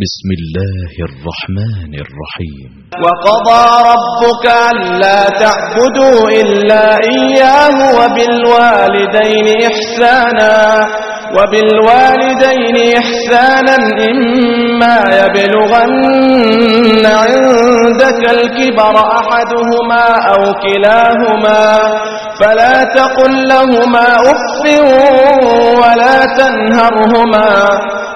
[0.00, 2.70] بسم الله الرحمن الرحيم.
[3.04, 6.84] وقضى ربك ألا تعبدوا إلا
[7.14, 10.56] إياه وبالوالدين إحسانا
[11.36, 13.76] وبالوالدين إحسانا
[14.10, 21.62] إما يبلغن عندك الكبر أحدهما أو كلاهما
[22.40, 24.62] فلا تقل لهما أف
[25.82, 27.48] ولا تنهرهما.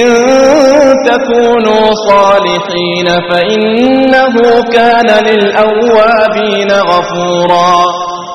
[0.00, 0.08] إن
[1.06, 4.34] تكونوا صالحين فإنه
[4.72, 8.11] كان للأوابين غفورا.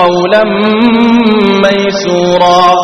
[0.00, 0.44] قولا
[1.64, 2.74] ميسورا.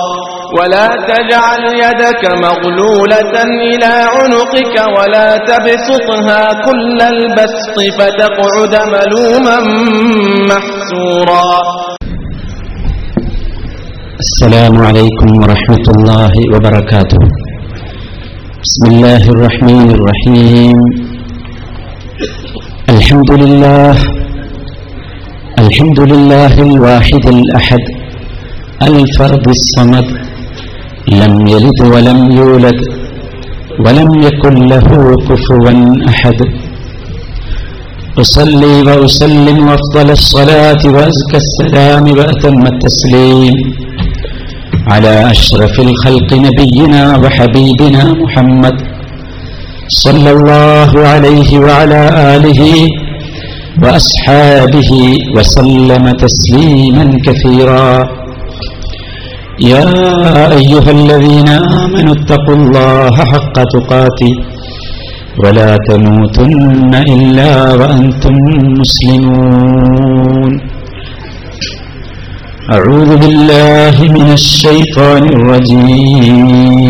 [0.59, 3.35] ولا تجعل يدك مغلولة
[3.69, 9.59] إلى عنقك ولا تبسطها كل البسط فتقعد ملوما
[10.51, 11.51] محسورا.
[14.25, 17.23] السلام عليكم ورحمة الله وبركاته.
[18.65, 20.79] بسم الله الرحمن الرحيم.
[22.89, 24.18] الحمد لله
[25.69, 27.83] الحمد لله الواحد الأحد
[28.89, 30.07] الفرد الصمد
[31.21, 32.79] لم يلد ولم يولد
[33.85, 34.89] ولم يكن له
[35.29, 35.71] كفوا
[36.13, 36.39] أحد.
[38.23, 43.55] أصلي وأسلم وأفضل الصلاة وأزكى السلام وأتم التسليم
[44.93, 48.77] على أشرف الخلق نبينا وحبيبنا محمد
[50.05, 52.03] صلى الله عليه وعلى
[52.35, 52.63] آله
[53.83, 54.91] وأصحابه
[55.37, 57.91] وسلم تسليما كثيرا.
[59.61, 59.89] يا
[60.59, 61.49] أيها الذين
[61.85, 64.33] آمنوا اتقوا الله حق تقاته
[65.43, 68.37] ولا تموتن إلا وأنتم
[68.81, 70.53] مسلمون.
[72.77, 76.89] أعوذ بالله من الشيطان الرجيم.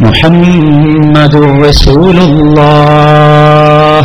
[0.00, 4.04] محمد رسول الله.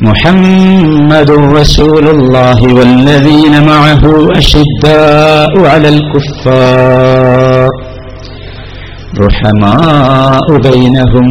[0.00, 4.02] محمد رسول الله والذين معه
[4.38, 7.68] أشداء على الكفار.
[9.18, 11.28] رحماء بينهم.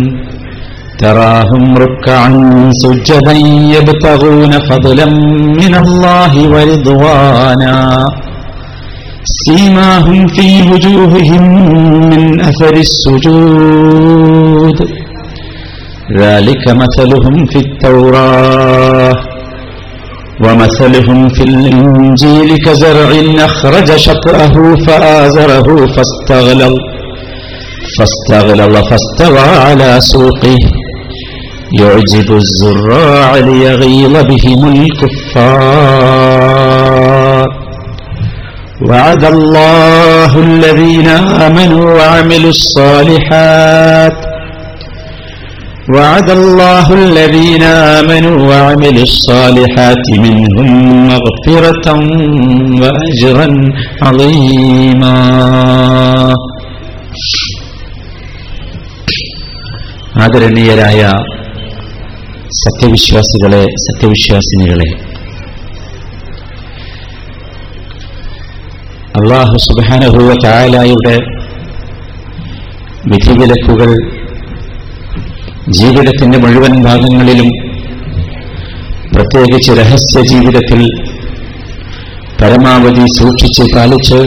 [0.99, 2.29] تراهم ركعا
[2.83, 3.31] سجدا
[3.77, 5.05] يبتغون فضلا
[5.61, 8.05] من الله ورضوانا.
[9.25, 11.43] سيماهم في وجوههم
[12.09, 14.75] من أثر السجود.
[16.19, 19.13] ذلك مثلهم في التوراة
[20.43, 23.09] ومثلهم في الإنجيل كزرع
[23.45, 26.75] أخرج شطأه فآزره فاستغلظ
[27.97, 30.57] فاستغلظ فاستوى على سوقه.
[31.79, 36.64] يعجب الزراع ليغيظ بهم الكفار.
[38.90, 41.08] وعد الله الذين
[41.46, 44.18] آمنوا وعملوا الصالحات
[45.94, 47.62] وعد الله الذين
[47.98, 50.68] آمنوا وعملوا الصالحات منهم
[51.12, 51.86] مغفرة
[52.82, 53.48] وأجرا
[54.02, 55.16] عظيما
[60.24, 61.00] ആദരണീയരായ
[62.62, 64.88] സത്യവിശ്വാസികളെ സത്യവിശ്വാസിനികളെ
[69.15, 71.15] അള്ളാഹു സുബാനഹുവ ചായാലായുടെ
[73.03, 73.91] വിധിവിലക്കുകൾ
[75.77, 77.49] ജീവിതത്തിന്റെ മുഴുവൻ ഭാഗങ്ങളിലും
[79.13, 80.81] പ്രത്യേകിച്ച് രഹസ്യ ജീവിതത്തിൽ
[82.39, 84.19] പരമാവധി സൂക്ഷിച്ച് പാലിച്ച്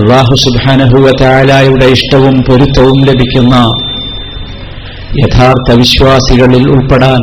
[0.00, 3.56] അള്ളാഹു സുബാനഹുവ ചായാലായുടെ ഇഷ്ടവും പൊരുത്തവും ലഭിക്കുന്ന
[5.18, 7.22] യഥാർത്ഥ വിശ്വാസികളിൽ ഉൾപ്പെടാൻ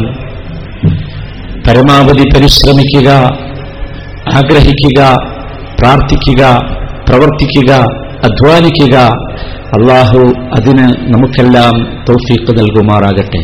[1.65, 3.09] പരമാവധി പരിശ്രമിക്കുക
[4.33, 5.01] ആഗ്രഹിക്കുക
[5.79, 6.57] പ്രാർത്ഥിക്കുക
[7.09, 7.73] പ്രവർത്തിക്കുക
[8.23, 8.95] അധ്വാനിക്കുക.
[9.69, 10.19] അള്ളാഹു
[10.55, 13.41] അതിന് നമുക്കെല്ലാം തൗഫീഖ് നൽകുമാറാകട്ടെ.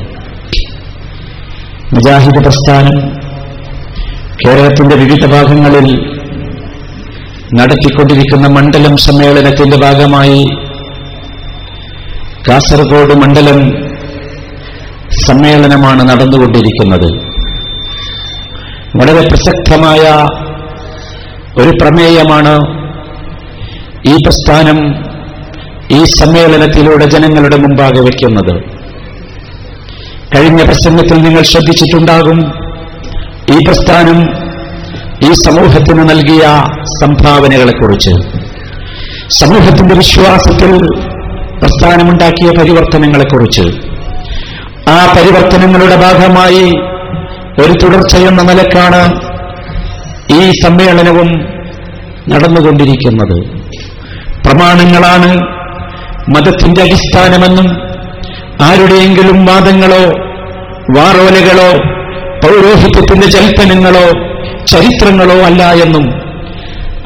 [1.94, 2.98] മുജാഹിദ് പ്രസ്ഥാനം
[4.46, 6.16] കേരളത്തിന്റെ വിവിധ ഭാഗങ്ങളിൽ
[7.56, 10.46] നടത്തിക്കൊണ്ടിരിക്കുന്ന മണ്ഡലം സമ്മേളനത്തിന്റെ ഭാഗമായി
[12.50, 13.60] കാസർഗോഡ് മണ്ഡലം
[15.28, 17.10] സമ്മേളനമാണ് നടന്നുകൊണ്ടിരിക്കുന്നത്.
[18.98, 20.26] വളരെ പ്രസക്തമായ
[21.58, 22.60] ഒരു പ്രമേയമാണ്.
[24.08, 25.06] ഈ പ്രസ്ഥാനം
[25.92, 28.64] ഈ സമ്മേളനത്തിലൂടെ ജനങ്ങളുടെ മുമ്പാകെ വയ്ക്കുന്നത്.
[30.36, 32.54] കഴിഞ്ഞ പ്രസംഗത്തിൽ നിങ്ങൾ ശ്രദ്ധിച്ചിട്ടുണ്ടാകും.
[33.52, 34.24] ഈ പ്രസ്ഥാനം
[35.30, 36.42] ഈ സമൂഹത്തിന് നൽകിയ
[37.02, 38.12] സംഭാവനകളെക്കുറിച്ച്.
[39.30, 40.72] സമൂഹത്തിന്റെ വിശ്വാസത്തിൽ
[41.60, 43.62] പ്രസ്ഥാനമുണ്ടാക്കിയ പരിവർത്തനങ്ങളെക്കുറിച്ച്.
[44.90, 46.74] ആ പരിവർത്തനങ്ങളുടെ ഭാഗമായി
[47.66, 49.35] ഒരു തുടർച്ചയെന്ന നിലക്കാണ്
[50.32, 51.30] ഈ സമ്മേളനവും
[52.30, 53.38] നടന്നുകൊണ്ടിരിക്കുന്നത്
[54.46, 55.30] പ്രമാണങ്ങളാണ്
[56.34, 57.68] മതത്തിന്റെ അടിസ്ഥാനമെന്നും
[58.62, 60.04] ആരുടെയെങ്കിലും വാദങ്ങളോ
[60.96, 61.70] വാറോലകളോ
[62.44, 64.06] പൗരോഹിത്യത്തിന്റെ ജൽപ്പനങ്ങളോ
[64.68, 66.06] ചരിത്രങ്ങളോ അല്ല എന്നും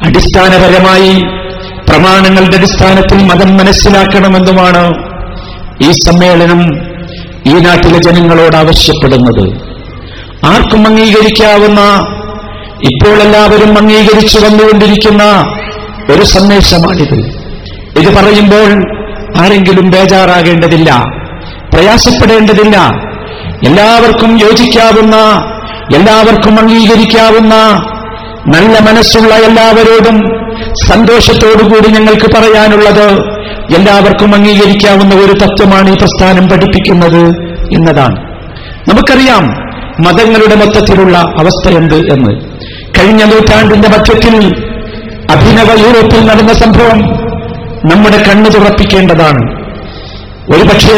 [0.06, 1.12] അടിസ്ഥാനപരമായി
[1.88, 4.82] പ്രമാണങ്ങളുടെ അടിസ്ഥാനത്തിൽ മതം മനസ്സിലാക്കണമെന്നുമാണ്
[5.82, 6.60] ഈ സമ്മേളനം
[7.46, 9.44] ഈ നാട്ടിലെ ജനങ്ങളോട് ആവശ്യപ്പെടുന്നത്.
[10.46, 11.80] ആർക്കും അംഗീകരിക്കാവുന്ന
[12.84, 15.22] ഇപ്പോൾ എല്ലാവരും അംഗീകരിച്ചു വന്നുകൊണ്ടിരിക്കുന്ന
[16.12, 17.18] ഒരു സന്ദേശമാണിത്.
[17.98, 18.84] ഇത് പറയുമ്പോൾ
[19.40, 21.04] ആരെങ്കിലും ബേജാറാകേണ്ടതില്ല
[21.74, 22.76] പ്രയാസപ്പെടേണ്ടതില്ല.
[23.66, 25.16] എല്ലാവർക്കും യോജിക്കാവുന്ന
[25.96, 27.54] എല്ലാവർക്കും അംഗീകരിക്കാവുന്ന
[28.56, 30.18] നല്ല മനസ്സുള്ള എല്ലാവരോടും
[30.88, 33.20] സന്തോഷത്തോടുകൂടി ഞങ്ങൾക്ക് പറയാനുള്ളത്
[33.76, 37.26] എല്ലാവർക്കും അംഗീകരിക്കാവുന്ന ഒരു തത്വമാണ് ഈ പ്രസ്ഥാനം പഠിപ്പിക്കുന്നത്
[37.74, 38.16] എന്നതാണ്.
[38.88, 39.44] നമുക്കറിയാം
[40.06, 42.49] മതങ്ങളുടെ മൊത്തത്തിലുള്ള അവസ്ഥ എന്ത് എന്ന്.
[43.00, 44.34] കഴിഞ്ഞ നൂറ്റാണ്ടിന്റെ മധ്യത്തിൽ
[45.30, 46.98] അഭിനവ യൂറോപ്പിൽ നടന്ന സംഭവം
[47.90, 49.42] നമ്മുടെ കണ്ണു തുറപ്പിക്കേണ്ടതാണ്.
[50.54, 50.96] ഒരുപക്ഷെ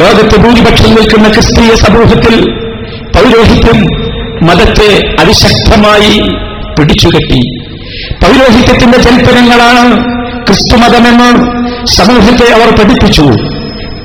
[0.00, 2.34] ലോകത്ത് ഭൂരിപക്ഷം നിൽക്കുന്ന ക്രിസ്തീയ സമൂഹത്തിൽ
[3.16, 3.80] പൗരോഹിത്യം
[4.48, 4.90] മതത്തെ
[5.20, 6.14] അതിശക്തമായി
[6.78, 7.40] പിടിച്ചുകെട്ടി.
[8.24, 9.92] പൗരോഹിത്യത്തിന്റെ ജൽപ്പനങ്ങളാണ്
[10.46, 11.30] ക്രിസ്തുമതമെന്ന്
[11.86, 13.26] സമൂഹത്തെ അവർ പഠിപ്പിച്ചു.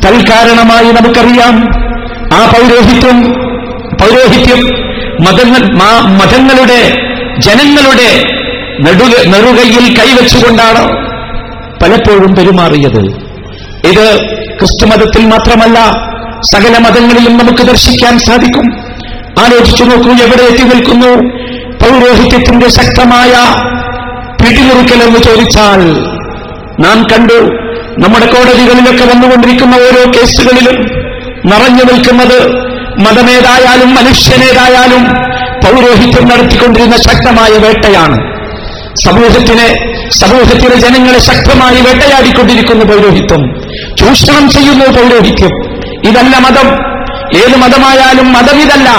[0.05, 1.55] തൽക്കാരണമായി നമുക്കറിയാം
[2.33, 3.23] ആ പൗരോഹിത്യം
[4.01, 4.61] പൗരോഹിത്യം
[5.25, 5.63] മതങ്ങൾ
[6.19, 8.09] മതങ്ങളുടെ ജനങ്ങളുടെ
[8.79, 10.83] നെടുക നെറുകയിൽ കൈവച്ചുകൊണ്ടാണ്
[11.81, 13.01] പലപ്പോഴും പെരുമാറിയത്.
[13.89, 15.79] ഇത് ക്രിസ്തുമതത്തിൽ മാത്രമല്ല
[16.51, 18.67] സകല മതങ്ങളിലും നമുക്ക് ദർശിക്കാൻ സാധിക്കും.
[19.45, 21.11] ആലോചിച്ചു നോക്കൂ എവിടെ എത്തി നിൽക്കുന്നു?
[21.81, 23.33] പൗരോഹിത്യത്തിന്റെ ശക്തമായ
[24.41, 25.81] പിടിമുറുക്കലെന്ന് ചോദിച്ചാൽ
[26.79, 27.39] നാം കണ്ടു
[27.97, 30.77] നമ്മുടെ കോടതികളിലൊക്കെ വന്നുകൊണ്ടിരിക്കുന്ന ഓരോ കേസുകളിലും
[31.45, 32.39] നിറഞ്ഞു നിൽക്കുന്നത്
[32.99, 35.03] മതമേതായാലും മനുഷ്യനേതായാലും
[35.65, 38.33] പൗരോഹിത്യം നടത്തിക്കൊണ്ടിരുന്ന ശക്തമായ വേട്ടയാണ്.
[39.05, 43.61] സമൂഹത്തിനെ സമൂഹത്തിലെ ജനങ്ങളെ ശക്തമായി വേട്ടയാടിക്കൊണ്ടിരിക്കുന്ന പൗരോഹിത്വം.
[43.97, 45.73] ചൂഷണം ചെയ്യുന്നു പൗരോഹിത്യം.
[46.09, 46.67] ഇതല്ല മതം.
[47.37, 48.89] ഏത് മതമായാലും മതമിതല്ല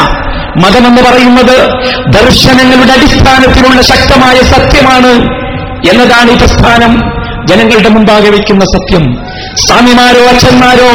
[0.56, 1.72] മതമെന്ന് പറയുന്നത്
[2.12, 5.12] ദർശനങ്ങളുടെ അടിസ്ഥാനത്തിലുള്ള ശക്തമായ സത്യമാണ്
[5.90, 7.02] എന്നതാണ് ഈ പ്രസ്ഥാനം.
[7.46, 9.26] ജനങ്ങളുടെ മുമ്പാകെ വയ്ക്കുന്ന സത്യം.
[9.56, 10.88] സ്വാമിമാരോ അച്ഛന്മാരോ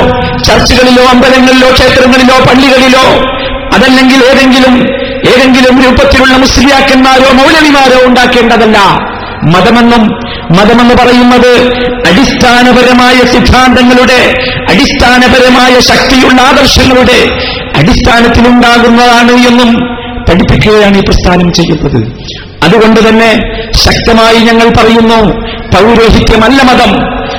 [0.44, 3.24] ചർച്ചുകളിലോ അമ്പലങ്ങളിലോ ക്ഷേത്രങ്ങളിലോ പള്ളികളിലോ
[3.74, 4.88] അതല്ലെങ്കിൽ ഏതെങ്കിലും
[5.28, 8.78] ഏതെങ്കിലും രൂപത്തിലുള്ള മുസ്ലിയാക്കന്മാരോ മൗലവിമാരോ ഉണ്ടാക്കേണ്ടതല്ല.
[9.44, 10.08] മതമെന്നും
[10.58, 11.74] മതമെന്ന് പറയുന്നത്
[12.08, 14.34] അടിസ്ഥാനപരമായ സിദ്ധാന്തങ്ങളുടെ
[14.70, 17.40] അടിസ്ഥാനപരമായ ശക്തിയുള്ള ആദർശങ്ങളുടെ
[17.78, 19.76] അടിസ്ഥാനത്തിലുണ്ടാകുന്നതാണ് എന്നും
[20.30, 22.30] പഠിപ്പിക്കുകയാണ് ഈ പ്രസ്ഥാനം ചെയ്യുന്നത്.
[22.64, 23.32] അതുകൊണ്ട് തന്നെ
[23.72, 25.32] ശക്തമായി ഞങ്ങൾ പറയുന്നു
[25.76, 26.92] പൗരോഹിത്യമല്ല മതം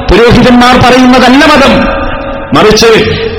[0.06, 2.00] പുരോഹിതന്മാർ പറയുന്നതല്ല മതം.
[2.56, 2.86] മറിച്ച്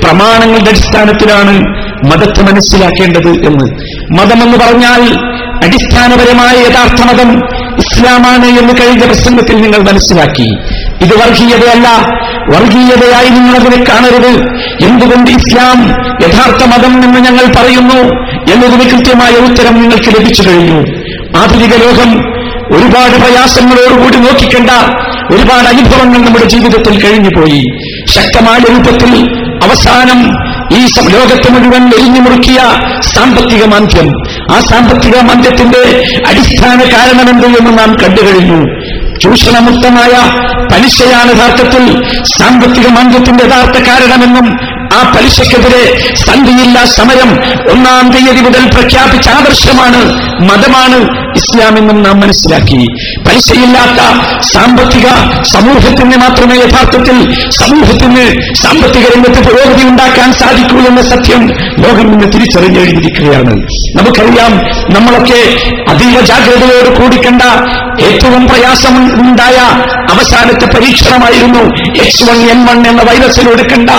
[0.03, 3.65] പ്രമാണങ്ങളുടെ അടിസ്ഥാനത്തിലാണ് മതത്തെ മനസ്സിലാക്കേണ്ടത് എന്ന്.
[4.19, 5.31] മതമെന്ന് പറഞ്ഞാൽ
[5.65, 7.39] അടിസ്ഥാനപരമായ യഥാർത്ഥ മതം
[7.77, 10.57] ഇസ്ലാമാണ് എന്ന് കഴിഞ്ഞ പ്രസംഗത്തിൽ നിങ്ങൾ മനസ്സിലാക്കി.
[11.01, 11.87] ഇത് വർഗീയതയല്ല.
[12.55, 14.43] വർഗീയതയായി നിങ്ങൾ അതിനെ കാണരുത്.
[14.85, 15.89] എന്തുകൊണ്ട് ഇസ്ലാം
[16.23, 18.03] യഥാർത്ഥ മതം എന്ന് ഞങ്ങൾ പറയുന്നു
[18.53, 20.79] എന്നതിന് കൃത്യമായ ഉത്തരം നിങ്ങൾക്ക് ലഭിച്ചു കഴിഞ്ഞു.
[21.37, 22.31] ആധുനിക ലോകം
[22.77, 24.69] ഒരുപാട് പ്രയാസങ്ങളോടുകൂടി നോക്കിക്കണ്ട
[25.33, 27.63] ഒരുപാട് അനുഭവങ്ങൾ നമ്മുടെ ജീവിതത്തിൽ കഴിഞ്ഞുപോയി.
[28.05, 32.59] ശക്തമായ രൂപത്തിൽ അവസാനം ഈ ലോകത്തെ മുഴുവൻ എരിഞ്ഞു മുറുക്കിയ
[33.13, 34.07] സാമ്പത്തിക മാന്ദ്യം.
[34.51, 35.81] ആ സാമ്പത്തിക മാന്ദ്യത്തിന്റെ
[36.27, 38.59] അടിസ്ഥാന കാരണമെന്ത് എന്ന് നാം കണ്ടുകഴിഞ്ഞു
[39.19, 40.13] ചൂഷണമുക്തമായ
[40.71, 41.83] പലിശയാണ് യഥാർത്ഥത്തിൽ
[42.37, 44.47] സാമ്പത്തിക മാന്ദ്യത്തിന്റെ യഥാർത്ഥ കാരണമെന്നും
[44.97, 45.83] ആ പലിശക്കെതിരെ
[46.15, 47.31] സന്ധിയില്ല സമരം
[47.71, 50.01] ഒന്നാം തീയതി മുതൽ പ്രഖ്യാപിച്ച ആദർശമാണ്
[50.49, 50.97] മതമാണ്
[51.37, 52.79] ഇസ്ലാമെന്നും നാം മനസ്സിലാക്കി.
[53.27, 53.99] പലിശയില്ലാത്ത
[54.53, 55.07] സാമ്പത്തിക
[55.43, 57.17] സമൂഹത്തിന് മാത്രമേ യഥാർത്ഥത്തിൽ
[57.49, 61.43] സമൂഹത്തിന് സാമ്പത്തിക രംഗത്ത് പുരോഗതി ഉണ്ടാക്കാൻ സാധിക്കൂ എന്ന സത്യം
[61.83, 63.53] ലോകം ഇന്ന് തിരിച്ചറിഞ്ഞെഴുതിയിരിക്കുകയാണ്.
[63.97, 64.53] നമുക്കറിയാം
[64.93, 65.41] നമ്മളൊക്കെ
[65.89, 67.43] അതീവ ജാഗ്രതയോട് കൂടിക്കണ്ട
[68.01, 69.57] ഏറ്റവും പ്രയാസം ഉണ്ടായ
[70.13, 71.63] അവസാനത്തെ പരീക്ഷണമായിരുന്നു
[72.03, 73.89] എച്ച് വൺ എൻ വൺ എന്ന വൈറസിൽ കണ്ട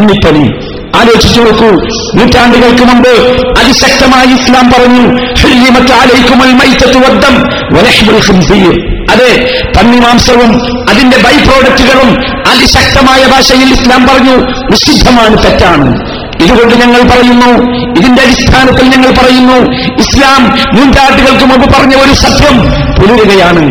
[0.00, 0.44] പന്നിപ്പനി
[0.98, 1.70] ആലോചിച്ചു നോക്കൂ.
[2.18, 3.12] നൂറ്റാണ്ടുകൾക്ക് മുമ്പ്
[3.60, 5.04] അതിശക്തമായി ഇസ്ലാം പറഞ്ഞു.
[9.12, 9.30] അതെ
[9.76, 10.50] പന്നിമാംസവും
[10.90, 12.10] അതിന്റെ ബൈ പ്രോഡക്റ്റുകളും
[12.50, 14.36] അതിശക്തമായ ഭാഷയിൽ ഇസ്ലാം പറഞ്ഞു
[14.70, 15.88] നിഷിദ്ധമാണ് തെറ്റാണ്.
[16.42, 17.50] ഇതുകൊണ്ട് ഞങ്ങൾ പറയുന്നു
[17.98, 19.58] ഇതിന്റെ അടിസ്ഥാനത്തിൽ ഞങ്ങൾ പറയുന്നു
[20.00, 20.42] ഇസ്ലാം
[20.76, 22.56] നൂറ്റാണ്ടുകൾക്ക് മുമ്പ് പറഞ്ഞ ഒരു സത്യം
[22.98, 23.64] പുലരുകയാണ്.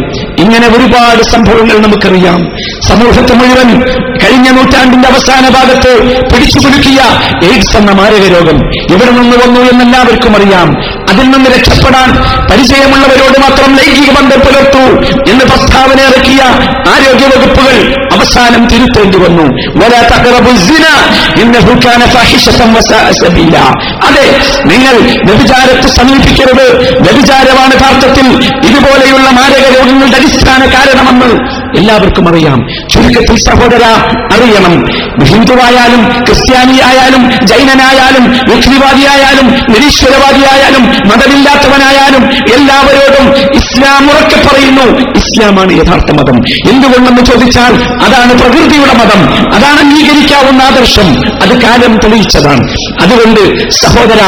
[0.50, 2.40] ഇങ്ങനെ ഒരുപാട് സംഭവങ്ങൾ നമുക്കറിയാം.
[2.90, 3.80] സമൂഹത്തെ മുഴുവൻ
[4.24, 5.92] കഴിഞ്ഞ നൂറ്റാണ്ടിന്റെ അവസാന ഭാഗത്ത്
[6.34, 7.02] പിടിച്ചു കുലുക്കിയ
[7.52, 8.58] എയ്ഡ്സ് എന്ന മാരക രോഗം
[8.92, 10.99] എവിടെ നിന്ന് വന്നു എന്നെല്ലാവർക്കും അറിയാം.
[11.10, 12.10] അതിൽ നിന്ന് രക്ഷപ്പെടാൻ
[12.52, 14.84] പരിചയമുള്ളവരോട് മാത്രം ലൈംഗിക ബന്ധം പുലർത്തൂ
[15.32, 16.42] എന്ന് പ്രസ്താവന ഇറക്കിയ
[16.90, 17.76] ആരോഗ്യ വകുപ്പുകൾ
[18.14, 19.46] അവസാനം തിരുത്തേണ്ടി വന്നു.
[24.08, 24.26] അതെ
[24.66, 26.68] നിങ്ങൾ വ്യഭിചാരത്തെ സമീപിക്കരുത്.
[27.02, 28.28] വ്യഭിചാരമാണ് യഥാർത്ഥത്തിൽ
[28.68, 32.68] ഇതുപോലെയുള്ള മാരക രോഗങ്ങളുടെ അടിസ്ഥാന കാരണമെന്ന് എല്ലാവർക്കും അറിയാം.
[32.90, 33.84] ചുരുക്കത്തിൽ സഹോദര
[34.34, 34.86] അറിയണം.
[35.26, 45.00] ഹിന്ദുവായാലും ക്രിസ്ത്യാനിയായാലും ജൈനനായാലും വിഘ്നിവാദിയായാലും നിരീശ്വരവാദിയായാലും മതമില്ലാത്തവനായാലും എല്ലാവരോടും ഇസ്ലാം ഉറക്കെ പറയുന്നു.
[45.12, 46.38] ഇസ്ലാമാണ് യഥാർത്ഥ മതം.
[46.70, 49.54] എന്തുകൊണ്ടെന്ന് ചോദിച്ചാൽ അതാണ് പ്രകൃതിയുടെ മതം.
[49.56, 51.22] അതാണ് അംഗീകരിക്കാവുന്ന ആദർശം.
[51.42, 52.72] അത് കാലം തെളിയിച്ചതാണ്.
[53.02, 54.20] അതുകൊണ്ട് സഹോദര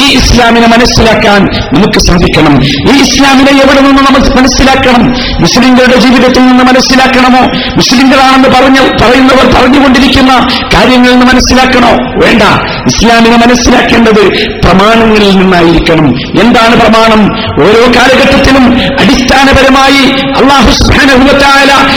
[0.00, 1.42] ഈ ഇസ്ലാമിനെ മനസ്സിലാക്കാൻ
[1.74, 2.64] നമുക്ക് സാധിക്കണം.
[2.64, 5.12] ഈ ഇസ്ലാമിനെ എവിടെ നിന്ന് നമ്മൾ മനസ്സിലാക്കണം?
[5.40, 7.40] മുസ്ലിങ്ങളുടെ ജീവിതത്തിൽ നിന്ന് മനസ്സിലാക്കണമോ?
[7.76, 11.88] മുസ്ലിങ്ങളാണെന്ന് പറഞ്ഞ് പറയുന്നവർ പറഞ്ഞുകൊണ്ടിരിക്കുന്ന കാര്യങ്ങളിൽ നിന്ന് മനസ്സിലാക്കണോ?
[12.24, 12.42] വേണ്ട.
[12.86, 14.28] ഇസ്ലാമിനെ മനസ്സിലാക്കേണ്ടത്
[14.64, 16.08] പ്രമാണങ്ങളിൽ നിന്നായിരിക്കണം.
[16.40, 17.22] എന്താണ് പ്രമാണം?
[17.62, 18.64] ഓരോ കാലഘട്ടത്തിലും
[19.00, 20.70] അടിസ്ഥാനപരമായി അള്ളാഹു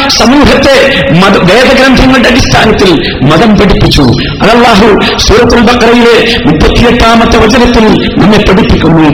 [0.10, 1.06] സമൂഹത്തെ
[1.40, 4.02] വേദഗ്രന്ഥങ്ങളുടെ അടിസ്ഥാനത്തിൽ മതം പഠിപ്പിച്ചു.
[4.42, 9.10] അത് അള്ളാഹു സൂറത്തുൽ ബക്രയിലെ മുപ്പത്തിയെട്ടാമത്തെ വചനത്തിൽ നമ്മെ പഠിപ്പിക്കുന്നു.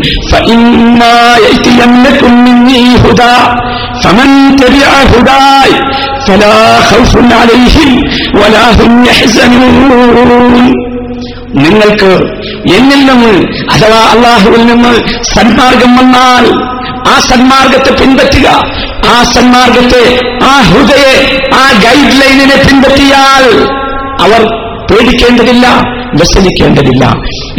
[4.07, 5.73] فإما يأتينكم مني هدى فمن تبع هداي
[6.27, 7.91] فلا خوف عليهم
[8.35, 10.65] ولا هم يحزنون
[11.57, 12.13] നിങ്ങൾക്ക്
[12.77, 13.33] എന്നിൽ നിന്ന്
[13.75, 14.93] അഥവാ അള്ളാഹുവിൽ നിന്ന്
[15.35, 16.45] സന്മാർഗം വന്നാൽ
[17.07, 18.49] ആ സന്മാർഗത്തെ പിൻപറ്റുക
[19.07, 20.05] ആ സന്മാർഗത്തെ
[20.45, 21.15] ആ ഹൃദയെ
[21.55, 23.47] ആ ഗൈഡ് ലൈനിനെ പിൻപറ്റിയാൽ
[24.21, 24.43] അവർ
[24.91, 25.67] പേടിക്കേണ്ടതില്ല
[26.19, 27.05] വ്യസനിക്കേണ്ടതില്ല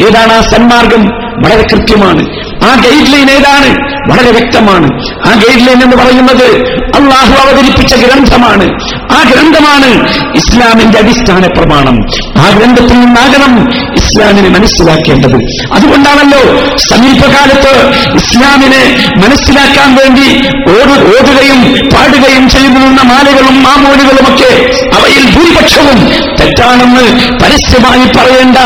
[0.05, 1.03] ഏതാണ് ആ സന്മാർഗം
[1.43, 2.23] വളരെ കൃത്യമാണ്
[2.67, 3.69] ആ ഗൈഡ് ലൈൻ ഏതാണ്
[4.10, 4.88] വളരെ വ്യക്തമാണ്.
[5.26, 8.64] ആ ഗൈഡ് ലൈൻ എന്ന് പറയുന്നത് അള്ളാഹു അവതരിപ്പിച്ച ഗ്രന്ഥമാണ്.
[9.12, 11.96] ആ ഗ്രന്ഥമാണ് ഇസ്ലാമിന്റെ അടിസ്ഥാന പ്രമാണം.
[12.40, 15.36] ആ ഗ്രന്ഥത്തിൽ നിന്നാകണം ഇസ്ലാമിനെ മനസ്സിലാക്കേണ്ടത്.
[15.72, 26.08] അതുകൊണ്ടാണല്ലോ സമീപകാലത്ത് ഇസ്ലാമിനെ മനസ്സിലാക്കാൻ വേണ്ടി ഓടുകയും പാടുകയും ചെയ്തു നിന്ന മാലകളും മാമൂലുകളുമൊക്കെ അവയിൽ ഭൂരിപക്ഷവും
[26.40, 28.56] തെറ്റാണെന്ന് പരസ്യമായി പറയേണ്ട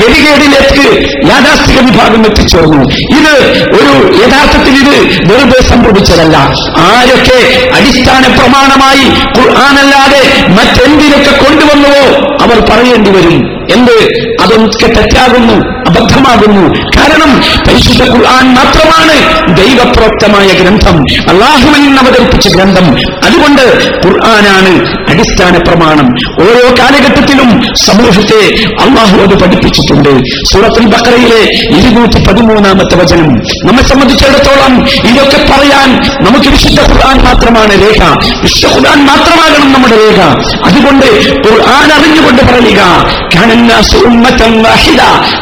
[0.00, 2.82] ഗതികേടിലേക്ക് യാഥാസ്ഥിക വിഭാഗം എത്തിച്ചേർന്നു.
[3.18, 6.36] ഇത് ഒരു യഥാർത്ഥത്തിൽ ഇത് വെറുതെ സംഭവിച്ചതല്ല.
[6.78, 9.04] ആരൊക്കെ അടിസ്ഥാന പ്രമാണമായി
[9.40, 13.52] ഖുർആാനല്ലാതെ മറ്റെന്തിനൊക്കെ കൊണ്ടുവന്നുവോ അവർ പറയേണ്ടി വരും.
[13.72, 14.22] എന്ത്?
[14.42, 15.54] അതൊക്കെ തെറ്റാകുന്നു
[15.88, 16.74] അബദ്ധമാകുന്നു.
[16.96, 21.04] കാരണം പരിശുദ്ധ ഖുർആൻ മാത്രമാണ് ദൈവപ്രോക്തമായ ഗ്രന്ഥം.
[21.28, 22.94] അള്ളാഹുവിൽ അവതരിപ്പിച്ച ഗ്രന്ഥം.
[23.24, 23.62] അതുകൊണ്ട്
[24.06, 26.08] ഖുർആനാണ് അടിസ്ഥാന പ്രമാണം
[26.42, 30.10] ഓരോ കാലഘട്ടത്തിലും സമൂഹത്തെ അള്ളാഹു അത് പഠിപ്പിച്ചിട്ടുണ്ട്.
[30.52, 31.42] സൂറത്തുൽ ബക്രയിലെ
[31.78, 33.32] ഇരുന്നൂറ്റി പതിമൂന്നാമത്തെ വചനം.
[33.66, 35.90] നമ്മെ സംബന്ധിച്ചിടത്തോളം ഇതൊക്കെ പറയാൻ
[36.24, 38.02] നമുക്ക് വിശുദ്ധ ഖുർആൻ മാത്രമാണ് രേഖ.
[38.42, 40.20] വിശുദ്ധ ഖുർആൻ മാത്രമാകണം നമ്മുടെ രേഖ.
[40.64, 41.06] അതുകൊണ്ട്
[41.48, 42.82] ഖുർആൻ അറിഞ്ഞുകൊണ്ട് പറയുക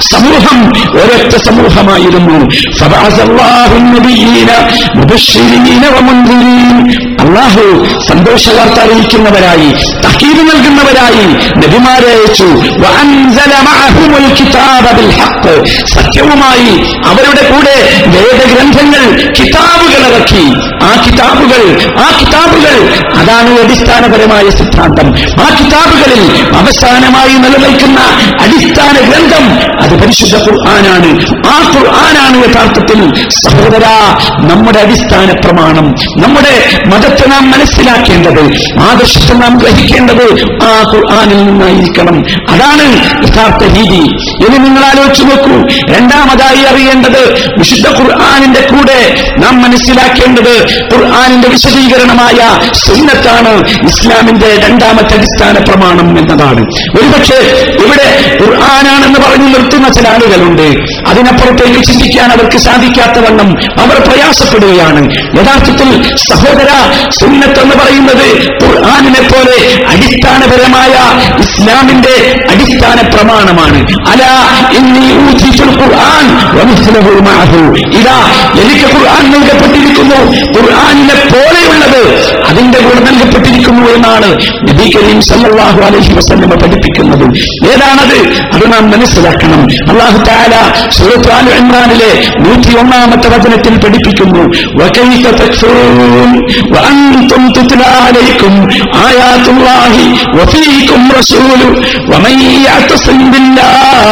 [0.00, 2.38] സമൂഹം ഒരൊറ്റ സമൂഹമായിരുന്നു.
[7.20, 9.69] അള്ളാഹു സന്തോഷവാർത്ത അറിയിക്കുന്നവരായി.
[10.04, 11.26] തഹീദ് നൽകുന്നവരായി
[11.58, 12.48] നബിമാരെ അയച്ചു.
[15.86, 20.44] സത്യവുമായി അവരുടെ കൂടെ വേദഗ്രന്ഥങ്ങൾ കിതാബുകൾ ഇറക്കി.
[20.84, 21.62] ആ കിതാബുകൾ
[21.98, 22.76] ആ കിതാബുകൾ
[23.16, 25.08] അതാണ് അടിസ്ഥാനപരമായ സിദ്ധാന്തം.
[25.42, 26.22] ആ കിതാബുകളിൽ
[26.56, 28.00] അവസാനമായി നിലനിൽക്കുന്ന
[28.42, 29.44] അടിസ്ഥാന ഗ്രന്ഥം
[29.82, 31.20] അത് പരിശുദ്ധ ഖുർആനാണ്.
[31.48, 33.86] ആ ഖുർആനാണ് യഥാർത്ഥത്തിൽ സഹോദര
[34.52, 38.42] നമ്മുടെ അടിസ്ഥാന പ്രമാണം നമ്മുടെ മതത്തെ നാം മനസ്സിലാക്കേണ്ടത്.
[38.80, 42.18] ആദർശത്തെ ഗ്രഹിക്കേണ്ടത് ആ ഖുർആാനിൽ നിന്നായിരിക്കണം.
[42.50, 44.02] അതാണ് യഥാർത്ഥ രീതി.
[44.46, 45.62] ഇനി നിങ്ങൾ ആലോചിച്ചു നോക്കൂ.
[45.94, 56.60] രണ്ടാമതായി അറിയേണ്ടത് വിശുദ്ധ ഖുർആാനിന്റെ കൂടെ നാം മനസ്സിലാക്കേണ്ടത് ഖുർആാനിന്റെ വിശദീകരണമായ സുന്നത്താണ് ഇസ്ലാമിന്റെ രണ്ടാമത്തെ അടിസ്ഥാന പ്രമാണം എന്നതാണ്.
[57.00, 60.76] ഒരുപക്ഷെ ഇവിടെ ഖുർആാനാണെന്ന് പറഞ്ഞു നിർത്തുന്ന ചില ആളുകളുണ്ട്.
[61.08, 65.10] അതിനപ്പുറത്തേക്ക് ചിന്തിക്കാൻ അവർക്ക് സാധിക്കാത്തവണ്ണം അവർ പ്രയാസപ്പെടുകയാണ്.
[65.12, 66.68] യഥാർത്ഥത്തിൽ സഹോദര
[67.10, 70.94] സുന്നത്ത് എന്ന് പറയുന്നത് ഖുർആാനിനെ പോലെ അടിസ്ഥാനപരമായ
[71.40, 72.16] ഇസ്ലാമിന്റെ
[72.50, 73.78] അടിസ്ഥാന പ്രമാണമാണ്.
[74.08, 74.22] അല
[74.76, 75.10] ഇന്നി
[77.98, 78.18] ഇതാ
[78.60, 80.18] എനിക്ക് ഖുർആൻ നൽകപ്പെട്ടിരിക്കുന്നു.
[80.58, 82.02] ഖുർആാനിനെ പോലെയുള്ളത്
[82.48, 84.30] അതിന്റെ കൂടെ നൽകപ്പെട്ടിരിക്കുന്നു എന്നാണ്
[84.68, 87.24] നബി കരീം സല്ലാഹു അലൈഹി വസ്ലമ പഠിപ്പിക്കുന്നത്.
[87.72, 88.18] ഏതാണത്?
[88.54, 89.62] അത് നാം മനസ്സിലാക്കണം.
[89.90, 90.54] അള്ളാഹു താല
[90.90, 94.44] സുഹൃത്താൽ ഇമ്രാനിലെ നൂറ്റി ഒന്നാമത്തെ വചനത്തിൽ പഠിപ്പിക്കുന്നു.
[98.96, 99.93] ആയാ تكفرون وأنتم تتلى عليكم آيات الله
[100.33, 101.61] وفيكم رسول
[102.11, 104.03] ومن يعتصم بالله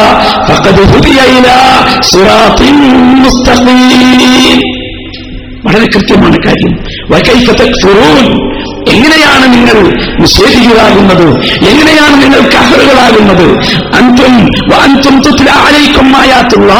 [0.48, 1.56] فقد هدي إلى
[2.02, 2.60] صراط
[3.24, 4.60] مستقيم
[5.66, 6.72] വളരെ കൃത്യമാണ് കാര്യം
[7.12, 8.18] വൈകൈഫ തക്ഫുറൂൻ
[8.94, 9.76] എങ്ങനെയാണ് നിങ്ങൾ
[10.22, 11.28] നിഷേധികളാകുന്നത്
[11.70, 13.46] എങ്ങനെയാണ് നിങ്ങൾ കഹറുകളാകുന്നത്
[13.98, 14.34] അന്തും
[14.84, 16.72] അന്തും തുലാലയിക്കുമായാത്തുള്ള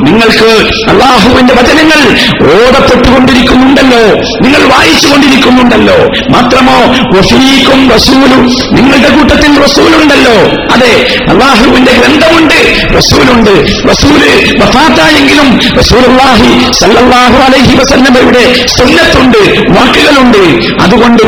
[0.00, 0.50] നിങ്ങൾക്ക്
[0.90, 2.00] അള്ളാഹുവിന്റെ വചനങ്ങൾ
[2.42, 4.02] ഓടപ്പെട്ടുകൊണ്ടിരിക്കുന്നുണ്ടല്ലോ.
[4.42, 5.98] നിങ്ങൾ വായിച്ചു കൊണ്ടിരിക്കുന്നുണ്ടല്ലോ
[6.30, 6.78] മാത്രമോ
[7.16, 10.36] വഫീക്കും റസൂലും നിങ്ങളുടെ കൂട്ടത്തിൽ റസൂലുണ്ടല്ലോ.
[10.72, 13.54] അതെ അള്ളാഹുവിന്റെ ഗ്രന്ഥമുണ്ട് റസൂലുണ്ട്.
[13.90, 14.22] റസൂൽ
[14.60, 19.38] വഫാത്തായെങ്കിലും റസൂലുള്ളാഹി സല്ലല്ലാഹു അലൈഹി വസല്ലമയുടെ സുന്നത്തുണ്ട്
[19.78, 20.42] വാക്കുകളുണ്ട്.
[20.82, 21.22] അതുകൊണ്ട്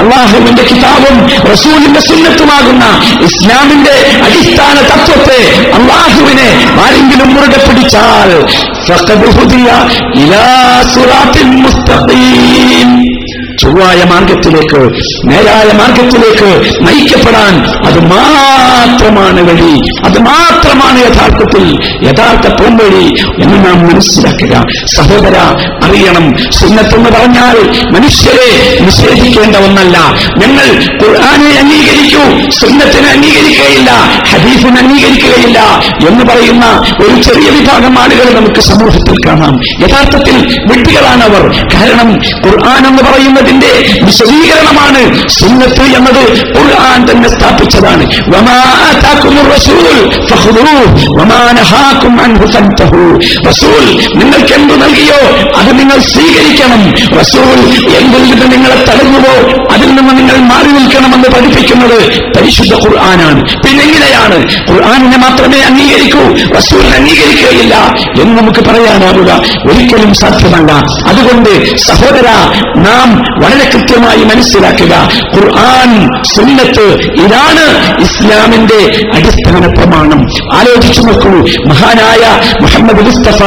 [0.00, 2.84] അള്ളാഹുവിന്റെ കിതാബും റസൂലിന്റെ സുന്നത്തുമാകുന്ന
[3.24, 5.40] ഇസ്ലാമിന്റെ അടിസ്ഥാന അടിസ്ഥാന തത്വത്തെ
[5.76, 6.48] അള്ളാഹുവിനെ
[6.84, 8.30] ആരെങ്കിലും മുറുകെ പിടിച്ചാൽ
[10.22, 10.46] ഇലാ
[10.94, 12.90] സുറാത്തിൽ മുസ്തഖീം.
[13.60, 14.80] ചൊവ്വായ മാർഗത്തിലേക്ക്
[15.30, 19.80] നേരായ മാർഗത്തിലേക്ക് നയിക്കപ്പെടാൻ അത് മാത്രമാണ് വഴി.
[20.04, 21.76] അത് മാത്രമാണ് യഥാർത്ഥത്തിൽ
[22.06, 24.66] യഥാർത്ഥ പോംവഴി എന്ന് നാം മനസ്സിലാക്കുക.
[24.86, 25.36] സഹോദര
[25.84, 26.52] അറിയണം.
[26.52, 27.56] സുന്നത്തെന്ന് പറഞ്ഞാൽ
[27.94, 29.98] മനുഷ്യരെ നിഷേധിക്കേണ്ട ഒന്നല്ല.
[30.38, 30.66] ഞങ്ങൾ
[31.04, 33.90] ഖുർആാനെ അംഗീകരിക്കൂ സുന്നത്തിനെ അംഗീകരിക്കുകയില്ല
[34.28, 35.58] ഹദീഫിനെ അംഗീകരിക്കുകയില്ല
[36.08, 39.60] എന്ന് പറയുന്ന ഒരു ചെറിയ വിഭാഗം ആളുകൾ നമുക്ക് സമൂഹത്തിൽ കാണാം.
[39.80, 41.68] യഥാർത്ഥത്തിൽ വിഡ്ഢികളാണവർ.
[41.74, 42.12] കാരണം
[42.46, 43.02] ഖുർആൻ എന്ന്
[43.50, 46.22] പറയുന്നതിന്റെ വിശദീകരണമാണ് സുന്നത്ത് എന്നത്
[46.58, 48.04] ഖുർആൻ തന്നെ സ്ഥാപിച്ചതാണ്.
[53.48, 55.20] റസൂൽ നിങ്ങൾക്ക് എന്തു നൽകിയോ
[55.56, 56.92] അത് നിങ്ങൾ സ്വീകരിക്കണം.
[57.18, 57.58] റസൂൽ
[57.96, 59.34] എന്തിൽ നിന്ന് നിങ്ങളെ തടഞ്ഞുവോ
[59.72, 63.40] അതിൽ നിന്ന് നിങ്ങൾ മാറി നിൽക്കണമെന്ന് പഠിപ്പിക്കുന്നത് പരിശുദ്ധ ഖുർആനാണ്.
[63.64, 64.38] പിന്നെ എങ്ങനെയാണ്?
[64.70, 66.22] ഖുർആാനിനെ മാത്രമേ അംഗീകരിക്കൂ
[66.56, 67.74] റസൂലിനെ അംഗീകരിക്കുകയില്ല
[68.22, 69.42] എന്ന് നമുക്ക് പറയാനാവുക.
[69.70, 70.72] ഒരിക്കലും സാധ്യമല്ല.
[71.06, 72.26] അതുകൊണ്ട് സഹോദര
[72.76, 74.94] നാം വളരെ കൃത്യമായി മനസ്സിലാക്കുക.
[75.36, 75.90] ഖുർആൻ
[76.34, 77.66] സുന്നത്ത് ഇതാണ്
[78.00, 78.80] ഇസ്ലാമിന്റെ
[79.14, 80.20] അടിസ്ഥാന പ്രമാണം.
[80.56, 81.30] ആലോചിച്ചു നോക്കൂ.
[81.68, 82.22] മഹാനായ
[82.62, 83.42] മുഹമ്മദ് മുസ്തഫ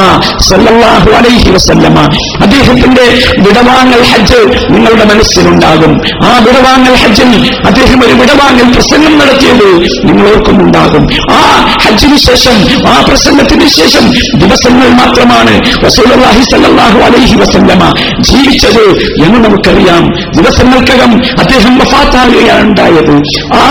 [0.50, 2.00] സല്ലാഹു അലൈഹി വസല്ലമ
[2.42, 3.06] അദ്ദേഹത്തിന്റെ
[3.38, 5.94] വിടവാങ്ങൽ ഹജ്ജ് നിങ്ങളുടെ മനസ്സിലുണ്ടാകും.
[6.26, 7.32] ആ വിടവാങ്ങൽ ഹജ്ജിൽ
[7.66, 9.68] അദ്ദേഹം ഒരു വിടവാങ്ങൽ പ്രസംഗം നടത്തിയത്
[10.08, 11.42] നിങ്ങൾ ഓർക്കുന്നുണ്ടാകും ആ
[11.84, 12.56] ഹജ്ജിന് ശേഷം
[12.88, 15.54] ആ പ്രസംഗത്തിന് ശേഷം ദിവസങ്ങൾ മാത്രമാണ്
[15.86, 18.84] റസൂലുള്ളാഹി സല്ലാഹു അലൈഹി വസല്ലമ ജീവിച്ചത്
[19.26, 19.40] എന്ന്
[19.74, 20.04] നമുക്കറിയാം
[20.36, 23.16] ദിവസങ്ങൾക്കകം അദ്ദേഹം വഫാത്താകുകയാണ് ഉണ്ടായത്.
[23.54, 23.64] ആ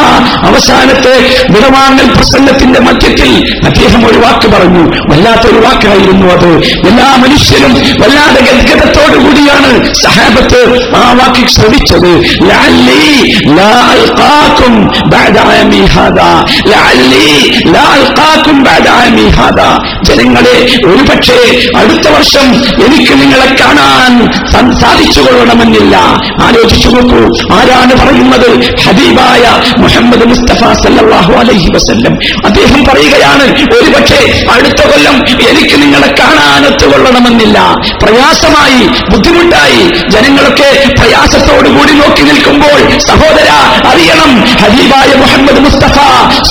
[0.42, 1.14] അവസാനത്തെ
[1.50, 3.30] വിടവാങ്ങൽ പ്രസംഗത്തിന്റെ മധ്യത്തിൽ
[3.64, 4.84] അദ്ദേഹം ഒരു വാക്ക് പറഞ്ഞു.
[5.10, 6.50] വല്ലാത്തൊരു വാക്കായിരുന്നു അത്.
[6.88, 10.60] എല്ലാ മനുഷ്യരും വല്ലാതെ ഗദ്ഗതത്തോടു കൂടിയാണ് സഹാബത്ത്
[10.96, 12.12] ആ വാക്ക് ശ്രമിച്ചത്
[20.04, 21.40] ജനങ്ങളെ ഒരുപക്ഷെ
[21.76, 22.46] അടുത്ത വർഷം
[22.84, 24.12] എനിക്ക് നിങ്ങളെ കാണാൻ
[24.52, 24.62] സ-
[25.92, 25.96] സാധിച്ചുകൊള്ളണമെന്നില്ല
[26.46, 27.20] ആലോചിച്ചു നോക്കൂ.
[27.56, 28.48] ആരാണ് പറയുന്നത്?
[28.84, 29.44] ഹബീബായ
[29.82, 32.14] മുഹമ്മദ് മുസ്തഫ സല്ലാഹു അലൈഹി വസല്ലം.
[32.48, 33.44] അദ്ദേഹം പറയുകയാണ്
[33.76, 34.20] ഒരുപക്ഷെ
[34.54, 35.16] അടുത്ത കൊല്ലം
[35.50, 37.58] എനിക്ക് നിങ്ങളെ കാണാനൊത്തുകൊള്ളണമെന്നില്ല
[38.02, 38.80] പ്രയാസമായി
[39.12, 39.82] ബുദ്ധിമുട്ടായി
[40.14, 42.78] ജനങ്ങളൊക്കെ പ്രയാസത്തോടുകൂടി നോക്കി നിൽക്കുമ്പോൾ
[43.08, 43.48] സഹോദര
[43.92, 45.98] അറിയണം ഹബീബായ മുഹമ്മദ് മുസ്തഫ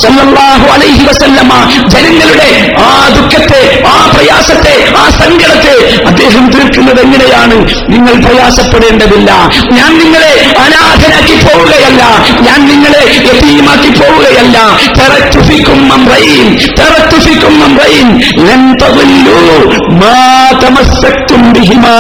[0.04, 1.52] സല്ലാഹു അലൈഹി വസല്ലമ
[1.94, 2.50] ജനങ്ങളുടെ
[2.88, 3.62] ആ ദുഃഖത്തെ
[3.94, 5.76] ആ പ്രയാസത്തെ ആ സങ്കടത്തെ
[6.08, 7.58] അദ്ദേഹം തീർക്കുന്നത് എങ്ങനെയാണ്?
[7.90, 9.31] നിങ്ങൾ പ്രയാസപ്പെടേണ്ടതില്ല.
[9.32, 12.04] പോവുകയല്ല ഞാൻ നിങ്ങളെ അനാഥനാക്കി പോവുകയല്ല.
[12.42, 14.58] ഞാൻ നിങ്ങളെ യതീമാക്കി പോവുകയല്ല.
[14.98, 15.90] തെറച്ചുഫിക്കും
[20.00, 20.16] മാ
[21.54, 21.96] ബിഹിമാ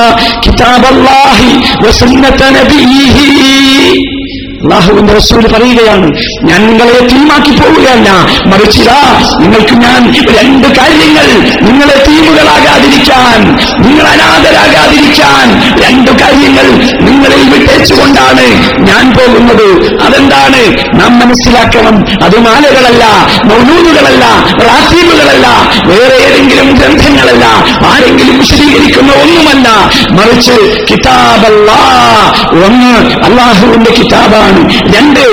[0.45, 1.51] കിതാബല്ലാഹി
[1.85, 4.20] വസുന്നത നബിഹി.
[4.61, 6.07] അള്ളാഹുവിന്റെ റസൂൽ പറയുകയാണ്
[6.43, 8.09] ഞാൻ നിങ്ങളെ തീമാക്കി പോവുകയല്ല.
[8.45, 8.99] മറിച്ചിതാ
[9.39, 10.01] നിങ്ങൾക്ക് ഞാൻ
[10.37, 11.27] രണ്ട് കാര്യങ്ങൾ
[11.61, 13.39] നിങ്ങളെ തീമുകളാകാതിരിക്കാൻ
[13.81, 15.45] നിങ്ങൾ അനാഥരാകാതിരിക്കാൻ
[15.81, 16.67] രണ്ട് കാര്യങ്ങൾ
[17.01, 18.45] നിങ്ങളിൽ വിട്ടേച്ചുകൊണ്ടാണ്
[18.89, 19.67] ഞാൻ പോകുന്നത്.
[20.01, 20.61] അതെന്താണ്?
[21.01, 21.95] നാം മനസ്സിലാക്കണം.
[22.25, 23.03] അത് മാലകളല്ല
[23.49, 24.25] മൗനൂലുകളല്ല
[24.67, 25.47] റാസീബുകളല്ല
[25.89, 27.45] വേറെ ഏതെങ്കിലും ഗ്രന്ഥങ്ങളല്ല
[27.91, 29.67] ആരെങ്കിലും വിശദീകരിക്കുന്ന ഒന്നുമല്ല.
[30.17, 30.57] മറിച്ച്
[30.89, 31.71] കിതാബല്ല
[32.65, 32.93] ഒന്ന്
[33.27, 34.61] അള്ളാഹുവിന്റെ കിതാബാണ്.
[34.95, 35.23] രണ്ട്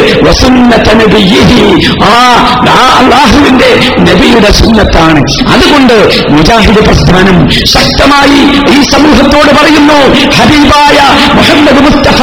[2.10, 3.70] ആ അള്ളാഹുവിന്റെ
[4.08, 5.20] നബിയുടെ സുന്നത്താണ്.
[5.54, 5.96] അതുകൊണ്ട്
[6.34, 7.36] മുജാഹിദ് പ്രസ്ഥാനം
[7.74, 8.40] ശക്തമായി
[8.74, 9.98] ഈ സമൂഹത്തോട് പറയുന്നു
[10.38, 10.98] ഹബീബായ
[11.38, 12.20] മുഹമ്മദ് മുസ്തഫ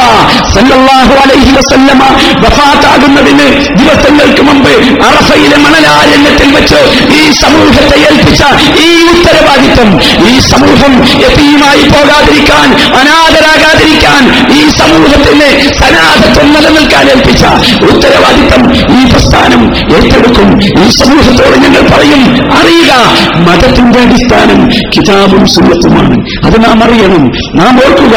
[0.54, 2.02] സല്ലാഹു അലൈഹി വസല്ലമ
[2.44, 4.70] വഫാത്താകുന്നതിന് നൂറിന് ദിവസങ്ങൾക്ക് മുമ്പ്
[5.08, 6.80] അറഫയിലെ മണലാരണ്യത്തിൽ വെച്ച്
[7.18, 8.42] ഈ സമൂഹത്തെ ഏൽപ്പിച്ച
[8.84, 9.90] ഈ ഉത്തരവാദിത്വം
[10.30, 10.92] ഈ സമൂഹം
[11.26, 12.68] എത്തിയുമായി പോകാതിരിക്കാൻ
[13.00, 14.22] അനാഥരാകാതിരിക്കാൻ
[14.58, 15.48] ഈ സമൂഹത്തിന്
[15.80, 17.44] സനാഥത്വം നിലനിൽക്കാൻ ഏൽപ്പിച്ച
[17.90, 18.62] ഉത്തരവാദിത്വം
[18.98, 19.62] ഈ പ്രസ്ഥാനം
[19.96, 20.48] ഏറ്റെടുക്കും.
[20.84, 22.22] ഈ സമൂഹത്തോട് ഞങ്ങൾ പറയും
[22.58, 22.92] അറിയുക
[23.46, 24.60] മതത്തിന്റെ അടിസ്ഥാനം
[24.94, 26.16] കിതാബും സുന്നത്തുമാണ്.
[26.44, 27.30] അത് നാം അറിയണം.
[27.54, 28.16] നാം ഓർക്കുക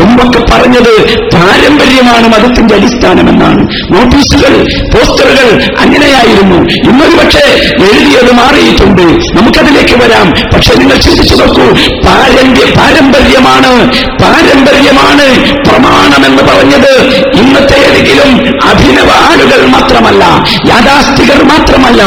[0.00, 3.60] മുമ്പൊക്കെ പറഞ്ഞത് പാരമ്പര്യമാണ് മതത്തിന്റെ അടിസ്ഥാനമെന്നാണ്.
[3.92, 6.56] നോട്ടീസുകൾ പോസ്റ്ററുകൾ അങ്ങനെയായിരുന്നു.
[6.90, 7.46] ഇന്നൊരു പക്ഷേ
[7.82, 9.02] എഴുതിയത് മാറിയിട്ടുണ്ട്.
[9.02, 10.30] നമുക്കതിലേക്ക് വരാം.
[10.54, 11.64] പക്ഷെ നിങ്ങൾ ചിന്തിച്ചു നോക്കൂ
[12.06, 13.88] പാരമ്പര്യ പാരമ്പര്യമാണ്
[14.22, 17.04] പാരമ്പര്യമാണ് പ്രമാണമെന്ന് പറഞ്ഞത്.
[17.34, 20.24] ഇന്നത്തെ ഏതെങ്കിലും അഭിനവ ആളുകൾ മാത്രമല്ല
[20.68, 22.02] യാഥാസ്ഥികർ മാത്രമല്ല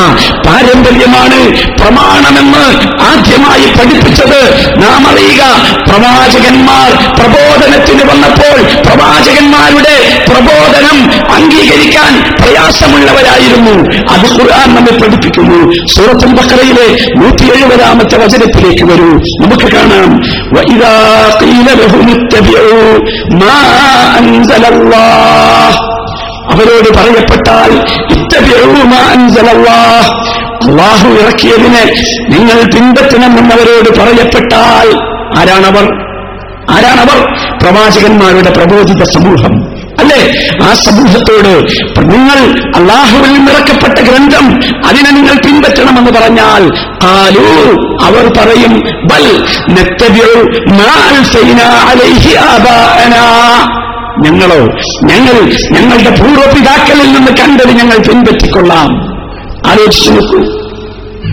[0.47, 1.39] പാരമ്പര്യമാണ്
[1.77, 5.62] പ്രമാണമെന്ന് ആദ്യമായി പഠിപ്പിച്ചത് നാം അറിയുക.
[5.71, 13.97] പ്രവാചകന്മാർ പ്രബോധനത്തിന് വന്നപ്പോൾ പ്രവാചകന്മാരുടെ പ്രബോധനം അംഗീകരിക്കാൻ പ്രയാസമുള്ളവരായിരുന്നു.
[14.13, 15.87] അത് ഖുർആൻ നമ്മെ പഠിപ്പിക്കുന്നു.
[15.87, 19.17] സൂറത്തുൽ ബക്കറയിലെ നൂറ്റി എഴുപതാമത്തെ വചനത്തിലേക്ക് വരൂ.
[19.17, 20.23] നമുക്ക് കാണാം.
[26.51, 27.85] അവരോട് പറയപ്പെട്ടാൽ
[30.63, 31.83] അള്ളാഹു ഇറക്കിയതിനെ
[32.29, 35.83] നിങ്ങൾ പിന്തുണമെന്നവരോട് പറയപ്പെട്ടാൽ ആരാണവർ
[36.69, 37.25] ആരാണവർ
[37.63, 39.73] പ്രവാചകന്മാരുടെ പ്രബോധിത സമൂഹം.
[39.99, 40.49] അല്ലേ?
[40.63, 41.65] ആ സമൂഹത്തോട്
[41.99, 46.69] നിങ്ങൾ അള്ളാഹുവിൽ നിറക്കപ്പെട്ട ഗ്രന്ഥം അതിനെ നിങ്ങൾ പിൻപറ്റണമെന്ന് പറഞ്ഞാൽ
[47.03, 47.71] ആലൂ
[48.03, 48.79] അവർ പറയും
[49.11, 49.45] ബൽ
[54.25, 54.67] ഞങ്ങളോ
[55.03, 59.13] ഞങ്ങൾ ഞങ്ങളുടെ പൂർവപിതാക്കളിൽ നിന്ന് കണ്ടത് ഞങ്ങൾ പിൻപറ്റിക്കൊള്ളാം.
[59.71, 60.37] ആലോചിച്ചു നോക്കൂ.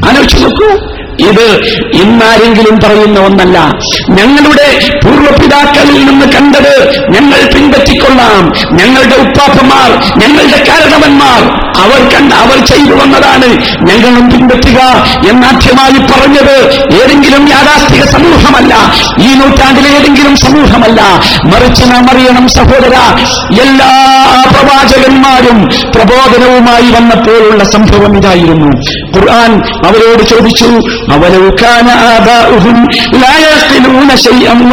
[0.09, 1.00] ആലോചിച്ചു നോക്കൂ.
[1.29, 1.61] ഇത്
[2.03, 3.59] ഇന്നാരെങ്കിലും പറയുന്ന ഒന്നല്ല.
[4.09, 8.53] ഞങ്ങളുടെ പൂർവപിതാക്കളിൽ നിന്ന് കണ്ടത് ഞങ്ങൾ പിൻപറ്റിക്കൊള്ളാം.
[8.73, 13.47] ഞങ്ങളുടെ ഉപ്പാപ്പന്മാർ ഞങ്ങളുടെ കാരണവന്മാർ അവർ കണ്ട അവർ ചെയ്തു വന്നതാണ്
[13.83, 14.81] ഞങ്ങളും പിൻപറ്റുക
[15.31, 18.93] എന്നാദ്യമായി പറഞ്ഞത് ഏതെങ്കിലും യാഥാസ്ഥിക സമൂഹമല്ല.
[19.21, 21.03] ഈ നൂറ്റാണ്ടിലെ ഏതെങ്കിലും സമൂഹമല്ല.
[21.45, 22.97] മറിച്ച് നാം അറിയണം സഹോദര
[23.63, 24.17] എല്ലാ
[24.51, 28.77] പ്രവാചകന്മാരും പ്രബോധനവുമായി വന്നപ്പോഴുള്ള സംഭവം ഇതായിരുന്നു.
[29.19, 30.65] ഖുർആൻ അവരോട് ചോദിച്ചു
[31.13, 32.89] ആബാഉഹും
[33.21, 33.35] ലാ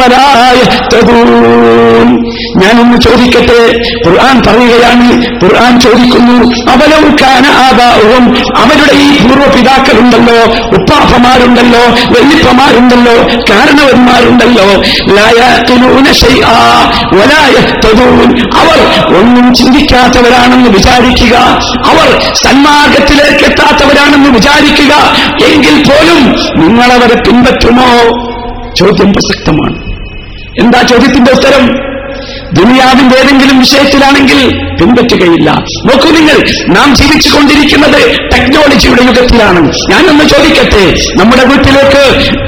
[0.00, 2.08] വലാ യഹ്തദൂൻ.
[2.56, 3.60] ഞാനൊന്ന് ചോദിക്കട്ടെ?
[4.06, 5.08] ഖുർആൻ പറയുകയാണ്.
[5.44, 6.36] ഖുർആൻ ചോദിക്കുന്നു
[6.72, 8.24] അവലൗക്കാന കാന ആബാഉഹും
[8.56, 10.38] അവരുടെ ഈ പൂർവ പൂർവപിതാക്കളുണ്ടല്ലോ
[10.76, 11.80] ഉപ്പാപ്പമാരുണ്ടല്ലോ
[12.14, 13.14] വല്യപ്പമാരുണ്ടല്ലോ
[13.50, 14.66] കാരണവന്മാരുണ്ടല്ലോ
[15.16, 15.26] ലാ
[17.14, 18.28] വലാ യഹ്തദൂൻ.
[18.56, 18.78] അവർ
[19.16, 21.36] ഒന്നും ചിന്തിക്കാത്തവരാണെന്ന് വിചാരിക്കുക
[21.86, 24.94] അവർ സന്മാർഗത്തിലേക്ക് എത്താത്തവരാണെന്ന് വിചാരിക്കുക
[25.46, 26.20] എങ്കിൽ പോലും
[26.56, 27.88] നിങ്ങളവരെ പിൻപറ്റുമോ?
[28.74, 29.76] ചോദ്യം പ്രസക്തമാണ്.
[30.60, 31.88] എന്താ ചോദ്യത്തിന്റെ ഉത്തരം?
[32.52, 35.50] ദുനിയാവിന്റെ ഏതെങ്കിലും വിഷയത്തിലാണെങ്കിൽ പിൻപറ്റുകയില്ല.
[35.86, 36.36] നോക്കൂ നിങ്ങൾ
[36.68, 39.72] നാം ജീവിച്ചു കൊണ്ടിരിക്കുന്നത് ടെക്നോളജിയുടെ യുഗത്തിലാണ്.
[39.90, 40.84] ഞാനൊന്ന് ചോദിക്കട്ടെ
[41.20, 42.02] നമ്മുടെ വീട്ടിലേക്ക്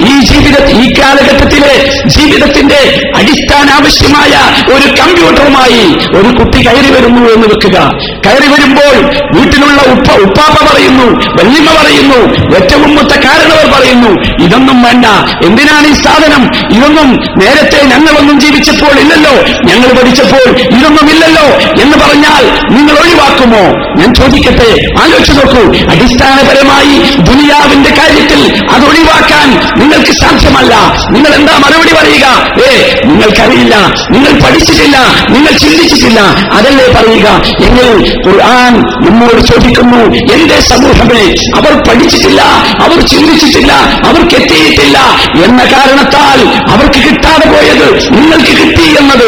[0.07, 4.33] ഈ ജീവിത ഈ കാലഘട്ടത്തിലെ ജീവിതത്തിന്റെ അടിസ്ഥാന ആവശ്യമായ
[4.73, 5.83] ഒരു കമ്പ്യൂട്ടറുമായി
[6.15, 7.77] ഒരു കുട്ടി കയറി വരുന്നു എന്ന് വെക്കുക.
[8.25, 8.95] കയറി വരുമ്പോൾ
[9.39, 11.05] വീട്ടിലുള്ള ഉപ്പ ഉപ്പാപ്പ പറയുന്നു
[11.39, 12.19] വല്യമ്മ പറയുന്നു
[12.55, 15.05] ഏറ്റവും മുത്ത കാരണവർ പറയുന്നു ഇതൊന്നും വേണ്ട.
[15.45, 16.43] എന്തിനാണ് ഈ സാധനം?
[16.77, 19.33] ഇതൊന്നും നേരത്തെ ഞങ്ങളൊന്നും ജീവിച്ചപ്പോൾ ഇല്ലല്ലോ.
[19.63, 21.45] ഞങ്ങൾ പഠിച്ചപ്പോൾ ഇതൊന്നും ഇല്ലല്ലോ
[21.83, 22.43] എന്ന് പറഞ്ഞാൽ
[22.75, 23.63] നിങ്ങൾ ഒഴിവാക്കുമോ?
[23.99, 24.69] ഞാൻ ചോദിക്കട്ടെ
[25.01, 25.61] ആലോചിച്ചു നോക്കൂ.
[25.93, 26.95] അടിസ്ഥാനപരമായി
[27.29, 28.41] ദുനിയാവിന്റെ കാര്യത്തിൽ
[28.73, 29.47] അത് ഒഴിവാക്കാൻ
[29.81, 30.73] നിങ്ങൾക്ക് സാധ്യമല്ല.
[31.13, 32.25] നിങ്ങൾ എന്താ മറുപടി പറയുക?
[32.65, 32.69] ഏ
[33.09, 33.75] നിങ്ങൾക്കറിയില്ല
[34.13, 34.97] നിങ്ങൾ പഠിച്ചിട്ടില്ല
[35.33, 36.19] നിങ്ങൾ ചിന്തിച്ചിട്ടില്ല.
[36.57, 37.27] അതല്ലേ പറയുക?
[37.67, 37.87] എങ്കിൽ
[38.25, 38.73] ഖുർആൻ
[39.05, 40.01] നമ്മോട് ചോദിക്കുന്നു
[40.35, 41.23] എന്റെ സമൂഹമേ
[41.59, 42.41] അവർ പഠിച്ചിട്ടില്ല
[42.85, 43.71] അവർ ചിന്തിച്ചിട്ടില്ല
[44.09, 44.97] അവർക്ക് എത്തിയിട്ടില്ല
[45.45, 46.39] എന്ന കാരണത്താൽ
[46.73, 49.27] അവർക്ക് കിട്ടാതെ പോയത് നിങ്ങൾക്ക് കിട്ടി എന്നത്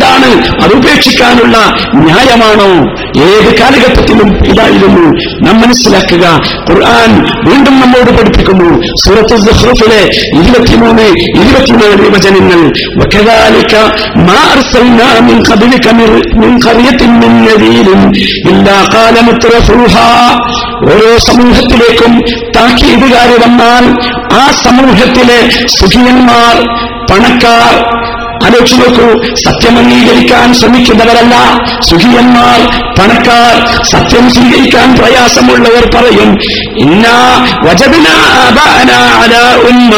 [0.00, 0.62] എന്താണ്?
[0.62, 1.56] അത് ഉപേക്ഷിക്കാനുള്ള
[1.94, 2.68] ന്യായമാണോ?
[3.22, 5.12] ഏത് കാലഘട്ടത്തിലും ഇതായിരുന്നു.
[5.46, 8.82] നാം മനസ്സിലാക്കുക ഖുർആൻ വീണ്ടും നമ്മോട് പഠിപ്പിക്കുന്നു.
[9.04, 10.02] സൂറത്ത് സുഹൃത്തിലെ
[10.42, 12.72] ഇരുപത്തിമൂന്ന് ഇരുപത്തിനാല് വചനങ്ങൾ.
[20.92, 22.20] ഓരോ സമൂഹത്തിലേക്കും
[22.56, 23.84] താക്കീതുകാരി വന്നാൽ
[24.32, 26.56] ആ സമൂഹത്തിലെ സുഖിയന്മാർ
[27.10, 27.99] പണക്കാർ
[28.44, 29.06] ആലോചിച്ചു നോക്കൂ
[29.44, 31.34] സത്യം അംഗീകരിക്കാൻ ശ്രമിക്കുന്നവരല്ല.
[31.88, 32.60] സുഖിയന്മാർ
[32.98, 36.30] പണക്കാർ സത്യം സ്വീകരിക്കാൻ പ്രയാസമുള്ളവർ പറയും
[36.78, 37.16] ഇന്നാ
[37.66, 38.08] വജബിന
[39.70, 39.94] ഉമ്മ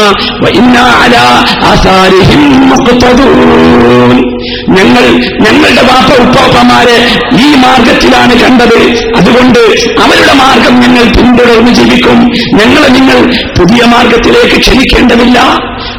[4.77, 5.05] ഞങ്ങൾ
[5.45, 6.97] ഞങ്ങളുടെ വാപ്പ ഉപ്പാപ്പമാരെ
[7.45, 8.79] ഈ മാർഗത്തിലാണ് കണ്ടത്.
[9.17, 9.59] അതുകൊണ്ട്
[10.03, 12.19] അവരുടെ മാർഗം ഞങ്ങൾ പിന്തുടർന്ന് ജീവിക്കും.
[12.61, 13.19] ഞങ്ങളെ നിങ്ങൾ
[13.59, 15.39] പുതിയ മാർഗത്തിലേക്ക് ക്ഷണിക്കേണ്ടതില്ല.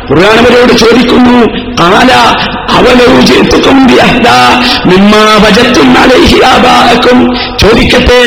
[0.09, 1.37] ഖുർആൻവരോട് ചോദിക്കുന്നു
[1.78, 2.10] قال
[2.78, 4.42] أولو جئتكم بأهدى
[4.86, 7.16] مما وجدتم عليه آباءكم
[7.60, 8.20] ചോദിക്കട്ടെ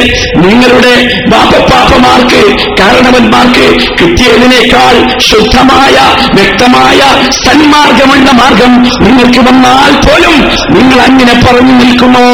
[0.43, 0.93] നിങ്ങളുടെ
[1.31, 2.41] ബാപ്പപ്പാപ്പമാർക്ക്
[2.79, 3.67] കാരണവന്മാർക്ക്
[3.99, 4.95] കിട്ടിയതിനേക്കാൾ
[5.27, 5.95] ശുദ്ധമായ
[6.37, 6.99] വ്യക്തമായ
[7.45, 8.73] സന്മാർഗമുള്ള മാർഗം
[9.05, 10.35] നിങ്ങൾക്ക് വന്നാൽ പോലും
[10.75, 12.27] നിങ്ങൾ അങ്ങനെ പറഞ്ഞു നിൽക്കുമോ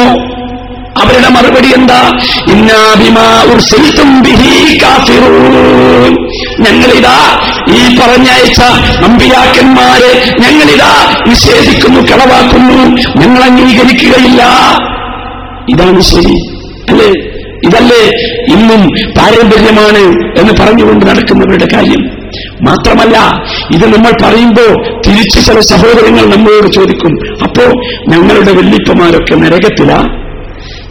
[1.01, 2.11] അവരുടെ മറുപടി എന്താ?
[6.59, 8.61] ഞങ്ങളിതാ ഈ പറഞ്ഞയച്ച
[9.03, 12.97] അമ്പിയാക്കന്മാരെ ഞങ്ങളിതാ നിഷേധിക്കുന്നു കളവാക്കുന്നു.
[13.19, 14.43] ഞങ്ങൾ അംഗീകരിക്കുകയില്ല.
[15.69, 16.35] ഇതാണ് ശരി
[16.89, 17.33] അല്ലേ?
[17.63, 18.09] ഇതല്ലേ
[18.53, 18.81] ഇന്നും
[19.17, 22.23] പാരമ്പര്യമാണ് എന്ന് പറഞ്ഞുകൊണ്ട് നടക്കുന്നവരുടെ കാര്യം.
[22.69, 23.43] മാത്രമല്ല
[23.75, 24.65] ഇത് നമ്മൾ പറയുമ്പോ
[25.07, 27.63] തിരിച്ചു ചില സഹോദരങ്ങൾ നമ്മളോട് ചോദിക്കും അപ്പോ
[28.09, 30.22] ഞങ്ങളുടെ വല്യപ്പമാരൊക്കെ നരകത്തിലാ?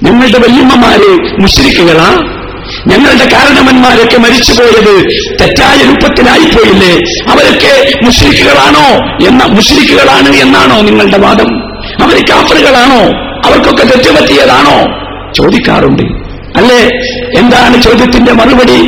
[0.03, 2.11] ഞങ്ങളുടെ വല്യമ്മമാര് മുശ്രിക്കുകളാ
[2.87, 5.11] ഞങ്ങളുടെ കാരണവന്മാരൊക്കെ മരിച്ചുപോയത്
[5.41, 6.95] തെറ്റായ രൂപത്തിലായി പോയില്ലേ
[7.31, 8.87] അവരൊക്കെ മുശ്രിക്കുകളാണോ
[9.27, 11.51] എന്ന മുശ്രിക്കുകളാണ് എന്നാണോ നിങ്ങളുടെ വാദം?
[12.03, 13.01] അവർ കാഫറുകളാണോ?
[13.47, 14.77] അവർക്കൊക്കെ തെറ്റുപറ്റിയതാണോ?
[15.33, 16.03] ചോദിക്കാറുണ്ട്.
[16.59, 16.81] അല്ലേ?
[17.39, 18.79] എന്താണ് ചോദ്യത്തിന്റെ മറുപടി?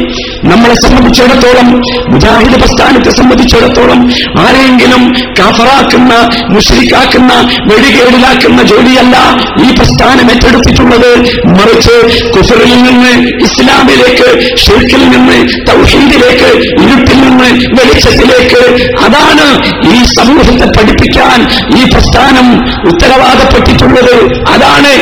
[0.50, 1.68] നമ്മളെ സംബന്ധിച്ചിടത്തോളം
[2.12, 4.00] മുജാഹിദ് പ്രസ്ഥാനത്തെ സംബന്ധിച്ചിടത്തോളം
[4.44, 5.02] ആരെങ്കിലും
[5.38, 6.12] കാഫറാക്കുന്ന
[6.54, 7.32] മുഷ്രിക്കാക്കുന്ന
[7.70, 9.16] വെടികേടിലാക്കുന്ന ജോലിയല്ല
[9.64, 11.10] ഈ പ്രസ്ഥാനം ഏറ്റെടുത്തിട്ടുള്ളത്.
[11.56, 11.96] മറിച്ച്
[12.34, 13.12] കുഫറിൽ നിന്ന്
[13.46, 14.28] ഇസ്ലാമിലേക്ക്
[14.64, 16.50] ഷിർക്കിൽ നിന്ന് തൗഹീദിലേക്ക്
[16.84, 18.62] ഇരുട്ടിൽ നിന്ന് വെളിച്ചത്തിലേക്ക്.
[19.06, 19.46] അതാണ്
[19.94, 21.38] ഈ സമൂഹത്തെ പഠിപ്പിക്കാൻ
[21.78, 22.46] ഈ പ്രസ്ഥാനം
[22.90, 24.14] ഉത്തരവാദപ്പെട്ടിട്ടുള്ളത്.
[24.54, 24.92] അതാണ്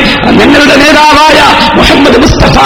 [0.40, 1.38] ഞങ്ങളുടെ നേതാവായ
[1.78, 2.58] മുഹമ്മദ് മുസ്തഫ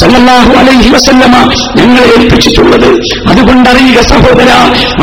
[0.00, 1.34] സല്ലാഹു അലൈഹി വസല്ലമ
[1.78, 2.88] ഞങ്ങളെ ഏൽപ്പിച്ചിട്ടുള്ളത്
[3.30, 4.50] അതുകൊണ്ടറിയുക സഹോദര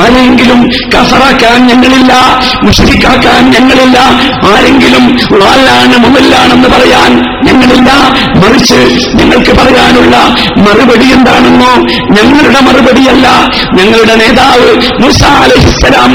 [0.01, 0.59] ആരെങ്കിലും
[0.93, 2.13] കസറാക്കാൻ ഞങ്ങളില്ല
[2.63, 3.97] മുഷരിക്കാക്കാൻ ഞങ്ങളില്ല
[4.49, 7.11] ആരെങ്കിലും വാലാണ് മുമ്പില്ലാണെന്ന് പറയാൻ
[7.51, 7.91] ഞങ്ങളില്ല.
[8.41, 8.79] മറിച്ച്
[9.19, 10.17] നിങ്ങൾക്ക് പറയാനുള്ള
[10.57, 11.71] മറുപടി എന്താണെന്നോ?
[12.15, 13.27] ഞങ്ങളുടെ മറുപടിയല്ല.
[13.73, 14.69] ഞങ്ങളുടെ നേതാവ്
[15.03, 15.23] മുസ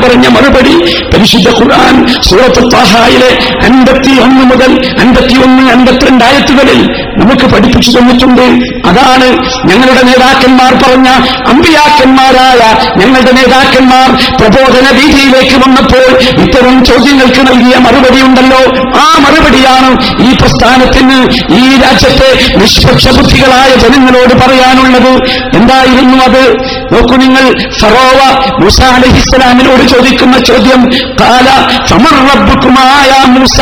[0.04, 0.74] പറഞ്ഞ മറുപടി
[1.12, 3.30] പരിശുദ്ധ ഖുർആൻ സൂറത്ത് താഹായിലെ
[3.64, 6.80] അൻപത്തി ഒന്ന് മുതൽ അൻപത്തിയൊന്ന് അൻപത്തിരണ്ട് ആയത്തുകളിൽ
[7.20, 8.46] നമുക്ക് പഠിപ്പിച്ചു തന്നിട്ടുണ്ട്.
[8.88, 9.26] അതാണ്
[9.68, 11.08] ഞങ്ങളുടെ നേതാക്കന്മാർ പറഞ്ഞ
[11.48, 12.62] അമ്പിയാക്കന്മാരായ
[12.96, 14.08] ഞങ്ങളുടെ നേതാക്കന്മാർ
[14.40, 16.08] പ്രബോധന രീതിയിലേക്ക് വന്നപ്പോൾ
[16.42, 18.62] ഇത്തരം ചോദ്യങ്ങൾക്ക് നൽകിയ മറുപടി ഉണ്ടല്ലോ.
[19.00, 19.90] ആ മറുപടിയാണ്
[20.28, 25.12] ഈ പ്രസ്ഥാനത്തിന് ഈ രാജ്യത്തെ നിഷ്പക്ഷ ബുദ്ധികളായ ജനങ്ങളോട് പറയാനുള്ളത്
[25.56, 26.56] എന്തായിരുന്നു അത്?
[26.92, 31.48] നോക്കൂ നിങ്ങൾ സറോവ മുസ അലഹിസ്സലാമിനോട് ചോദിക്കുന്ന ചോദ്യം കാല
[31.86, 32.12] സമർ
[33.26, 33.60] മുസ?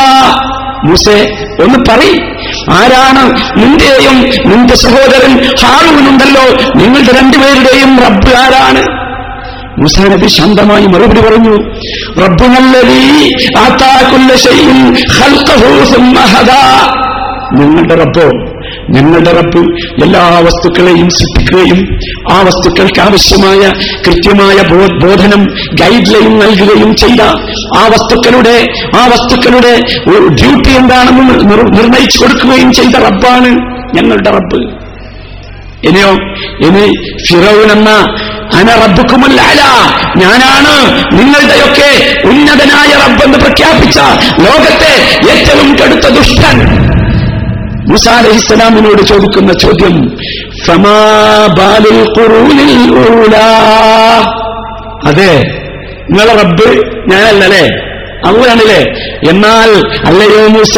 [0.84, 2.34] മുസെ ഒന്ന് പറയും.
[2.70, 3.22] ആരാണ്
[3.56, 6.74] നിന്റെയും നിന്റെ സഹോദരൻ ഹാറൂനുണ്ടല്ലോ?
[6.74, 9.04] നിങ്ങളുടെ രണ്ടുപേരുടെയും റബ്ബ് ആരാണ്?
[9.78, 11.56] മുസാനബി ശാന്തമായി മറുപടി പറഞ്ഞു
[12.22, 14.96] റബ്ബുനല്ലീ ആതാകുല്ല ശൈഇൻ
[17.54, 18.26] ഞങ്ങളുടെ റബ്ബോ
[18.90, 19.60] ഞങ്ങളുടെ റബ്ബ്
[20.02, 21.80] എല്ലാ വസ്തുക്കളെയും സൃഷ്ടിക്കുകയും
[22.30, 23.60] ആ വസ്തുക്കൾക്ക് ആവശ്യമായ
[24.06, 24.56] കൃത്യമായ
[25.02, 25.42] ബോധനം
[25.74, 27.22] ഗൈഡ് ലൈൻ നൽകുകയും ചെയ്ത
[27.76, 28.56] ആ വസ്തുക്കളുടെ
[28.96, 29.72] ആ വസ്തുക്കളുടെ
[30.30, 33.50] ഡ്യൂട്ടി എന്താണെന്ന് നിർ- നിർണയിച്ചു കൊടുക്കുകയും ചെയ്ത റബ്ബാണ്
[33.94, 34.60] ഞങ്ങളുടെ റബ്ബ്.
[35.82, 36.10] ഇനിയോ
[36.60, 36.84] ഇനി
[37.28, 37.90] ഫിറോൻ എന്ന
[38.54, 39.40] അന റബ്ബുക്കുമല്ല
[40.16, 40.74] ഞാനാണ്
[41.12, 41.90] നിങ്ങളുടെയൊക്കെ
[42.24, 43.98] ഉന്നതനായ റബ്ബെന്ന് പ്രഖ്യാപിച്ച
[44.38, 44.92] ലോകത്തെ
[45.32, 46.58] ഏറ്റവും കടുത്ത ദുഷ്ടൻ.
[47.90, 49.96] മുസാ അലഹിസ്സലാമിനോട് ചോദിക്കുന്ന ചോദ്യം.
[55.10, 55.32] അതെ
[56.08, 56.68] നിങ്ങളെ റബ്ബ്
[57.10, 57.64] ഞാനല്ലല്ലേ
[58.28, 58.80] അവരാണല്ലേ
[59.30, 59.70] എന്നാൽ
[60.06, 60.76] അല്ലയോ മൂസ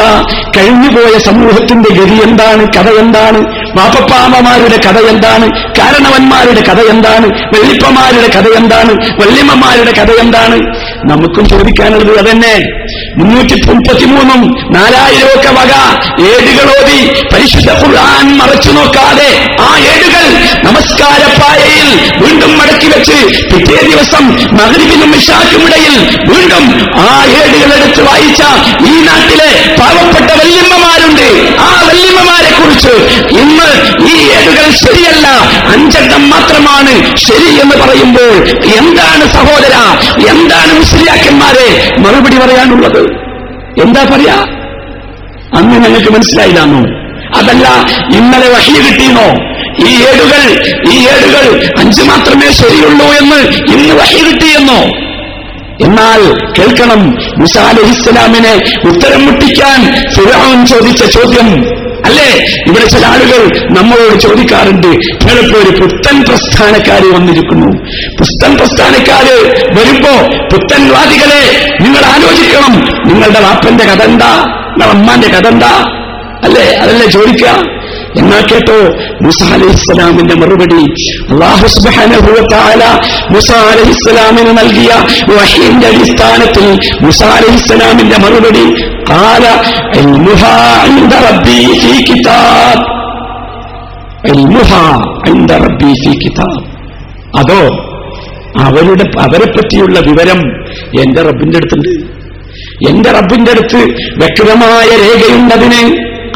[0.57, 2.63] കഴിഞ്ഞുപോയ സമൂഹത്തിന്റെ ഗതി എന്താണ്?
[2.77, 3.41] കഥ എന്താണ്?
[3.79, 5.47] വാപ്പപ്പാമ്മമാരുടെ കഥ എന്താണ്?
[5.79, 7.27] കാരണവന്മാരുടെ കഥ എന്താണ്?
[7.55, 8.93] വെള്ളിപ്പമാരുടെ കഥ എന്താണ്?
[9.21, 10.59] വല്യമ്മമാരുടെ കഥ എന്താണ്?
[11.11, 12.55] നമുക്കും ചോദിക്കാനുള്ളത് അതന്നെ.
[13.19, 14.41] മുന്നൂറ്റി മുപ്പത്തിമൂന്നും
[14.75, 15.73] നാലായിരം ഒക്കെ വക
[16.31, 16.99] ഏടുകളോതി
[17.33, 19.29] പരിശുദ്ധ ഖുർആൻ മറച്ചു നോക്കാതെ
[19.61, 20.25] ആ ഏടുകൾ
[20.67, 21.89] നമസ്കാരപ്പായയിൽ
[22.23, 23.19] വീണ്ടും മടക്കി വെച്ച്
[23.51, 24.25] പിറ്റേ ദിവസം
[24.59, 25.95] മകരിവിനും ഇഷാക്കുമിടയിൽ
[26.31, 26.65] വീണ്ടും
[27.01, 27.09] ആ
[27.43, 28.43] ഏടുകൾ എടുത്ത് വായിച്ച
[28.91, 31.27] ഈ നാട്ടിലെ പാവപ്പെട്ട വല്യമ്മമാരുണ്ട്.
[31.61, 32.95] ആ വല്യമ്മമാരെ കുറിച്ച്
[33.43, 33.69] ഇന്ന്
[34.11, 35.27] ഈ ഏടുകൾ ശരിയല്ല.
[35.73, 36.93] അഞ്ചെണ്ണം മാത്രമാണ്
[37.27, 38.35] ശരി എന്ന് പറയുമ്പോൾ
[38.79, 39.75] എന്താണ് സഹോദര?
[40.33, 43.03] എന്താണ് മുസ്ലിയാക്കന്മാരെ മറുപടി പറയാനുള്ളത്?
[43.83, 44.37] എന്താ പറയാ?
[45.59, 46.81] അന്ന് ഞങ്ങൾക്ക് മനസ്സിലായില്ലാന്നോ?
[47.35, 47.67] അതല്ല
[48.19, 49.29] ഇന്നലെ വഹി കിട്ടിയെന്നോ?
[49.87, 50.43] ഈ ഏടുകൾ
[50.93, 51.45] ഈ ഏടുകൾ
[51.79, 53.41] അഞ്ച് മാത്രമേ ശരിയുള്ളൂ എന്ന്
[53.75, 54.79] ഇന്ന് വഹി കിട്ടിയെന്നോ?
[55.85, 57.17] എന്നാൽ കേൾക്കണം.
[57.39, 58.53] മുസാ അലഹിസ്സലാമിനെ
[58.89, 62.47] ഉത്തരം മുട്ടിക്കാൻ ഫിറോൻ ചോദിച്ച ചോദ്യം അല്ലേ?
[62.67, 67.67] ഇവിടെ ചില ആളുകൾ നമ്മളോട് ചോദിക്കാറുണ്ട് ചിലപ്പോ ഒരു പുത്തൻ പ്രസ്ഥാനക്കാര് വന്നിരിക്കുന്നു.
[68.19, 72.73] പുത്തൻ പ്രസ്ഥാനക്കാര് വരുമ്പോ പുത്തൻവാദികളെ നിങ്ങൾ ആലോചിക്കണം.
[73.09, 74.45] നിങ്ങളുടെ വാപ്പന്റെ കഥ എന്താ?
[74.47, 75.85] നിങ്ങളുടെ അമ്മാന്റെ കഥ എന്താ?
[76.45, 76.77] അല്ലേ?
[76.77, 77.76] അതല്ലേ ചോദിക്കുക?
[78.22, 78.80] എന്നാ കേട്ടോ
[79.26, 80.82] മുസ അലഹിസ്സലാമിന്റെ മറുപടി
[81.32, 82.82] അള്ളാഹു സുബ്ഹാനഹു വ തആല
[83.34, 84.92] മുസ അലഹിസ്സലാമിന് നൽകിയ
[85.32, 86.68] വഹീന്റെ അടിസ്ഥാനത്തിൽ
[87.06, 88.66] മുസ അലഹിസ്സലാമിന്റെ മറുപടി
[89.12, 89.44] قال
[89.96, 92.78] علمها عند ربي في كتاب
[94.26, 94.86] علمها
[95.28, 96.60] عند ربي في كتاب
[97.42, 97.62] അതോ
[98.66, 100.40] അവരുടെ അവരെ പറ്റിയുള്ള വിവരം
[101.04, 101.92] എന്റെ റബ്ബിന്റെ അടുത്തുണ്ട്
[102.90, 103.82] എന്റെ റബ്ബിന്റെ അടുത്ത്
[104.22, 105.82] വ്യക്തമായ രേഖയുണ്ടതിന്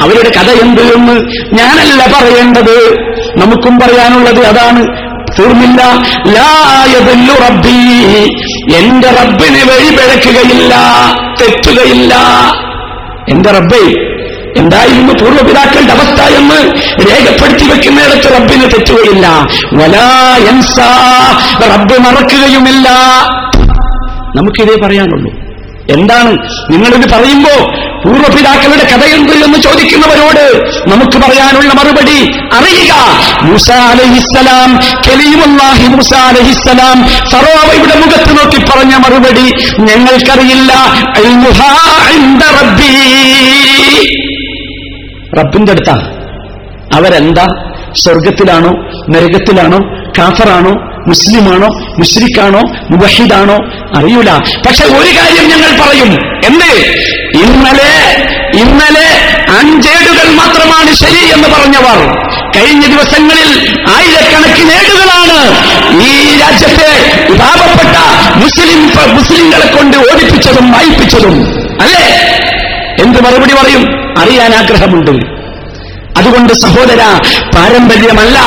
[0.03, 1.13] അവരുടെ കഥ എന്ത് എന്ന്
[1.55, 2.95] ഞാനല്ല പറയേണ്ടത്.
[3.37, 5.11] നമുക്കും പറയാനുള്ളത് അതാണ്.
[5.39, 5.83] തീർന്നില്ല.
[6.33, 8.35] ലായതല്ലു റബ്ബി.
[8.77, 10.75] എന്റെ റബ്ബിനെ വഴിപിഴക്കുകയില്ല.
[11.41, 12.15] തെറ്റുകയില്ല.
[13.31, 14.11] എന്റെ റബ്ബേ
[14.57, 16.73] എന്തായിരുന്നു പൂർവപിതാക്കളുടെ അവസ്ഥ എന്ന്
[17.11, 19.47] രേഖപ്പെടുത്തി വെക്കുന്നിടത്ത് റബ്ബിന് തെറ്റുകയില്ല.
[19.75, 20.81] വലായൻസ
[21.73, 22.89] റബ്ബ് മറക്കുകയുമില്ല.
[24.37, 25.40] നമുക്കിതേ പറയാനുള്ളൂ.
[25.91, 26.31] എന്താണ്
[26.71, 27.73] നിങ്ങളിത് പറയുമ്പോ
[28.05, 32.93] പൂർവപിതാക്കളുടെ കഥയുണ്ട് എന്ന് ചോദിക്കുന്നവരോട് നമുക്ക് പറയാനുള്ള മറുപടി അറിയുക.
[33.43, 33.71] മൂസ
[35.09, 37.03] കലീമുല്ലാഹി മൂസ അലഹിസ്സലാം
[38.01, 40.73] മുഖത്ത് നോക്കി പറഞ്ഞ മറുപടി ഞങ്ങൾക്കറിയില്ല.
[45.39, 46.21] റബ്ബിന്റെ അടുത്താണ്
[46.95, 47.47] അവരെന്താ?
[47.97, 48.71] സ്വർഗത്തിലാണോ
[49.11, 49.79] നരകത്തിലാണോ?
[50.19, 50.90] കാഫറാണോ?
[51.07, 52.61] മുസ്ലിമാണോ മുസ്ലിക്കാണോ
[52.91, 53.57] മുബഹിദാണോ
[53.97, 54.33] അറിയൂല.
[54.67, 56.13] പക്ഷെ ഒരു കാര്യം ഞങ്ങൾ പറയും.
[56.45, 56.87] എന്ത്?
[57.43, 58.17] ഇന്നലെ
[58.61, 59.09] ഇന്നലെ
[59.59, 62.17] അഞ്ചേടുകൾ മാത്രമാണ് ശരി എന്ന് പറഞ്ഞവർ.
[62.57, 65.51] കഴിഞ്ഞ ദിവസങ്ങളിൽ ആയിരക്കണക്കിന് ഏടുകളാണ്
[66.03, 67.97] ഈ രാജ്യത്തെ പാപപ്പെട്ട
[68.37, 68.87] മുസ്ലിം
[69.17, 71.33] മുസ്ലിങ്ങളെ കൊണ്ട് ഓടിപ്പിച്ചതും വായിപ്പിച്ചതും.
[71.81, 72.31] അല്ലേ?
[73.03, 73.83] എന്ത് മറുപടി പറയും?
[74.19, 75.41] അറിയാൻ ആഗ്രഹമുണ്ട്.
[76.19, 77.01] അതുകൊണ്ട് സഹോദര
[77.57, 78.39] പാരമ്പര്യമല്ല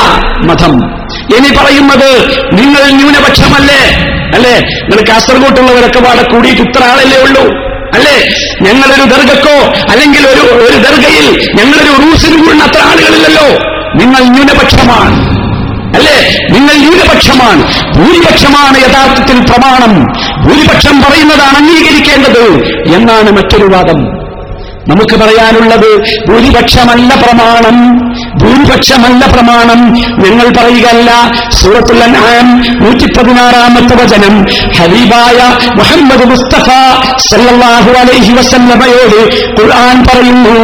[0.42, 1.03] മതം.
[1.36, 4.04] ഇനി പറയുന്നത് നിങ്ങൾ ന്യൂനപക്ഷമല്ലേ?
[4.34, 4.58] അല്ലേ?
[4.60, 7.42] നിങ്ങൾ കാസർഗോട്ടുള്ളവരൊക്കെ പാടെ കൂടിയിട്ട് ഇത്ര ആളല്ലേ ഉള്ളൂ.
[7.94, 8.34] അല്ലേ?
[8.62, 13.46] ഞങ്ങളൊരു ദർഗക്കോ അല്ലെങ്കിൽ ഒരു ഒരു ദർഗയിൽ ഞങ്ങളൊരു റൂസിന് കൂടുന്ന അത്ര ആളുകളില്ലല്ലോ.
[13.94, 15.44] നിങ്ങൾ ന്യൂനപക്ഷമാണ്.
[15.96, 16.38] അല്ലേ?
[16.50, 17.62] നിങ്ങൾ ന്യൂനപക്ഷമാണ്.
[17.94, 20.04] ഭൂരിപക്ഷമാണ് യഥാർത്ഥത്തിൽ പ്രമാണം.
[20.48, 22.64] ഭൂരിപക്ഷം പറയുന്നതാണ് അംഗീകരിക്കേണ്ടത്.
[22.94, 24.23] എന്നാണ് മറ്റൊരു വാദം.
[24.86, 25.90] നമുക്ക് പറയാനുള്ളത്
[26.28, 27.76] ഭൂരിപക്ഷമല്ല പ്രമാണം
[28.40, 29.80] ഭൂരിപക്ഷമല്ല പ്രമാണം.
[30.18, 31.10] നിങ്ങൾ പറയുകയല്ല
[31.58, 32.48] സൂറത്തുൽ അൻആം
[32.82, 34.34] നൂറ്റി പതിനാറാമത്തെ വചനം
[34.78, 35.38] ഹബീബായ
[35.78, 36.68] മുഹമ്മദ് മുസ്തഫ
[37.28, 39.18] സല്ലാഹു അലൈഹി വസല്ലമയോട്
[39.58, 40.56] ഖുർആൻ പറയുന്നു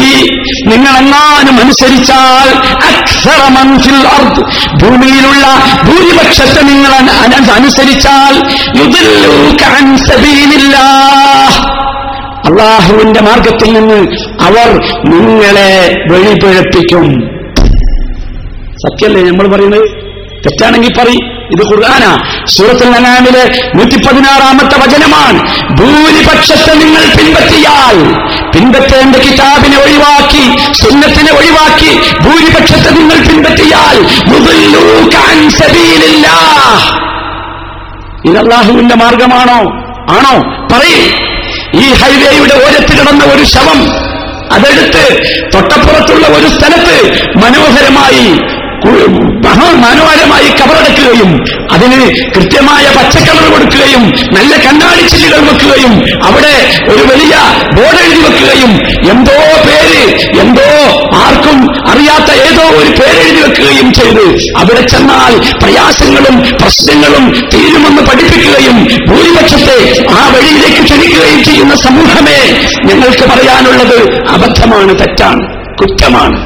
[0.66, 2.48] നിങ്ങൾ എങ്ങാനും അനുസരിച്ചാൽ
[4.82, 5.46] ഭൂമിയിലുള്ള
[5.84, 8.34] ഭൂരിപക്ഷത്തെ നിങ്ങൾ അന- അന- അനുസരിച്ചാൽ
[12.46, 17.34] അള്ളാഹുവിന്റെ മാർഗത്തിൽ നിന്ന് അവർ നിങ്ങളെ വെളിപിഴപ്പിക്കും
[18.76, 19.88] സത്യല്ലേ നമ്മൾ പറയുന്നത്?
[20.46, 21.33] തെറ്റാണെങ്കിൽ പറയും.
[21.50, 22.18] ഇത് ഖുർആാന.
[22.46, 25.64] സൂറത്തുൽ അനാമിലെ നൂറ്റി പതിനാറാമത്തെ വചനമാണ്.
[25.78, 28.12] ഭൂരിപക്ഷത്തെ നിങ്ങൾ പിൻപറ്റിയാൽ
[28.52, 33.96] പിൻപറ്റേണ്ട കിതാബിനെ ഒഴിവാക്കി സുന്നത്തിനെ ഒഴിവാക്കി ഭൂരിപക്ഷത്തെ നിങ്ങൾ പിൻപറ്റിയാൽ
[38.30, 39.60] ഇതല്ലാഹുവിന്റെ മാർഗമാണോ?
[40.16, 40.66] ആണോ?
[40.72, 41.34] പറയും.
[41.80, 43.80] ഈ ഹൈവേയുടെ ഓരത്ത് കിടന്ന ഒരു ശവം
[44.52, 45.22] അതെടുത്ത്
[45.54, 48.53] തൊട്ടപ്പുറത്തുള്ള ഒരു സ്ഥലത്ത് മനോഹരമായി
[49.44, 51.30] മഹാമനോഹരമായി കവറടക്കുകയും
[51.74, 52.00] അതിന്
[52.34, 54.04] കൃത്യമായ പച്ചക്കളർ കൊടുക്കുകയും
[54.36, 55.94] നല്ല കണ്ണാടി ചില്ലുകൾ വെക്കുകയും
[56.28, 56.54] അവിടെ
[56.92, 57.34] ഒരു വലിയ
[57.76, 58.72] ബോർഡ് എഴുതി വെക്കുകയും
[59.12, 60.02] എന്തോ പേര്
[60.40, 60.68] എന്തോ
[61.22, 61.58] ആർക്കും
[61.92, 64.24] അറിയാത്ത ഏതോ ഒരു പേരെഴുതി വെക്കുകയും ചെയ്ത്
[64.60, 69.78] അവിടെ ചെന്നാൽ പ്രയാസങ്ങളും പ്രശ്നങ്ങളും തീരുമെന്ന് പഠിപ്പിക്കുകയും ഭൂരിപക്ഷത്തെ
[70.18, 72.40] ആ വഴിയിലേക്ക് ക്ഷണിക്കുകയും ചെയ്യുന്ന സമൂഹമേ
[72.88, 73.98] ഞങ്ങൾക്ക് പറയാനുള്ളത്
[74.34, 75.44] അബദ്ധമാണ് തെറ്റാണ്
[75.80, 76.36] കുറ്റമാണ്.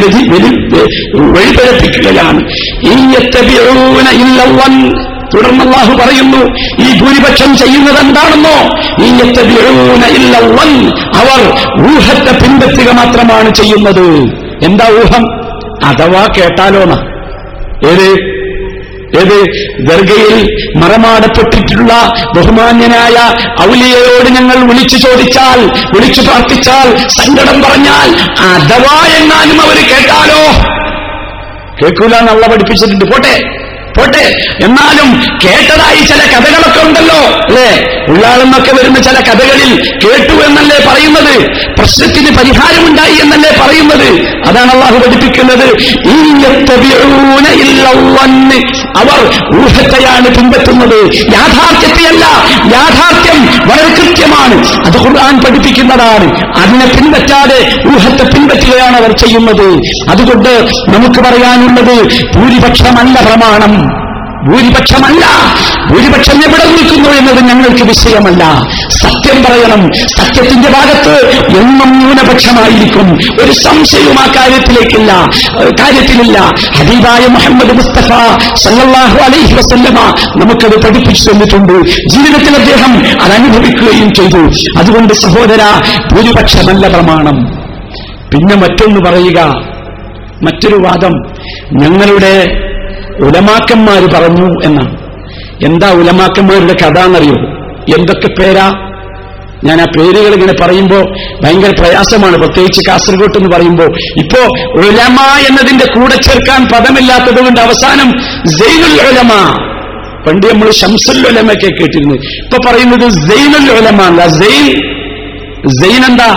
[1.16, 2.40] വഴിപെടുപ്പിക്കുകയാണ്
[5.34, 6.38] തുടർന്ന് അള്ളാഹു പറയുന്നു
[6.84, 8.76] ഈ ഭൂരിപക്ഷം ചെയ്യുന്നത് എന്താണെന്നോ?
[11.14, 11.50] അവർ
[11.82, 14.22] ഊഹത്തെ പിൻപറ്റുക മാത്രമാണ് ചെയ്യുന്നത്.
[14.64, 15.24] എന്താ ഊഹം?
[15.86, 16.94] അഥവാ കേട്ടാലോന്ന.
[17.88, 18.31] ഏത്?
[19.20, 19.44] ഏത്
[19.86, 23.16] ദർഗയിൽ മറമാടപ്പെട്ടിട്ടുള്ള ബഹുമാന്യനായ
[23.62, 25.60] ഔലിയയോട് ഞങ്ങൾ വിളിച്ചു ചോദിച്ചാൽ
[25.94, 30.42] വിളിച്ചു പ്രാർത്ഥിച്ചാൽ സങ്കടം പറഞ്ഞാൽ അഥവാ എന്നാലും അവർ കേട്ടാലോ?
[31.82, 33.04] കേൾക്കൂല എന്നുള്ള പഠിപ്പിച്ചിട്ടുണ്ട്.
[33.04, 33.61] പോട്ടെ.
[33.98, 34.36] പോട്ടെ.
[34.64, 37.84] എന്നാലും കേട്ടതായി ചില കഥകളൊക്കെ ഉണ്ടല്ലോ അല്ലേ?
[38.08, 41.46] ഉള്ളാളെന്നൊക്കെ വരുന്ന ചില കഥകളിൽ കേട്ടു എന്നല്ലേ പറയുന്നത്?
[41.78, 44.26] പ്രശ്നത്തിന് പരിഹാരമുണ്ടായി എന്നല്ലേ പറയുന്നത്?
[44.48, 45.66] അതാണ് അള്ളാഹു പഠിപ്പിക്കുന്നത്.
[48.96, 51.14] അവർ ഊഹത്തെയാണ് പിൻപറ്റുന്നത്.
[51.14, 52.24] യാഥാർത്ഥ്യത്തെയല്ല
[52.76, 54.86] യാഥാർത്ഥ്യം വളരെ കൃത്യമാണ്.
[54.86, 56.58] അത് ഖുർആൻ പഠിപ്പിക്കുന്നതാണ്.
[56.58, 59.80] അതിനെ പിൻപറ്റാതെ ഊഹത്തെ പിൻപറ്റുകയാണ് അവർ ചെയ്യുന്നത്.
[60.10, 62.04] അതുകൊണ്ട് നമുക്ക് പറയാനുള്ളത്
[62.38, 63.91] ഭൂരിപക്ഷമല്ല പ്രമാണം.
[64.50, 65.26] ഭൂരിപക്ഷമല്ല.
[65.90, 68.62] ഭൂരിപക്ഷം എവിടെ നിൽക്കുന്നു എന്നത് ഞങ്ങൾക്ക് വിഷയമല്ല.
[68.88, 69.92] സത്യം പറയണം.
[69.92, 71.26] സത്യത്തിന്റെ ഭാഗത്ത്
[71.58, 73.18] എന്നും ന്യൂനപക്ഷമായിരിക്കും.
[73.40, 75.30] ഒരു സംശയവും ആ കാര്യത്തിലേക്കില്ല.
[75.80, 76.38] കാര്യത്തിലില്ല.
[76.76, 78.08] ഹബീബായ മുഹമ്മദ് മുസ്തഫ
[78.54, 81.72] സല്ലാഹു അലൈഹി വസല്ലമ നമുക്കത് പഠിപ്പിച്ചു തന്നിട്ടുണ്ട്.
[81.90, 84.50] ജീവിതത്തിൽ അദ്ദേഹം അത് അനുഭവിക്കുകയും ചെയ്തു.
[84.78, 85.60] അതുകൊണ്ട് സഹോദര
[86.14, 87.44] ഭൂരിപക്ഷമല്ല പ്രമാണം.
[88.34, 89.40] പിന്നെ മറ്റൊന്ന് പറയുക.
[90.42, 91.12] മറ്റൊരു വാദം.
[91.72, 92.58] ഞങ്ങളുടെ
[93.20, 95.02] ഉലമാക്കന്മാർ പറഞ്ഞു എന്നാണ്.
[95.64, 97.34] എന്താ ഉലമാക്കന്മാരുടെ കഥ എന്നറിയോ?
[97.96, 98.88] എന്തൊക്കെ പേരാ?
[99.64, 102.36] ഞാൻ ആ പേരുകൾ ഇങ്ങനെ പറയുമ്പോൾ ഭയങ്കര പ്രയാസമാണ്.
[102.36, 105.16] പ്രത്യേകിച്ച് കാസർഗോട്ട് എന്ന് പറയുമ്പോൾ ഇപ്പോ ഉലമ
[105.48, 108.12] എന്നതിന്റെ കൂടെ ചേർക്കാൻ പദമില്ലാത്തത് കൊണ്ട് അവസാനം
[108.46, 109.56] ജൈനുൽ ഉലമ.
[110.26, 112.14] പണ്ട് നമ്മൾ ഷംസുൽ ഉലമയൊക്കെ കേട്ടിരുന്നു.
[112.14, 114.26] ഇപ്പൊ പറയുന്നത് ജൈനുൽ ഉലമ അല്ല.
[114.26, 114.72] ജൈൻ
[115.66, 116.36] ജൈൻ എന്താ?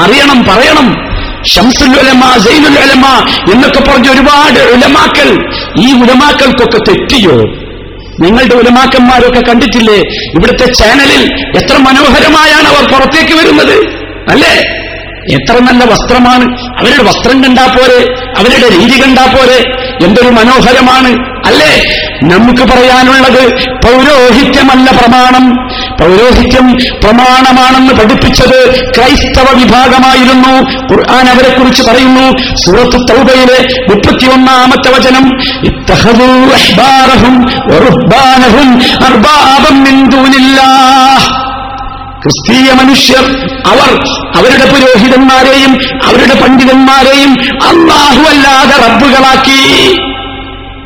[0.00, 1.11] അറിയണം പറയണം.
[3.52, 5.38] എന്നൊക്കെ പറഞ്ഞ ഒരുപാട് ഉലമാക്കൽ
[5.78, 7.36] ഈ ഉലമാക്കൾക്കൊക്കെ തെറ്റിയോ?
[8.20, 9.98] നിങ്ങളുടെ ഉലമാക്കന്മാരൊക്കെ കണ്ടിട്ടില്ലേ?
[10.34, 11.22] ഇവിടുത്തെ ചാനലിൽ
[11.56, 13.76] എത്ര മനോഹരമായാണ് അവർ പുറത്തേക്ക് വരുന്നത്
[14.28, 14.62] അല്ലേ?
[15.28, 16.44] എത്ര നല്ല വസ്ത്രമാണ്.
[16.78, 19.81] അവരുടെ വസ്ത്രം കണ്ടാ പോരെ അവരുടെ രീതി കണ്ടാ പോരെ.
[20.04, 21.08] എന്തൊരു മനോഹരമാണ്
[21.46, 21.82] അല്ലേ?
[22.22, 23.52] നമുക്ക് പറയാനുള്ളത്
[23.84, 25.50] പൗരോഹിത്യമല്ല പ്രമാണം.
[26.00, 30.58] പൗരോഹിത്യം പ്രമാണമാണെന്ന് പഠിപ്പിച്ചത് ക്രൈസ്തവ വിഭാഗമായിരുന്നു.
[30.92, 32.54] ഖുർആൻ അവരെ കുറിച്ച് പറയുന്നു.
[32.54, 37.62] സൂറത്ത് തൗബയിലെ മുപ്പത്തിയൊന്നാമത്തെ വചനം ഇത്തഹദൂ അഹ്ബാറഹും
[42.22, 43.24] ക്രിസ്തീയ മനുഷ്യർ
[43.66, 44.06] അവർ
[44.36, 45.72] അവരുടെ പുരോഹിതന്മാരെയും
[46.04, 49.96] അവരുടെ പണ്ഡിതന്മാരെയും അള്ളാഹു അല്ലാതെ റബ്ബുകളാക്കി.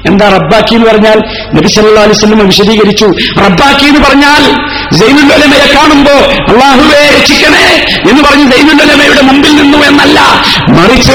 [0.06, 1.18] എന്താ റബ്ബാക്കി എന്ന് പറഞ്ഞാൽ?
[1.54, 3.04] നബി അലിസ്ലമ വിശദീകരിച്ചു.
[3.40, 4.54] റബ്ബാക്കി എന്ന് പറഞ്ഞാൽ
[4.92, 6.12] ജൈനുല്ലമയെ കാണുമ്പോ
[6.52, 10.20] അള്ളാഹുവേ രക്ഷിക്കണേ എന്ന് പറഞ്ഞ് ജൈനുല്ലമയുടെ മുമ്പിൽ നിന്നു എന്നല്ല.
[10.70, 11.12] മറിച്ച്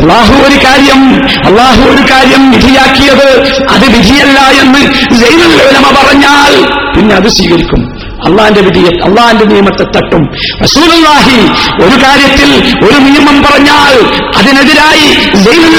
[0.00, 1.14] അള്ളാഹു ഒരു കാര്യം
[1.46, 4.80] അള്ളാഹു ഒരു കാര്യം വിധിയാക്കിയത് അത് വിധിയല്ല എന്ന്
[5.14, 6.64] ജൈനുല്ലമ പറഞ്ഞാൽ
[6.96, 7.97] പിന്നെ അത് സ്വീകരിക്കും.
[8.26, 10.22] അള്ളാന്റെ വിധിയെ അള്ളാന്റെ നിയമത്തെ തട്ടും.
[10.62, 11.40] റസൂലുള്ളാഹി
[11.84, 13.94] ഒരു കാര്യത്തിൽ ഒരു നിയമം പറഞ്ഞാൽ
[14.36, 15.08] അതിനെതിരായി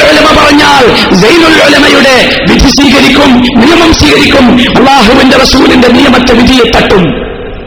[0.09, 4.45] ഉലമ പറഞ്ഞാൽ സൈനുൽ ഉലമയുടെ വിധി സ്വീകരിക്കും നിയമം സ്വീകരിക്കും.
[4.77, 7.03] അള്ളാഹുവിന്റെ റസൂലിന്റെ നിയമത്തെ വിധിയെ തട്ടും.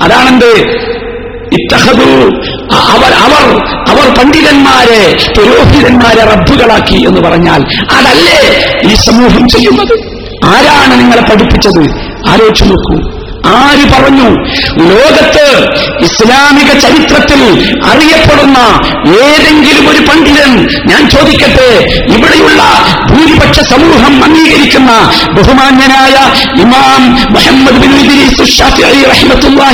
[0.03, 0.83] അതാണെന്ത്?
[1.53, 2.31] ഇത്തഹദു
[2.75, 7.61] അവർ അവർ അവർ പണ്ഡിതന്മാരെ പുരോഹിതന്മാരെ റബ്ബുകളാക്കി എന്ന് പറഞ്ഞാൽ
[7.93, 10.23] അതല്ലേ ഈ സമൂഹം ചെയ്യുന്നത്?
[10.45, 11.83] ആരാണ് നിങ്ങളെ പഠിപ്പിച്ചത്?
[12.29, 13.22] ആലോചിച്ചു നോക്കൂ.
[13.45, 14.29] ആര് പറഞ്ഞു?
[14.91, 15.47] ലോകത്ത്
[16.05, 17.41] ഇസ്ലാമിക ചരിത്രത്തിൽ
[17.85, 18.59] അറിയപ്പെടുന്ന
[19.25, 20.53] ഏതെങ്കിലും ഒരു പണ്ഡിതൻ
[20.87, 21.69] ഞാൻ ചോദിക്കട്ടെ
[22.09, 22.63] ഇവിടെയുള്ള
[23.09, 24.93] ഭൂരിപക്ഷ സമൂഹം അംഗീകരിക്കുന്ന
[25.37, 26.17] ബഹുമാന്യനായ
[26.57, 28.63] ഇമാം മുഹമ്മദ് ബിൻ ഇദ്രീസ്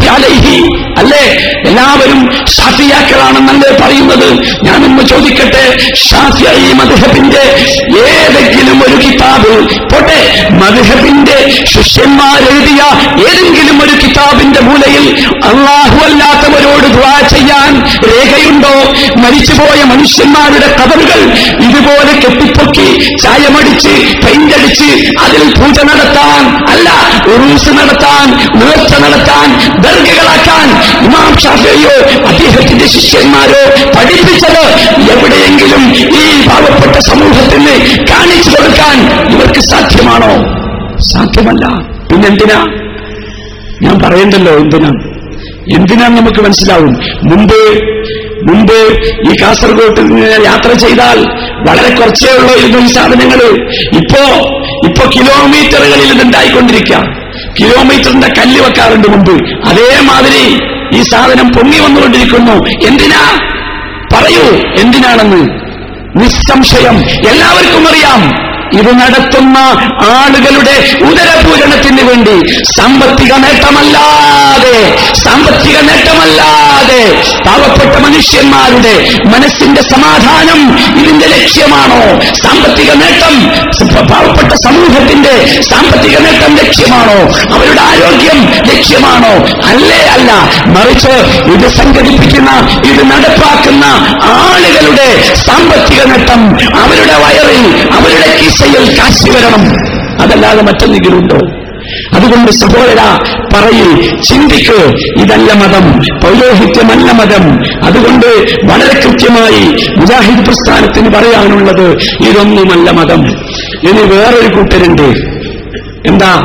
[0.08, 0.56] അലൈഹി
[0.98, 1.24] അല്ലേ?
[1.66, 4.28] എല്ലാവരും ഷാഫിയാക്കളാണെന്നല്ലേ പറയുന്നത്?
[4.62, 5.64] ഞാനൊന്ന് ചോദിക്കട്ടെ
[6.08, 7.44] ഷാഫിയായി മദ്ഹബിന്റെ
[8.06, 9.52] ഏതെങ്കിലും ഒരു കിതാബ്
[9.92, 10.20] പോട്ടെ?
[10.50, 12.80] മധുഹബിന്റെ ശിഷ്യന്മാരെഴുതിയ
[13.20, 15.04] ഏതെങ്കിലും ഒരു കിതാബിന്റെ മൂലയിൽ
[15.44, 17.70] അള്ളാഹു അല്ലാത്തവരോട് ദ്വാ ചെയ്യാൻ
[18.04, 18.72] രേഖയുണ്ടോ?
[19.16, 21.20] മരിച്ചുപോയ മനുഷ്യന്മാരുടെ കബറുകൾ
[21.60, 22.86] ഇതുപോലെ കെട്ടിപ്പൊക്കി
[23.22, 23.92] ചായമടിച്ച്
[24.24, 24.88] പെയിന്റടിച്ച്
[25.20, 26.42] അതിൽ പൂജ നടത്താൻ
[26.72, 26.88] അല്ല
[27.34, 29.48] ഉറൂസ് നടത്താൻ നേർച്ച നടത്താൻ
[29.82, 30.68] ദർഗകളാക്കാൻ
[31.04, 31.96] ഇമാം ഷാഫിയോ
[32.28, 33.62] അദ്ദേഹത്തിന്റെ ശിഷ്യന്മാരോ
[33.96, 34.64] പഠിപ്പിച്ചത്
[35.12, 35.84] എവിടെയെങ്കിലും
[36.20, 37.74] ഈ പാവപ്പെട്ട സമൂഹത്തിന്
[38.10, 38.96] കാണിച്ചു കൊടുക്കാൻ
[39.30, 40.32] ഇവർക്ക് സാധ്യമാണോ?
[41.10, 41.64] സാധ്യമല്ല.
[42.10, 42.60] പിന്നെന്തിനാ?
[43.82, 44.88] ഞാൻ പറയണ്ടല്ലോ എന്തിനാ?
[45.76, 46.90] എന്തിനാ നമുക്ക് മനസ്സിലാവും?
[47.24, 47.82] മുമ്പ്
[48.48, 51.18] മുമ്പ് ഈ കാസർഗോഡ് നിന്ന് യാത്ര ചെയ്താൽ
[51.68, 53.40] വളരെ കുറച്ചേ ഉള്ളൂ ഈ സാധനങ്ങൾ
[53.96, 54.36] ഇപ്പോ
[54.88, 56.96] ഇപ്പോ കിലോമീറ്ററുകളിൽ ഇതുണ്ടായിക്കൊണ്ടിരിക്കുക
[57.60, 59.32] കിലോമീറ്ററിന്റെ കല്ല് വെക്കാറുണ്ട് മുമ്പ്.
[59.66, 60.58] അതേമാതിരി
[60.98, 62.52] ഈ സാധനം പൊങ്ങി വന്നുകൊണ്ടിരിക്കുന്നു.
[62.86, 63.38] എന്തിനാ?
[64.12, 65.68] പറയൂ എന്തിനാണെന്ന്?
[66.16, 66.98] നിസ്സംശയം.
[67.30, 68.47] എല്ലാവർക്കും അറിയാം.
[68.78, 69.58] ഇത് നടത്തുന്ന
[70.12, 70.76] ആളുകളുടെ
[71.08, 72.36] ഉദരപൂരണത്തിന് വേണ്ടി
[72.72, 74.76] സാമ്പത്തിക നേട്ടമല്ലാതെ
[75.22, 77.02] സാമ്പത്തിക നേട്ടമല്ലാതെ
[77.46, 78.94] പാവപ്പെട്ട മനുഷ്യന്മാരുടെ
[79.26, 80.60] മനസ്സിന്റെ സമാധാനം
[81.00, 82.00] ഇതിന്റെ ലക്ഷ്യമാണോ?
[82.42, 83.34] സാമ്പത്തിക നേട്ടം
[84.10, 85.34] പാവപ്പെട്ട സമൂഹത്തിന്റെ
[85.68, 87.18] സാമ്പത്തിക നേട്ടം ലക്ഷ്യമാണോ?
[87.54, 88.38] അവരുടെ ആരോഗ്യം
[88.68, 89.32] ലക്ഷ്യമാണോ?
[89.70, 90.30] അല്ലേ അല്ല
[90.74, 91.14] മറിച്ച്
[91.54, 92.50] ഇത് സംഘടിപ്പിക്കുന്ന
[92.90, 93.84] ഇത് നടപ്പാക്കുന്ന
[94.34, 95.08] ആളുകളുടെ
[95.44, 96.40] സാമ്പത്തിക നേട്ടം
[96.82, 97.66] അവരുടെ വയറിൽ
[97.98, 98.28] അവരുടെ
[98.58, 99.64] കിസയിൽ കാശി വരണം.
[100.22, 101.36] അതല്ലാതെ മറ്റെന്തെങ്കിലും ഉണ്ടോ
[102.16, 103.18] അതുകൊണ്ട് സഹോദര
[103.54, 104.96] പറയൂ ചിന്തിക്ക്.
[105.20, 105.98] ഇതല്ല മതം.
[106.22, 107.58] പൗരോഹിത്യമല്ല മതം.
[107.84, 108.26] അതുകൊണ്ട്
[108.64, 111.98] വളരെ കൃത്യമായി മുജാഹിദ് പ്രസ്ഥാനത്തിന് പറയാനുള്ളത്
[112.28, 113.26] ഇതൊന്നുമല്ല മതം.
[113.88, 115.02] ഇനി വേറൊരു കൂട്ടരുണ്ട്.
[116.08, 116.42] എന്താ?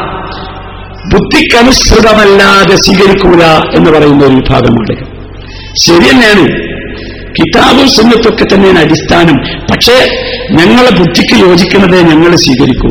[1.13, 3.43] ബുദ്ധിക്കനുസൃതമല്ലാതെ സ്വീകരിക്കൂല
[3.75, 5.13] എന്ന് പറയുന്ന ഒരു വിഭാഗമാണ്
[5.77, 6.62] ശരി തന്നെയാണ്.
[7.39, 9.37] കിതാബും സുന്നത്തൊക്കെ തന്നെയാണ് അടിസ്ഥാനം.
[9.71, 12.89] പക്ഷേ ഞങ്ങളെ ബുദ്ധിക്ക് യോജിക്കുന്നതേ ഞങ്ങൾ സ്വീകരിക്കൂ.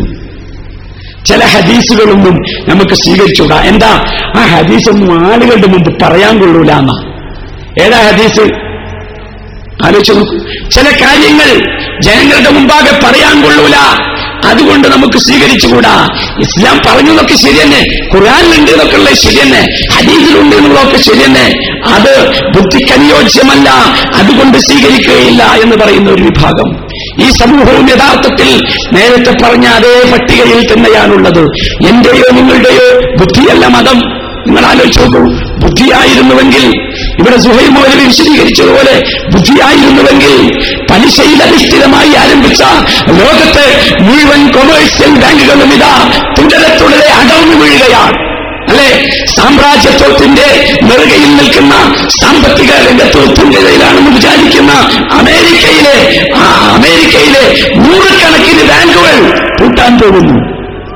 [1.25, 2.35] ചില ഹദീസുകളൊന്നും
[2.69, 3.61] നമുക്ക് സ്വീകരിച്ചുകൂടാ.
[3.61, 4.03] എന്താ?
[4.37, 7.13] ആ ഹദീസൊന്നും ആളുകളുടെ മുമ്പ് പറയാൻ കൊള്ളൂല എന്നാ.
[7.87, 8.41] ഏതാ ഹദീസ്?
[9.85, 10.39] ആലോചിച്ചു നോക്കൂ.
[10.71, 13.75] ചില കാര്യങ്ങൾ ജനങ്ങളുടെ മുമ്പാകെ പറയാൻ കൊള്ളൂല.
[14.53, 16.09] അതുകൊണ്ട് നമുക്ക് സ്വീകരിച്ചുകൂടാ?
[16.41, 17.63] ഇസ്ലാം പറഞ്ഞതൊക്കെ ശരിയെന്നെ.
[17.63, 19.67] തന്നെ ഖുർആാനിലുണ്ട് എന്നൊക്കെ ഉള്ളത് ശരിയെന്നെ.
[19.93, 21.53] ഹരീതിലുണ്ട് എന്നുള്ളതൊക്കെ ശരിയെന്നെ.
[21.87, 23.71] അത് അത് ബുദ്ധിക്കനുയോജ്യമല്ല.
[24.15, 26.83] അതുകൊണ്ട് സ്വീകരിക്കുകയില്ല എന്ന് പറയുന്ന ഒരു വിഭാഗം.
[27.27, 31.45] ഈ സമൂഹവും യഥാർത്ഥത്തിൽ നേരത്തെ പറഞ്ഞ അതേ പട്ടികയിൽ തന്നെയാണുള്ളത്.
[31.89, 33.99] എന്റെയോ നിങ്ങളുടെയോ ബുദ്ധിയല്ല മതം.
[34.47, 35.52] നിങ്ങൾ ആലോചിച്ചു നോക്കൂ.
[35.63, 36.67] ബുദ്ധിയായിരുന്നുവെങ്കിൽ
[37.19, 39.03] ഇവിടെ സുഹൈൽ മൗലവി വിശദീകരിച്ചതുപോലെ
[39.35, 40.59] ബുദ്ധിയായിരുന്നുവെങ്കിൽ
[40.91, 42.63] പലിശയിൽ അധിഷ്ഠിതമായി ആരംഭിച്ച
[43.09, 48.33] ലോകത്തെ മുഴുവൻ കൊമേഴ്സ്യൽ ബാങ്കുകളും ഇതാ തുടരെ തുടരെ അടർന്നു വീഴുകയാണ്.
[48.69, 49.11] അല്ലെ?
[49.37, 54.73] സാമ്രാജ്യത്വത്തിന്റെ നെറുകയിൽ നിൽക്കുന്ന സാമ്പത്തിക രംഗത്ത് തുല്യതയിലാണെന്ന് വിചാരിക്കുന്ന
[55.13, 57.45] അമേരിക്കയിലെ ആ അമേരിക്കയിലെ
[57.77, 60.53] നൂറുകണക്കിന് ബാങ്കുകൾ പൂട്ടാൻ പോകുന്നു.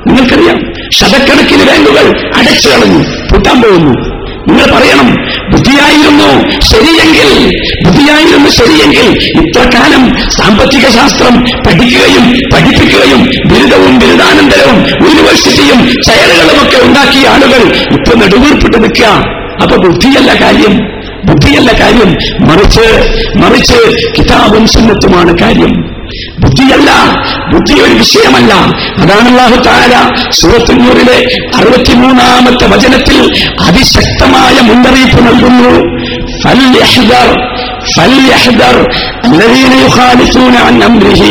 [0.07, 0.59] നിങ്ങൾക്കറിയാം
[0.91, 2.99] ശതക്കണക്കിന് ബാങ്കുകൾ അടച്ചു കളഞ്ഞു
[3.33, 4.06] പൂട്ടാൻ പോകുന്നു.
[4.49, 5.17] നിങ്ങൾ പറയണം.
[5.53, 6.29] ബുദ്ധിയായിരുന്നു
[6.61, 17.29] ശരിയെങ്കിൽ ബുദ്ധിയായിരുന്നു ശരിയെങ്കിൽ ഇത്ര കാലം സാമ്പത്തിക ശാസ്ത്രം പഠിക്കുകയും പഠിപ്പിക്കുകയും ബിരുദവും ബിരുദാനന്തരവും യൂണിവേഴ്സിറ്റിയും ചെയറുകളും ഒക്കെ ഉണ്ടാക്കിയ
[17.29, 19.07] ആളുകൾ ഇപ്പൊ നെടുവീർപ്പിട്ട് നിൽക്കുക.
[19.63, 20.79] അപ്പൊ ബുദ്ധിയല്ല കാര്യം.
[21.25, 22.17] ബുദ്ധിയല്ല കാര്യം.
[22.41, 23.79] മറിച്ച് മറിച്ച്
[24.19, 25.96] കിതാബും സുന്നത്തുമാണ് കാര്യം.
[26.44, 26.90] ബുദ്ധിയല്ല
[27.52, 28.52] ബുദ്ധി ഒരു വിഷയമല്ല
[29.02, 29.94] അതാണ് അള്ളാഹു താര
[30.40, 31.18] സൂറത്തുന്നൂറിലെ
[31.58, 33.20] അറുപത്തിമൂന്നാമത്തെ വചനത്തിൽ
[33.68, 35.74] അതിശക്തമായ മുന്നറിയിപ്പ് നൽകുന്നു
[36.44, 37.30] فليحذر
[37.96, 38.78] فليحذر
[39.26, 41.24] الذين يخالفون عن امره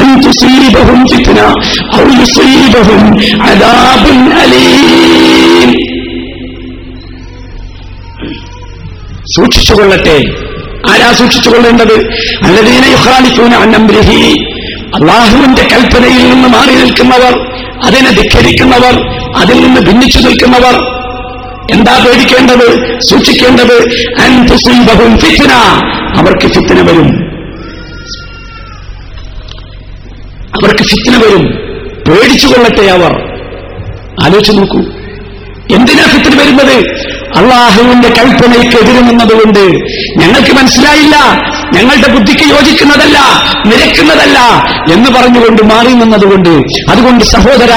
[0.00, 1.48] ان تصيبهم فتنه
[1.94, 3.02] او يصيبهم
[3.40, 4.04] عذاب
[4.42, 5.70] اليم
[9.36, 10.18] സൂക്ഷിച്ചുകൊള്ളട്ടെ
[10.89, 11.93] ആരാ സൂക്ഷിച്ചുകൊള്ളേണ്ടത്?
[12.43, 14.43] അല്ലദീന യുഖാലിഫൂന അൻ അംരിഹി.
[14.95, 17.33] അള്ളാഹുവിന്റെ കൽപ്പനയിൽ നിന്ന് മാറി നിൽക്കുന്നവർ
[17.85, 21.01] അതിനെ ധിഖരിക്കുന്നവർ അതിൽ നിന്ന് ഭിന്നിച്ചു നിൽക്കുന്നവർ.
[21.71, 22.99] എന്താ പേടിക്കേണ്ടത്?
[22.99, 23.73] സൂക്ഷിക്കേണ്ടത്
[24.19, 24.47] അൻ
[25.17, 25.51] ഫിത്തിന
[26.17, 27.31] അവർക്ക് ഫിത്തിന വരും.
[30.51, 31.45] അവർക്ക് ഫിത്തിന വരും.
[32.07, 33.11] പേടിച്ചുകൊള്ളട്ടെ അവർ.
[34.23, 34.79] ആലോചിച്ച് നോക്കൂ.
[35.75, 37.10] എന്തിനാ ഫിത്തിന് വരുന്നത്?
[37.37, 39.59] അള്ളാഹുവിന്റെ കൽപ്പനയ്ക്ക് എതിരുന്നതുകൊണ്ട്
[40.17, 41.15] ഞങ്ങൾക്ക് മനസ്സിലായില്ല
[41.73, 43.17] ഞങ്ങളുടെ ബുദ്ധിക്ക് യോജിക്കുന്നതല്ല
[43.67, 44.39] നിരക്കുന്നതല്ല
[44.93, 46.49] എന്ന് പറഞ്ഞുകൊണ്ട് മാറി നിന്നതുകൊണ്ട്
[46.91, 47.69] അതുകൊണ്ട് സഹോദര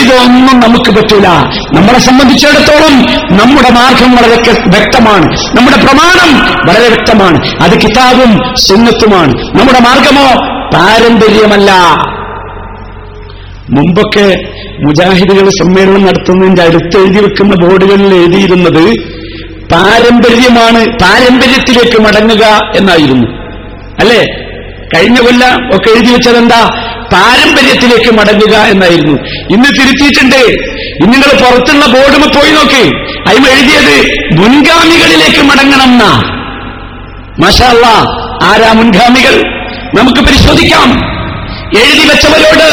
[0.00, 1.28] ഇതൊന്നും നമുക്ക് പറ്റില്ല
[1.74, 3.02] നമ്മളെ സംബന്ധിച്ചിടത്തോളം
[3.38, 5.24] നമ്മുടെ മാർഗം വളരെ വ്യക്തമാണ്.
[5.56, 6.38] നമ്മുടെ പ്രമാണം
[6.68, 7.62] വളരെ വ്യക്തമാണ്.
[7.62, 9.32] അത് കിതാബും സുന്നത്തുമാണ്.
[9.32, 10.26] നമ്മുടെ മാർഗമോ
[10.74, 11.72] പാരമ്പര്യമല്ല.
[13.70, 18.94] മുമ്പൊക്കെ മുജാഹിദുകൾ സമ്മേളനം നടത്തുന്നതിന്റെ അടുത്ത് എഴുതി വെക്കുന്ന ബോർഡുകളിൽ എഴുതിയിരുന്നത്
[19.72, 23.26] പാരമ്പര്യമാണ് പാരമ്പര്യത്തിലേക്ക് മടങ്ങുക എന്നായിരുന്നു.
[24.00, 24.26] അല്ലേ?
[24.94, 26.68] കഴിഞ്ഞ കൊല്ല ഒക്കെ എഴുതി വെച്ചതെന്താ?
[27.12, 29.18] പാരമ്പര്യത്തിലേക്ക് മടങ്ങുക എന്നായിരുന്നു.
[29.50, 30.42] ഇന്ന് തിരുത്തിയിട്ടുണ്ട്.
[31.04, 32.90] ഇന്ന് നിങ്ങൾ പുറത്തുള്ള ബോർഡും പോയി നോക്കി.
[33.28, 34.10] അതിൽ എഴുതിയത്
[34.40, 36.22] മുൻഗാമികളിലേക്ക് മടങ്ങണം എന്നാ.
[37.46, 37.86] മഷാല്ല
[38.42, 39.42] ആരാ മുൻഗാമികൾ?
[39.94, 41.17] നമുക്ക് പരിശോധിക്കാം.
[41.76, 42.68] എഴുതി വെച്ചവരോട്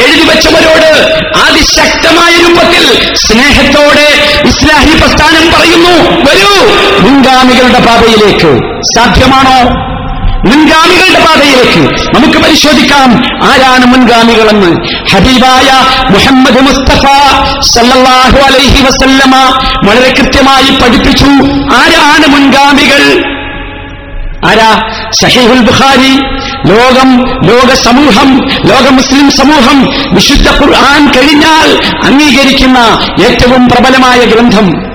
[0.00, 0.90] എഴുതി വെച്ചവരോട്
[1.36, 6.10] അതിശക്തമായ രൂപത്തിൽ സ്നേഹത്തോടെ ഇസ്ലാഹി പ്രസ്ഥാനം പറയുന്നു.
[6.10, 8.60] വരൂ മുൻഗാമികളുടെ പാതയിലേക്ക്.
[8.96, 9.88] സാധ്യമാണോ?
[10.48, 11.80] മുൻഗാമികളുടെ പാതയിലേക്ക്.
[12.14, 14.88] നമുക്ക് പരിശോധിക്കാം ആരാണ് മുൻഗാമികളെന്ന്.
[15.10, 17.02] ഹബീബായ മുഹമ്മദ് മുസ്തഫ
[17.60, 19.36] സല്ലല്ലാഹു അലൈഹി വസല്ലമ
[19.84, 21.26] വളരെ കൃത്യമായി പഠിപ്പിച്ചു.
[21.74, 23.22] ആരാണ് മുൻഗാമികൾ?
[24.46, 24.82] ആരാ?
[25.20, 26.18] സഹീഹുൽ ബുഖാരി
[26.66, 31.70] ലോകം ലോക സമൂഹം ലോക മുസ്ലിം സമൂഹം വിശുദ്ധ ഖുർആൻ കഴിഞ്ഞാൽ
[32.04, 32.78] അംഗീകരിക്കുന്ന
[33.22, 34.88] ഏറ്റവും പ്രബലമായ ഗ്രന്ഥം.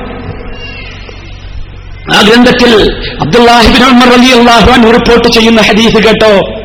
[2.17, 2.91] ആ ഗ്രന്ഥത്തിൽ
[3.21, 6.63] അബ്ദുല്ലാഹിബിൻ ഉമർ അലി അള്ളാഹുവാൻ റിപ്പോർട്ട് ചെയ്യുന്ന ഹദീഫ് കേട്ടോ?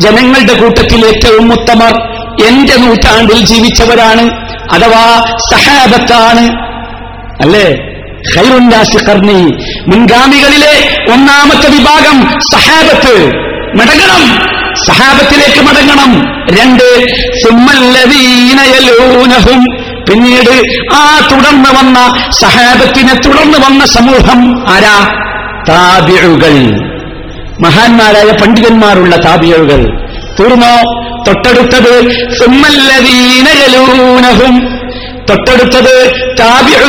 [0.00, 4.30] ജനങ്ങളുടെ കൂട്ടത്തിൽ ഏറ്റവും ഉത്തമർ എന്റെ നൂറ്റാണ്ടിൽ ജീവിച്ചവരാണ്
[4.72, 6.68] അഥവാ സഹാബത്താണ്.
[7.42, 7.88] അല്ലേ?
[8.36, 9.42] ഹൈറുണ്ടാസിഖർണി
[9.88, 13.26] മുൻഗാമികളിലെ ഒന്നാമത്തെ വിഭാഗം സഹാബത്ത്.
[13.80, 14.48] മടങ്ങണം.
[14.86, 16.22] സഹാബത്തിലേക്ക് മടങ്ങണം.
[16.60, 17.08] രണ്ട്
[17.38, 19.64] സുമ്മല്ലദീന യലൂനഹും.
[20.10, 25.08] പിന്നീട് ആ തുടർന്ന് വന്ന സഹാബത്തിനെ തുടർന്ന് വന്ന സമൂഹം ആരാ?
[25.68, 26.80] താബിഴുകൾ
[27.60, 30.08] മഹാന്മാരായ പണ്ഡിതന്മാരുള്ള താബിഴുകൾ
[30.40, 31.07] തീർന്നോ?
[31.28, 34.78] തൊട്ടടുത്തത് സുമ്മല്ലദീനയലൂനഹും
[35.30, 36.88] തൊട്ടടുത്തത് താബിഴു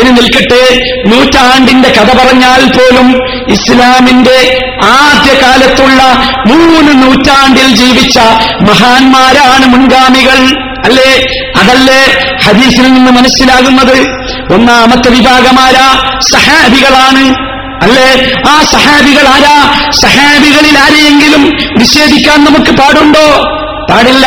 [0.00, 6.02] ഇനി നിൽക്കട്ടെ നൂറ്റാണ്ടിന്റെ കഥ പറഞ്ഞാൽ പോലും ഇസ്ലാമിന്റെ ആദ്യകാലത്തുള്ള
[6.46, 8.18] മൂന്ന് നൂറ്റാണ്ടിൽ ജീവിച്ച
[8.60, 10.68] മഹാന്മാരാണ് മുൻഗാമികൾ.
[10.84, 11.26] അല്ലേ?
[11.56, 14.06] അതല്ലേ ഹദീസിൽ നിന്ന് മനസ്സിലാകുന്നത്?
[14.54, 17.47] ഒന്നാമത്തെ വിഭാഗമാരാ സഹാബികളാണ്.
[17.85, 18.07] അല്ലേ
[18.51, 19.57] ആ സഹാബികൾ ആരാ
[20.03, 21.43] സഹാബികളിൽ ആരെയെങ്കിലും
[21.79, 23.27] നിഷേധിക്കാൻ നമുക്ക് പാടുണ്ടോ
[23.89, 24.25] പാടില്ല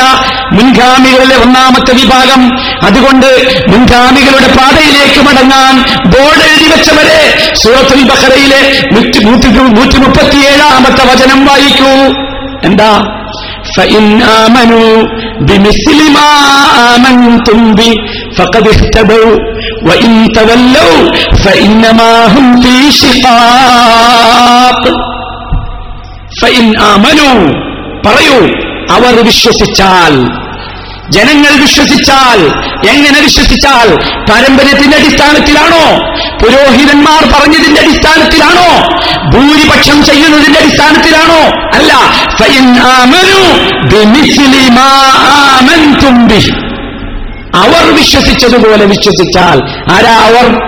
[0.57, 2.43] മുൻഗാമികളിലെ ഒന്നാമത്തെ വിഭാഗം
[2.87, 3.31] അതുകൊണ്ട്
[3.73, 5.75] മുൻഗാമികളുടെ പാതയിലേക്ക് മടങ്ങാൻ
[6.12, 7.21] ബോർഡ് എഴുതി വെച്ചവരെ
[7.62, 8.61] സൂറത്തുൽ ബഹറയിലെ
[8.95, 9.21] നൂറ്റി
[9.77, 11.95] നൂറ്റി മുപ്പത്തിയേഴാമത്തെ വചനം വായിക്കൂ
[12.69, 12.93] എന്താ
[13.77, 14.05] فإن
[14.43, 14.93] آمنوا
[15.41, 16.31] بمثل ما
[16.93, 17.93] آمنتم به
[18.37, 19.33] فقد اهتدوا
[19.83, 20.97] وإن تولوا
[21.37, 24.83] فإنما هم في شقاق
[26.33, 27.39] فإن آمنوا
[28.07, 28.39] പറയൂ
[28.97, 30.14] അവർ വിശ്വസിച്ചാൽ
[31.17, 32.39] ജനങ്ങൾ വിശ്വസിച്ചാൽ
[32.93, 33.89] എങ്ങനെ വിശ്വസിച്ചാൽ
[34.29, 35.85] പാരമ്പര്യത്തിന്റെ അടിസ്ഥാനത്തിലാണോ
[36.41, 38.71] പുരോഹിതന്മാർ പറഞ്ഞതിന്റെ അടിസ്ഥാനത്തിലാണോ
[39.33, 41.43] ഭൂരിപക്ഷം ചെയ്യുന്നതിന്റെ അടിസ്ഥാനത്തിലാണോ
[41.79, 41.93] അല്ല
[47.56, 49.60] അവർ വിശ്വസിച്ചതുപോലെ വിശ്വസിച്ചാൽ
[49.91, 50.62] ആരാ അവർ?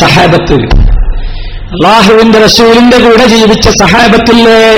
[0.00, 0.54] സഹാബത്ത്
[1.66, 4.76] അള്ളാഹുവിന്റെ റസൂലിന്റെ കൂടെ ജീവിച്ച സഹാബത്തില്ലേ?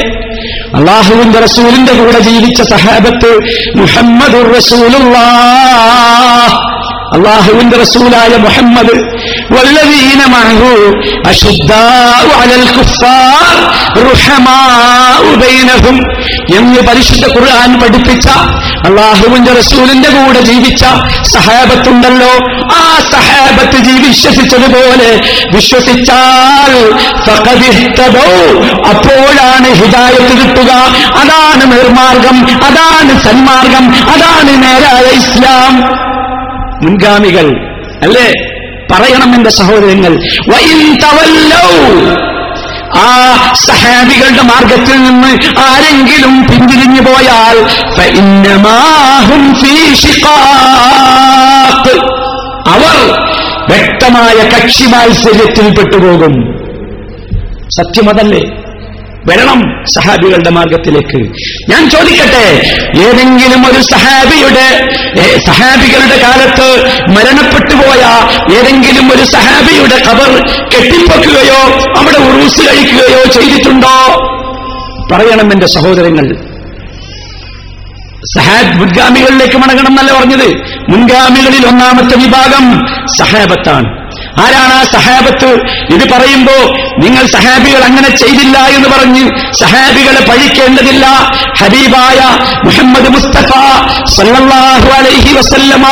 [0.74, 3.30] അള്ളാഹുവിന്റെ റസൂലിന്റെ കൂടെ ജീവിച്ച സഹാബത്ത്
[3.76, 5.18] മുഹമ്മദ് റസൂലുള്ള
[7.14, 8.96] അള്ളാഹുവിന്റെ റസൂലായ മുഹമ്മദ്
[16.56, 18.28] എന്ന് പരിശുദ്ധ ഖുർആൻ പഠിപ്പിച്ച
[18.88, 20.84] അള്ളാഹുവിന്റെ റസൂലിന്റെ കൂടെ ജീവിച്ച
[21.34, 22.32] സഹാബത്തുണ്ടല്ലോ.
[22.74, 22.80] ആ
[23.12, 25.10] സഹാബത്ത് വിശ്വസിച്ചതുപോലെ
[25.54, 26.72] വിശ്വസിച്ചാൽ
[28.92, 30.72] അപ്പോഴാണ് ഹിതായത്ത് കിട്ടുക.
[31.22, 35.74] അതാണ് നിർമാർഗം അതാണ് സന്മാർഗം അതാണ് നേരായ ഇസ്ലാം.
[36.82, 38.32] മുൻഗാമികൾ അല്ലേ?
[38.92, 40.18] പറയണം എന്റെ സഹോദരങ്ങൾ.
[42.98, 47.58] ആ സഹാബികളുടെ മാർഗത്തിൽ നിന്ന് ആരെങ്കിലും പിന്തിരിഞ്ഞു പോയാൽ.
[52.68, 53.18] അവർ
[53.68, 56.58] വ്യക്തമായ കക്ഷി മാത്സര്യത്തിൽ പെട്ടുപോകും.
[57.68, 58.57] സത്യമതല്ലേ?
[59.28, 61.18] വരണം സഹാബികളുടെ മാർഗത്തിലേക്ക്.
[61.70, 62.46] ഞാൻ ചോദിക്കട്ടെ
[62.98, 64.90] ഏതെങ്കിലും ഒരു സഹാബിയുടെ
[65.46, 68.02] സഹാബികളുടെ കാലത്ത് മരണപ്പെട്ടുപോയ
[68.56, 71.60] ഏതെങ്കിലും ഒരു സഹാബിയുടെ കബർ കെട്ടിപ്പൊക്കുകയോ
[71.98, 74.24] അവിടെ ഉറൂസ് കഴിക്കുകയോ ചെയ്തിട്ടുണ്ടോ?
[75.12, 76.36] പറയണം എന്റെ സഹോദരങ്ങൾ.
[78.36, 80.48] സഹാബ് മുൻഗാമികളിലേക്ക് മടങ്ങണം എന്നല്ല പറഞ്ഞത്.
[80.90, 82.86] മുൻഗാമികളിൽ ഒന്നാമത്തെ വിഭാഗം
[83.18, 84.07] സഹാബത്താണ്.
[84.42, 85.50] ആരാണ് ആ സഹാബത്ത്?
[85.94, 86.56] ഇത് പറയുമ്പോ
[87.04, 89.24] നിങ്ങൾ സഹാബികൾ അങ്ങനെ ചെയ്തില്ല എന്ന് പറഞ്ഞ്
[89.60, 91.06] സഹാബികളെ പഴിക്കേണ്ടതില്ല.
[91.60, 92.20] ഹബീബായ
[92.66, 93.52] മുഹമ്മദ് മുസ്തഫ
[94.16, 95.86] സല്ലല്ലാഹു അലൈഹി വസല്ലമ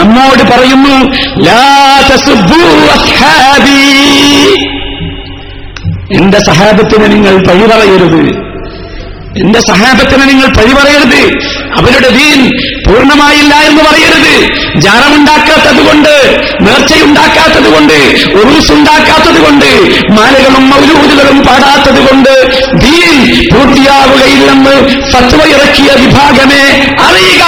[0.00, 0.96] നമ്മോട് പറയുന്നു
[1.46, 1.62] ലാ
[6.18, 8.47] എന്റെ സഹാബത്തിന് നിങ്ങൾ പഴി പറയരുത്.
[9.34, 11.20] എന്റെ സഹാബത്തിനെ നിങ്ങൾ പഴി പറയരുത്
[11.78, 12.40] അവരുടെ ദീൻ
[12.86, 14.34] പൂർണമായില്ല എന്ന് പറയരുത്.
[14.80, 16.12] ജാറമുണ്ടാക്കാത്തത് കൊണ്ട്
[16.60, 17.96] നേർച്ചയുണ്ടാക്കാത്തത് കൊണ്ട്
[18.40, 19.68] ഉറുസുണ്ടാക്കാത്തത് കൊണ്ട്
[20.16, 22.32] മാലകളും മൗലൂദുകളും പാടാത്തത് കൊണ്ട്
[22.84, 23.12] ദീൻ
[23.52, 24.74] പൂർത്തിയാവുകയില്ലെന്ന്
[25.12, 26.64] ഫത്വ ഇറക്കിയ വിഭാഗമേ
[27.08, 27.44] അറിയുക.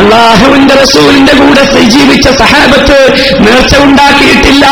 [0.00, 2.98] അള്ളാഹുവിന്റെ റസൂലിന്റെ കൂടെ ജീവിച്ച സഹാബത്ത്
[3.44, 4.64] നേർച്ച ഉണ്ടാക്കിയിട്ടില്ല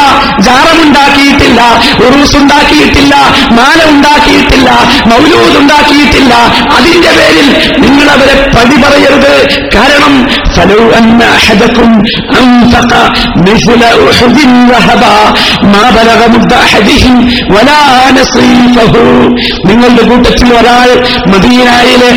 [0.46, 1.61] ജാറമുണ്ടാക്കിയിട്ടില്ല
[2.07, 3.14] ഉറൂസ് ഉണ്ടാക്കിയിട്ടില്ല
[3.50, 4.70] മാല ഉണ്ടാക്കിയിട്ടില്ല
[5.07, 6.34] മൗലൂദ് ഉണ്ടാക്കിയിട്ടില്ല
[6.76, 7.48] അതിന്റെ പേരിൽ
[7.78, 9.32] നിങ്ങൾ അവരെ പടി പറയരുത്.
[9.74, 10.14] കാരണം
[19.66, 20.88] നിങ്ങളുടെ കൂട്ടത്തിൽ ഒരാൾ
[21.26, 22.11] മദീനായിലെ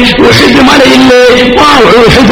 [0.61, 1.21] മലയില്ലേ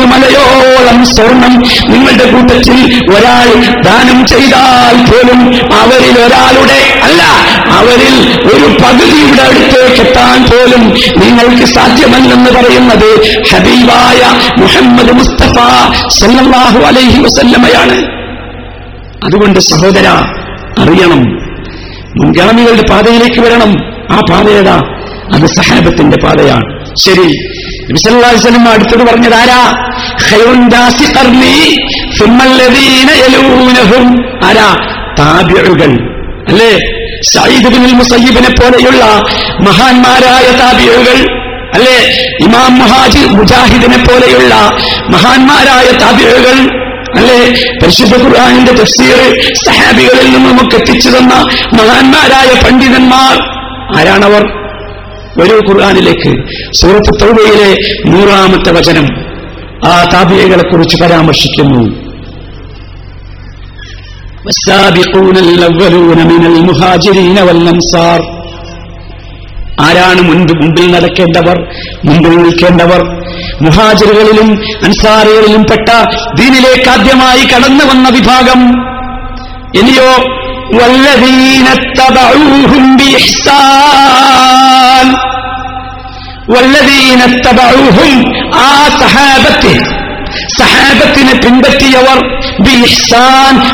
[0.06, 1.54] മലയോളം സ്വർണം
[1.90, 2.80] നിങ്ങളുടെ കൂട്ടത്തിൽ
[3.16, 3.48] ഒരാൾ
[3.82, 5.42] ദാനം ചെയ്താൽ പോലും
[5.74, 7.22] അവരിൽ ഒരാളുടെ അല്ല
[7.70, 8.16] അവരിൽ
[8.54, 10.84] ഒരു പകുതിയുടെ അടുത്തേക്ക് എത്താൻ പോലും
[11.18, 14.32] നിങ്ങൾക്ക് സാ സാധ്യമല്ലെന്ന് പറയുന്നത് ഹബീബായ
[14.62, 15.54] മുഹമ്മദ് മുസ്തഫ
[16.08, 18.06] സല്ലാഹു അലൈഹി വസല്ലമയാണ്.
[19.26, 20.08] അതുകൊണ്ട് സഹോദര
[20.80, 21.24] അറിയണം.
[22.20, 23.78] മുൻഗാമികളുടെ പാതയിലേക്ക് വരണം.
[24.12, 24.82] ആ പാതയേതാ
[25.34, 26.96] അത് സഹാബത്തിന്റെ പാതയാണ്.
[26.96, 27.38] ശരി.
[28.70, 29.72] അടുത്തത് പറഞ്ഞത് ആരാ?
[36.50, 36.70] അല്ലേ?
[37.22, 39.06] സയ്യിദ് ബിൻ മുസയ്യിബിനെ പോലെയുള്ള
[39.60, 41.45] മഹാന്മാരായ താബിഉകൾ.
[41.75, 41.97] അല്ലേ
[42.45, 44.55] ഇമാം മുഹാജിർ മുജാഹിദിനെ പോലെയുള്ള
[45.15, 46.57] മഹാന്മാരായ താബിഉകൾ
[47.17, 47.39] അല്ലേ
[47.81, 49.21] പരിശുദ്ധ ഖുർആാനിന്റെ തഫ്സീർ
[49.65, 51.35] സഹാബികളിൽ നിന്ന് നമുക്ക് എത്തിച്ചു തന്ന
[51.79, 53.35] മഹാന്മാരായ പണ്ഡിതന്മാർ
[53.99, 54.45] ആരാണവർ
[55.41, 56.31] ഒരു ഖുർആാനിലേക്ക്
[56.81, 57.71] സൂറത്ത് തൗബയിലെ
[58.13, 59.09] നൂറാമത്തെ വചനം
[59.87, 61.83] ആ താപിയകളെ കുറിച്ച് പരാമർശിക്കുന്നു
[64.45, 68.21] والسابقون الأولون من المهاجرين والأنصار
[69.82, 71.58] ആരാണ് മുൻപ് മുമ്പിൽ നടക്കേണ്ടവർ
[72.04, 73.02] മുമ്പിൽ നിൽക്കേണ്ടവർ?
[73.62, 74.50] മുഹാജിറുകളിലും
[74.84, 75.90] അൻസാറുകളിലും പെട്ട
[76.36, 78.62] ദീനിലേക്ക് ആദ്യമായി കടന്നു വന്ന വിഭാഗം
[79.76, 80.10] എനിയോ
[88.54, 89.74] ആ സഹാബത്തെ
[90.58, 92.20] സഹാബത്തിനെ പിൻപറ്റിയവർ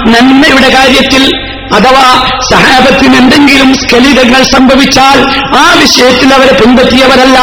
[0.06, 1.24] നന്മയുടെ കാര്യത്തിൽ
[1.76, 5.20] അഥവാ സഹാബത്തിന് എന്തെങ്കിലും സ്കലിതങ്ങൾ സംഭവിച്ചാൽ
[5.58, 7.40] ആ വിഷയത്തിൽ അവരെ പിൻപറ്റിയവരല്ല.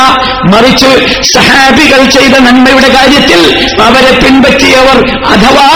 [0.57, 5.69] മറിച്ച് സഹാബികൾ ചെയ്ത നന്മയുടെ കാര്യത്തിൽ അവരെ പിൻപറ്റിയവർ അഥവാ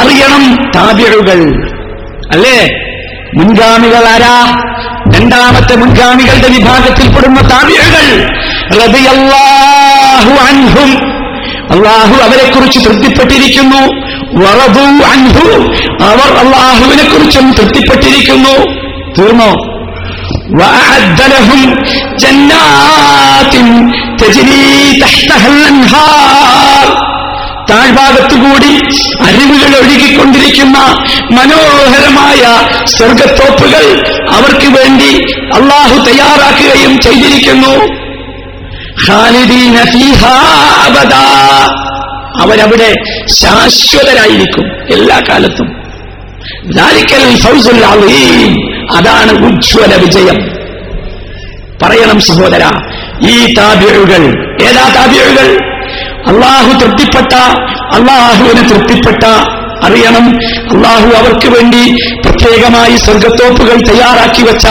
[0.00, 1.40] അറിയണം താബിഴുകൾ
[2.32, 2.70] അല്ലേ?
[3.34, 4.62] മുൻഗാമികൾ ആരാ?
[5.16, 8.28] രണ്ടാമത്തെ മുൻഗാമികളുടെ വിഭാഗത്തിൽപ്പെടുന്ന താബിഴുകൾ
[10.48, 11.19] അൻഹും.
[11.73, 13.81] അള്ളാഹു അവരെക്കുറിച്ച് തൃപ്തിപ്പെട്ടിരിക്കുന്നു
[14.41, 15.47] വറദു അൻഹു
[16.11, 18.55] അവർ അള്ളാഹുവിനെ കുറിച്ചും തൃപ്തിപ്പെട്ടിരിക്കുന്നു
[19.17, 19.51] തീർന്നോ
[20.59, 21.61] وأعد لهم
[22.23, 23.53] جنات
[24.21, 24.65] تجري
[25.03, 26.87] تحتها الأنهار
[27.69, 28.71] താഴ്ഭാഗത്തുകൂടി
[29.27, 30.77] അരുവികൾ ഒഴുകിക്കൊണ്ടിരിക്കുന്ന
[31.37, 32.41] മനോഹരമായ
[32.95, 33.85] സ്വർഗത്തോപ്പുകൾ
[34.37, 35.11] അവർക്ക് വേണ്ടി
[35.57, 38.08] അള്ളാഹു തയ്യാറാക്കുകയും ചെയ്തിരിക്കുന്നു ഖാലിദീന ഫീഹാ അബദാ.
[42.40, 42.94] അവരവിടെ
[43.26, 45.80] ശാശ്വതരായിരിക്കും എല്ലാ കാലത്തും.
[48.92, 50.60] അതാണ് ഉജ്ജ്വല വിജയം.
[51.82, 52.64] പറയണം സഹോദര
[53.30, 54.22] ഈ താബിഴുകൾ
[54.62, 55.58] ഏതാ താബിഴുകൾ
[56.26, 57.32] അള്ളാഹു തൃപ്തിപ്പെട്ട
[57.94, 59.24] അള്ളാഹുവിന് തൃപ്തിപ്പെട്ട
[59.84, 60.26] അറിയണം.
[60.74, 64.66] അള്ളാഹു അവർക്ക് വേണ്ടി പ്രത്യേകമായി സ്വർഗത്തോപ്പുകൾ തയ്യാറാക്കി വെച്ച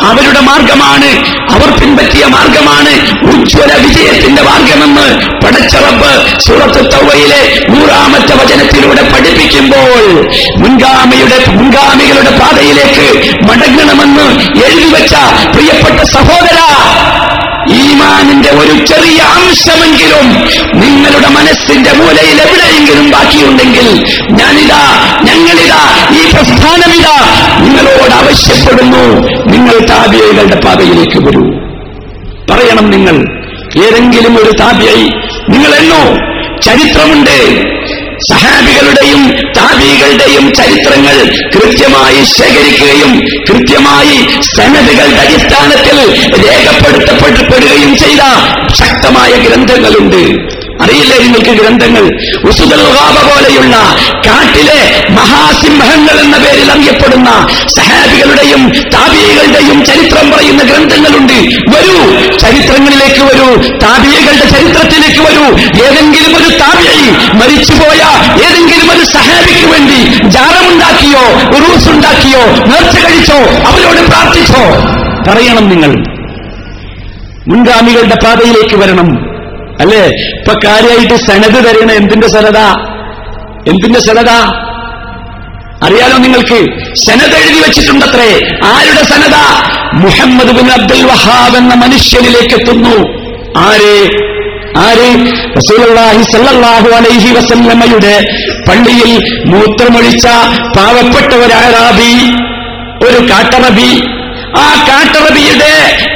[0.00, 1.38] അവരുടെ മാർഗമാണ്.
[1.54, 2.92] അവർ പിൻപറ്റിയ മാർഗമാണ്.
[3.28, 5.06] ഉജ്ജ്വല വിജയത്തിന്റെ മാർഗമെന്ന്
[5.44, 7.40] പടച്ചറപ്പ് സൂറത്ത് തൗവയിലെ
[7.70, 13.06] നൂറാമത്തെ വചനത്തിലൂടെ പഠിപ്പിക്കുമ്പോൾ മുൻഗാമിയുടെ മുൻഗാമികളുടെ പാതയിലേക്ക്
[13.50, 14.26] മടങ്ങണമെന്ന്
[14.64, 15.14] എഴുതി വെച്ച
[15.54, 16.58] പ്രിയപ്പെട്ട സഹോദര
[17.70, 20.26] ഈമാനിന്റെ ഒരു ചെറിയ അംശമെങ്കിലും
[20.80, 24.82] നിങ്ങളുടെ മനസ്സിന്റെ മൂലയിൽ എവിടെയെങ്കിലും ബാക്കിയുണ്ടെങ്കിൽ ഞാനിതാ
[25.24, 27.16] ഞങ്ങളിതാ ഈ പ്രസ്ഥാനമിതാ
[27.60, 29.04] നിങ്ങളോട് ആവശ്യപ്പെടുന്നു.
[29.46, 31.44] നിങ്ങൾ താപിയകളുടെ പാതയിലേക്ക് വരൂ.
[32.50, 33.16] പറയണം നിങ്ങൾ
[33.84, 35.04] ഏതെങ്കിലും ഒരു താപിയായി
[35.48, 36.02] നിങ്ങൾ എന്നോ
[36.60, 37.38] ചരിത്രമുണ്ട്.
[38.26, 39.22] സഹാബികളുടെയും
[39.56, 41.16] താബികളുടെയും ചരിത്രങ്ങൾ
[41.54, 43.12] കൃത്യമായി ശേഖരിക്കുകയും
[43.48, 44.16] കൃത്യമായി
[44.56, 45.98] സനതുകളുടെ അടിസ്ഥാനത്തിൽ
[46.46, 48.22] രേഖപ്പെടുത്തപ്പെടുകയും ചെയ്ത
[48.74, 50.57] ശക്തമായ ഗ്രന്ഥങ്ങളുണ്ട്.
[50.88, 52.20] അറിയില്ലേ നിങ്ങൾക്ക് ഗ്രന്ഥങ്ങൾ.
[52.48, 52.82] ഉസുദൽ
[53.28, 61.32] പോലെയുള്ള കാട്ടിലെ മഹാസിംഹങ്ങൾ എന്ന പേരിൽ അറിയപ്പെടുന്ന സഹാബികളുടെയും താപികളുടെയും ചരിത്രം പറയുന്ന ഗ്രന്ഥങ്ങളുണ്ട്.
[61.76, 65.44] വരൂ ചരിത്രങ്ങളിലേക്ക് വരൂ താപികളുടെ ചരിത്രത്തിലേക്ക് വരൂ.
[65.86, 68.00] ഏതെങ്കിലും ഒരു താപിയായി മരിച്ചുപോയ
[68.44, 71.24] ഏതെങ്കിലും ഒരു സഹാബിക്ക് വേണ്ടി ജാറമുണ്ടാക്കിയോ
[71.56, 74.62] ഉറൂസ് ഉണ്ടാക്കിയോ നേർച്ച കഴിച്ചോ അവരോട് പ്രാർത്ഥിച്ചോ?
[75.30, 76.18] പറയണം നിങ്ങൾ.
[77.48, 79.27] മുൻഗാമികളുടെ പാതയിലേക്ക് വരണം.
[79.80, 80.04] അല്ലേ?
[80.38, 82.58] ഇപ്പൊ കാര്യമായിട്ട് സനത് തരുന്ന എന്തിന്റെ സനത
[83.70, 84.30] എന്തിന്റെ സനത
[85.86, 86.58] അറിയാലോ നിങ്ങൾക്ക്?
[86.94, 88.30] സനത് എഴുതി വെച്ചിട്ടുണ്ടത്രേ.
[88.64, 89.36] ആരുടെ സനത
[89.92, 92.96] മുഹമ്മദ് ബിൻ അബ്ദുൽ വഹാബ് എന്ന മനുഷ്യനിലേക്ക് എത്തുന്നു.
[93.56, 93.94] ആര്?
[94.78, 95.08] ആര്?
[95.56, 96.24] റസൂലുള്ളാഹി
[96.96, 98.14] അലൈഹി വസല്ലമയുടെ
[98.68, 99.12] പള്ളിയിൽ
[99.46, 100.26] മൂത്രമൊഴിച്ച
[100.76, 102.12] പാവപ്പെട്ട ഒരു അറാബി
[103.06, 103.92] ഒരു കാട്ടറബി.
[104.56, 105.72] ആ കാട്ടറബിയുടെ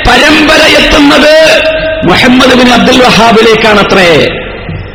[0.08, 1.34] പരമ്പര എത്തുന്നത്
[2.05, 4.26] മുഹമ്മദ് ബിൻ അബ്ദുൽ വഹാബിലേക്കാണ് അത്രേ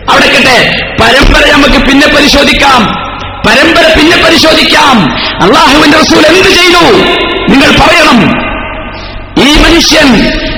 [0.10, 0.58] അവിടെ കട്ടെ
[1.01, 3.08] പരമ്പര നമുക്ക് പിന്നെ പരിശോധിക്കാം.
[3.47, 5.12] പരമ്പര പിന്നെ പരിശോധിക്കാം.
[5.43, 6.84] അള്ളാഹുവിന്റെ റസൂൽ എന്ത് ചെയ്തു?
[7.49, 8.47] നിങ്ങൾ പറയണം.
[9.47, 10.08] ഈ മനുഷ്യൻ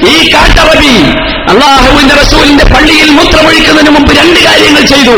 [0.07, 1.11] ഈ കാട്ടറബി
[1.51, 5.17] അള്ളാഹുവിന്റെ റസൂലിന്റെ പള്ളിയിൽ മൂത്രമൊഴിക്കുന്നതിന് മുമ്പ് രണ്ട് കാര്യങ്ങൾ ചെയ്തു.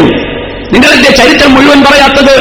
[0.73, 2.35] നിങ്ങളെന്റെ ചരിത്രം മുഴുവൻ പറയാത്തത്?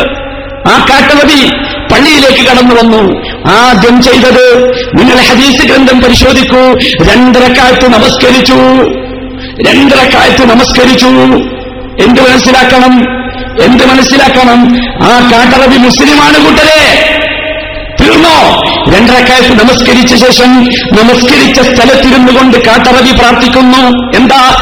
[0.68, 3.30] ആ കാട്ടറബി പള്ളിയിലേക്ക് കടന്നു വന്നു.
[3.50, 6.78] ആദ്യം ചെയ്തത് നിങ്ങൾ ഹദീസ് ഗ്രന്ഥം പരിശോധിക്കൂ.
[7.12, 8.54] രണ്ടരക്കാലത്ത് നമസ്കരിച്ചു.
[9.68, 11.06] രണ്ടരക്കാലത്ത് നമസ്കരിച്ചു.
[12.02, 13.00] എന്ത് മനസ്സിലാക്കണം?
[13.62, 14.76] എന്ത് മനസ്സിലാക്കണം?
[15.04, 17.20] ആ കാട്ടറബി മുസ്ലിമാണ് കൂട്ടരെ.
[18.02, 18.62] തീർന്നോ
[18.94, 24.10] രണ്ടരക്കാഴ്ച നമസ്കരിച്ച ശേഷം നമസ്കരിച്ച സ്ഥലത്തിരുന്നു കൊണ്ട് കാട്ടറവി പ്രാർത്ഥിക്കുന്നു.
[24.16, 24.56] എന്താ?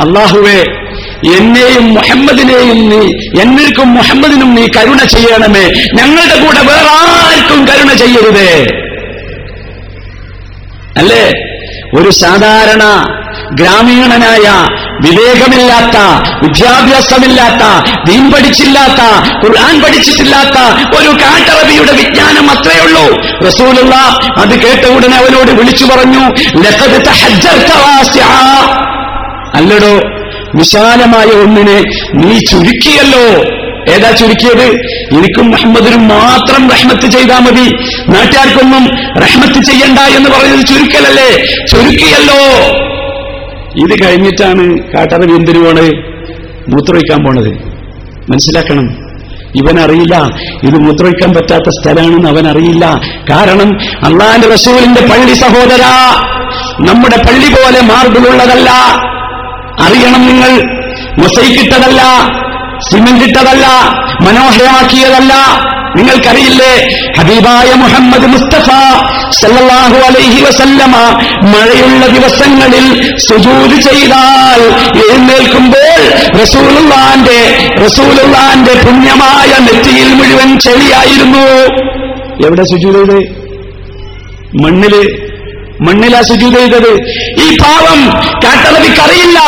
[0.00, 0.64] അള്ളാഹുവേ
[1.36, 3.06] എന്നെയും മുഹമ്മദിനെയും നീ
[3.40, 5.64] എന്നിൽക്കും മുഹമ്മദിനും നീ കരുണ ചെയ്യണമേ.
[5.94, 8.66] ഞങ്ങളുടെ കൂടെ വേറെ ആർക്കും കരുണ ചെയ്യരുതേ.
[10.98, 11.24] അല്ലേ?
[12.00, 12.84] ഒരു സാധാരണ
[13.54, 14.46] ഗ്രാമീണനായ
[15.00, 15.96] വിവേകമില്ലാത്ത
[16.42, 19.00] വിദ്യാഭ്യാസമില്ലാത്ത ദീൻ പഠിച്ചില്ലാത്ത
[19.44, 20.58] ഖുർആൻ പഠിച്ചിട്ടില്ലാത്ത
[20.98, 23.06] ഒരു കാട്ടറബിയുടെ വിജ്ഞാനം അത്രയേ ഉള്ളൂ.
[23.46, 23.94] റസൂലുള്ള
[24.38, 26.24] അത് കേട്ട ഉടനെ അവനോട് വിളിച്ചു പറഞ്ഞു.
[29.54, 29.94] അല്ലടോ
[30.54, 31.78] വിശാലമായ ഒന്നിനെ
[32.14, 33.26] നീ ചുരുക്കിയല്ലോ.
[33.94, 34.66] ഏതാ ചുരുക്കിയത്?
[35.18, 37.70] എനിക്കും മുഹമ്മദിനും മാത്രം റഹ്മത്ത് ചെയ്താൽ മതി.
[38.08, 38.88] നാട്ടുകാർക്കൊന്നും
[39.22, 41.44] റഹ്മത്ത് ചെയ്യണ്ട എന്ന് പറയുന്നത് ചുരുക്കലല്ലേ?
[41.66, 42.68] ചുരുക്കിയല്ലോ.
[43.84, 45.90] ഇത് കഴിഞ്ഞിട്ടാണ് കാട്ടറബി എന്തിനു പോണത്
[46.68, 47.48] മൂത്രമൊഴിക്കാൻ പോണത്.
[48.30, 49.08] മനസ്സിലാക്കണം.
[49.56, 50.16] ഇവനറിയില്ല.
[50.62, 55.82] ഇത് മൂത്രമൊഴിക്കാൻ പറ്റാത്ത സ്ഥലമാണെന്ന് അവൻ അറിയില്ല കാരണം അള്ളാന്റെ റസൂലിന്റെ പള്ളി സഹോദര
[56.80, 58.70] നമ്മുടെ പള്ളി പോലെ മാർബിളുള്ളതല്ല.
[59.80, 60.78] അറിയണം നിങ്ങൾ.
[61.18, 62.02] മൊസൈക്കിട്ടതല്ല.
[62.80, 63.66] സിമന്റ് ഇട്ടതല്ല
[64.20, 65.34] മനോഹരമാക്കിയതല്ല.
[65.96, 66.72] നിങ്ങൾക്കറിയില്ലേ
[67.18, 68.68] ഹബീബായ മുഹമ്മദ് മുസ്തഫ
[69.30, 70.96] സല്ലാഹു അലൈഹി വസല്ലമ
[71.52, 74.60] മഴയുള്ള ദിവസങ്ങളിൽ സുജൂദ് ചെയ്താൽ
[74.98, 76.02] എഴുന്നേൽക്കുമ്പോൾ
[76.42, 77.40] റസൂലുള്ളാന്റെ
[77.84, 81.46] റസൂലുള്ളാന്റെ പുണ്യമായ നെറ്റിയിൽ മുഴുവൻ ചെളിയായിരുന്നു.
[82.46, 83.18] എവിടെ സുജൂത് ചെയ്ത്?
[84.64, 84.94] മണ്ണിൽ.
[85.80, 86.92] മണ്ണിലാ സുജൂത് ചെയ്തത്.
[87.40, 88.00] ഈ പാവം
[88.44, 89.38] കാട്ടറബിക്കറിയില്ല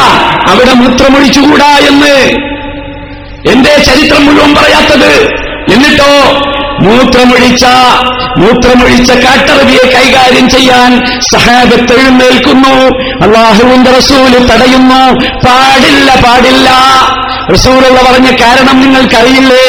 [0.50, 2.14] അവിടെ മൂത്രമൊഴിച്ചുകൂടാ എന്ന്.
[3.48, 5.40] എന്റെ ചരിത്രം മുഴുവൻ പറയാത്തത്
[5.74, 6.40] എന്നിട്ടോ?
[6.82, 7.64] മൂത്രമൊഴിച്ച
[8.38, 12.98] മൂത്രമൊഴിച്ച കാട്ടറബിയെ കൈകാര്യം ചെയ്യാൻ സഹാബത്ത് എഴുന്നേൽക്കുന്നു.
[13.26, 15.12] അള്ളാഹുവിന്റെ റസൂൽ തടയുന്നു.
[15.46, 16.70] പാടില്ല പാടില്ല.
[17.52, 19.64] റസൂലുള്ള പറഞ്ഞ കാരണം നിങ്ങൾക്കറിയില്ലേ?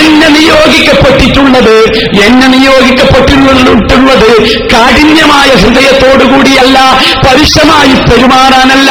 [0.00, 1.76] എന്നെ നിയോഗിക്കപ്പെട്ടിട്ടുള്ളത്
[2.26, 4.30] എന്നെ നിയോഗിക്കപ്പെട്ടിട്ടുള്ളത്
[4.72, 6.78] കാഠിന്യമായ ഹൃദയത്തോടുകൂടിയല്ല
[7.26, 8.90] പരുഷമായി പെരുമാറാനല്ല.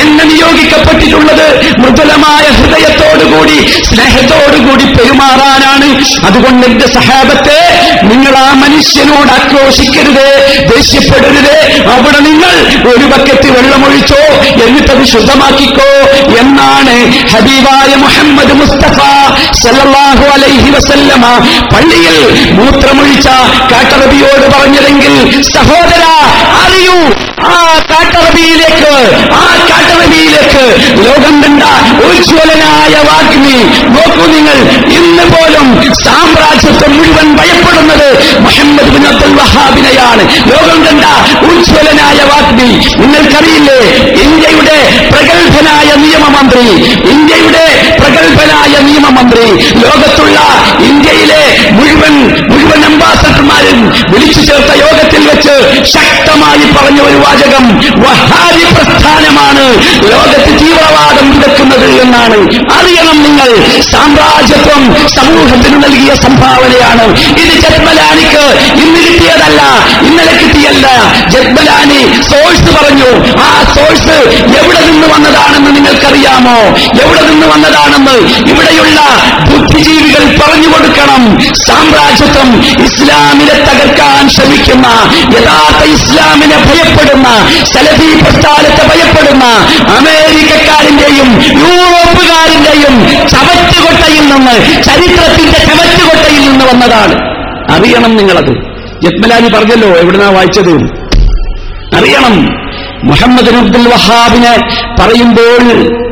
[0.00, 1.46] എന്നെ നിയോഗിക്കപ്പെട്ടിട്ടുള്ളത്
[1.78, 5.88] മൃദുലമായ ഹൃദയത്തോടുകൂടി സ്നേഹത്തോടുകൂടി പെരുമാറാനാണ്.
[6.26, 7.58] അതുകൊണ്ട് എന്റെ സഹാബത്തെ
[8.02, 10.26] നിങ്ങൾ ആ മനുഷ്യനോട് ആക്രോശിക്കരുത്
[10.74, 11.56] ദേഷ്യപ്പെടരുത്.
[11.94, 12.52] അവിടെ നിങ്ങൾ
[12.92, 14.22] ഒരു ബക്കറ്റ് വെള്ളമൊഴിച്ചോ
[14.64, 15.90] എന്നിട്ടത് ശുദ്ധമാക്കിക്കോ
[16.40, 16.96] എന്നാണ്
[17.82, 18.98] ഹബീബായ മുഹമ്മദ് മുസ്തഫ
[19.60, 21.24] സല്ലല്ലാഹു അലൈഹി വസല്ലമ
[21.72, 22.16] പള്ളിയിൽ
[22.58, 23.28] മൂത്രമൊഴിച്ച
[23.72, 25.14] കാട്ടറബിയോട് പറഞ്ഞതെങ്കിൽ
[25.50, 26.02] സഹോദര
[26.60, 26.96] അറിയൂ
[27.48, 27.54] ആ
[27.90, 28.92] കാട്ടറബിയിലേക്ക്
[29.36, 30.64] ആ കാട്ടറബിയിലേക്ക്
[31.00, 31.62] ലോകം കണ്ട
[32.06, 33.56] ഉജ്ജ്വലനായ വാഗ്മി
[33.94, 34.58] നോക്കൂ നിങ്ങൾ
[34.98, 35.66] ഇന്ന് പോലും
[36.02, 38.08] സാമ്രാജ്യത്വം മുഴുവൻ ഭയപ്പെടുന്നത്
[38.44, 40.22] മുഹമ്മദ് ബിൻ അബ്ദുൽ വഹാബിനെയാണ്.
[40.50, 41.04] ലോകം കണ്ട
[41.50, 42.68] ഉജ്ജ്വലനായ വാഗ്മി
[43.00, 43.80] നിങ്ങൾക്കറിയില്ലേ
[44.24, 44.78] ഇന്ത്യയുടെ
[45.12, 46.66] പ്രഗത്ഭനായ നിയമമന്ത്രി
[47.14, 47.59] ഇന്ത്യയുടെ
[48.00, 49.46] പ്രഗത്ഭനായ നിയമമന്ത്രി
[49.84, 50.38] ലോകത്തുള്ള
[50.90, 52.14] ഇന്ത്യയിലെ മുഴുവൻ
[52.50, 53.80] മുഴുവൻ അംബാസഡർമാരും
[54.12, 55.54] വിളിച്ചു ചേർത്ത യോഗത്തിൽ വെച്ച്
[55.94, 57.64] ശക്തമായി പറഞ്ഞ ഒരു വാചകം
[58.04, 59.64] വഹാരി പ്രസ്ഥാനമാണ്
[60.12, 62.38] ലോകത്ത് തീവ്രവാദം വിതക്കുന്നത് എന്നാണ്.
[62.78, 63.48] അറിയണം നിങ്ങൾ
[63.92, 64.82] സാമ്രാജ്യത്വം
[65.16, 67.06] സമൂഹത്തിന് നൽകിയ സംഭാവനയാണ്.
[67.42, 68.44] ഇത് ജത്മലാനിക്ക്
[68.82, 69.60] ഇന്ന് കിട്ടിയതല്ല
[70.08, 70.86] ഇന്നലെ കിട്ടിയല്ല.
[71.34, 72.00] ജത്മലാനി
[72.30, 73.10] സോഴ്സ് പറഞ്ഞു
[73.46, 74.16] ആ സോഴ്സ്
[74.60, 76.56] എവിടെ നിന്ന് വന്നതാണെന്ന് നിങ്ങൾക്കറിയാമോ?
[77.04, 78.12] എവിടെ നിന്ന് വന്നതാണെന്ന്
[78.50, 79.00] ഇവിടെയുള്ള
[79.50, 81.40] ബുദ്ധിജീവികൾ പറഞ്ഞു കൊടുക്കണം.
[81.54, 84.86] സാമ്രാജ്യത്വം ഇസ്ലാമിനെ തകർക്കാൻ ശ്രമിക്കുന്ന
[85.36, 87.28] യഥാർത്ഥ ഇസ്ലാമിനെ ഭയപ്പെടുന്ന
[87.64, 89.44] സലഫി പ്രസ്ഥാനത്തെ ഭയപ്പെടുന്ന
[89.96, 97.14] അമേരിക്കക്കാരന്റെയും യൂറോപ്പുകാരന്റെയും ചവറ്റുകൊട്ടയിൽ നിന്ന് ചരിത്രത്തിന്റെ ചവറ്റുകൊട്ടയിൽ നിന്ന് വന്നതാണ്.
[97.72, 98.52] അറിയണം നിങ്ങളത്.
[99.02, 100.74] ജത്മലാനി പറഞ്ഞല്ലോ എവിടുന്നാ വായിച്ചത്?
[101.96, 102.60] അറിയണം.
[103.04, 104.58] മുഹമ്മദ് അബ്ദുൽ വഹാബിനെ
[105.00, 106.09] പറയുമ്പോൾ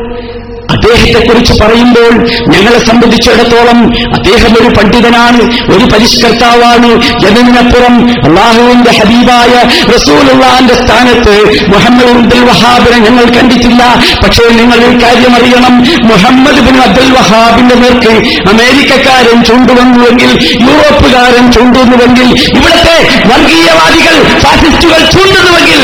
[0.74, 2.12] അദ്ദേഹത്തെക്കുറിച്ച് പറയുമ്പോൾ
[2.52, 3.78] ഞങ്ങളെ സംബന്ധിച്ചിടത്തോളം
[4.14, 5.42] അദ്ദേഹം ഒരു പണ്ഡിതനാണ്
[5.74, 6.90] ഒരു പരിഷ്കർത്താവാണ്.
[7.28, 7.94] എന്നതിനപ്പുറം
[8.26, 9.52] അള്ളാഹുവിന്റെ ഹബീബായ
[9.94, 11.34] റസൂലുള്ളാന്റെ സ്ഥാനത്ത്
[11.74, 13.82] മുഹമ്മദ് അബ്ദുൽ വഹാബിനെ ഞങ്ങൾ കണ്ടിട്ടില്ല.
[14.24, 15.74] പക്ഷേ നിങ്ങൾ ഒരു കാര്യം അറിയണം
[16.10, 18.14] മുഹമ്മദ് ബിൻ അബ്ദുൽ വഹാബിന്റെ നേർക്ക്
[18.52, 20.30] അമേരിക്കക്കാരൻ ചൂണ്ടുവന്നുവെങ്കിൽ
[20.68, 22.96] യൂറോപ്പുകാരൻ ചൂണ്ടുന്നുവെങ്കിൽ ഇവിടുത്തെ
[23.30, 25.82] വർഗീയവാദികൾ ഫാസിസ്റ്റുകൾ ചൂണ്ടുന്നുവെങ്കിൽ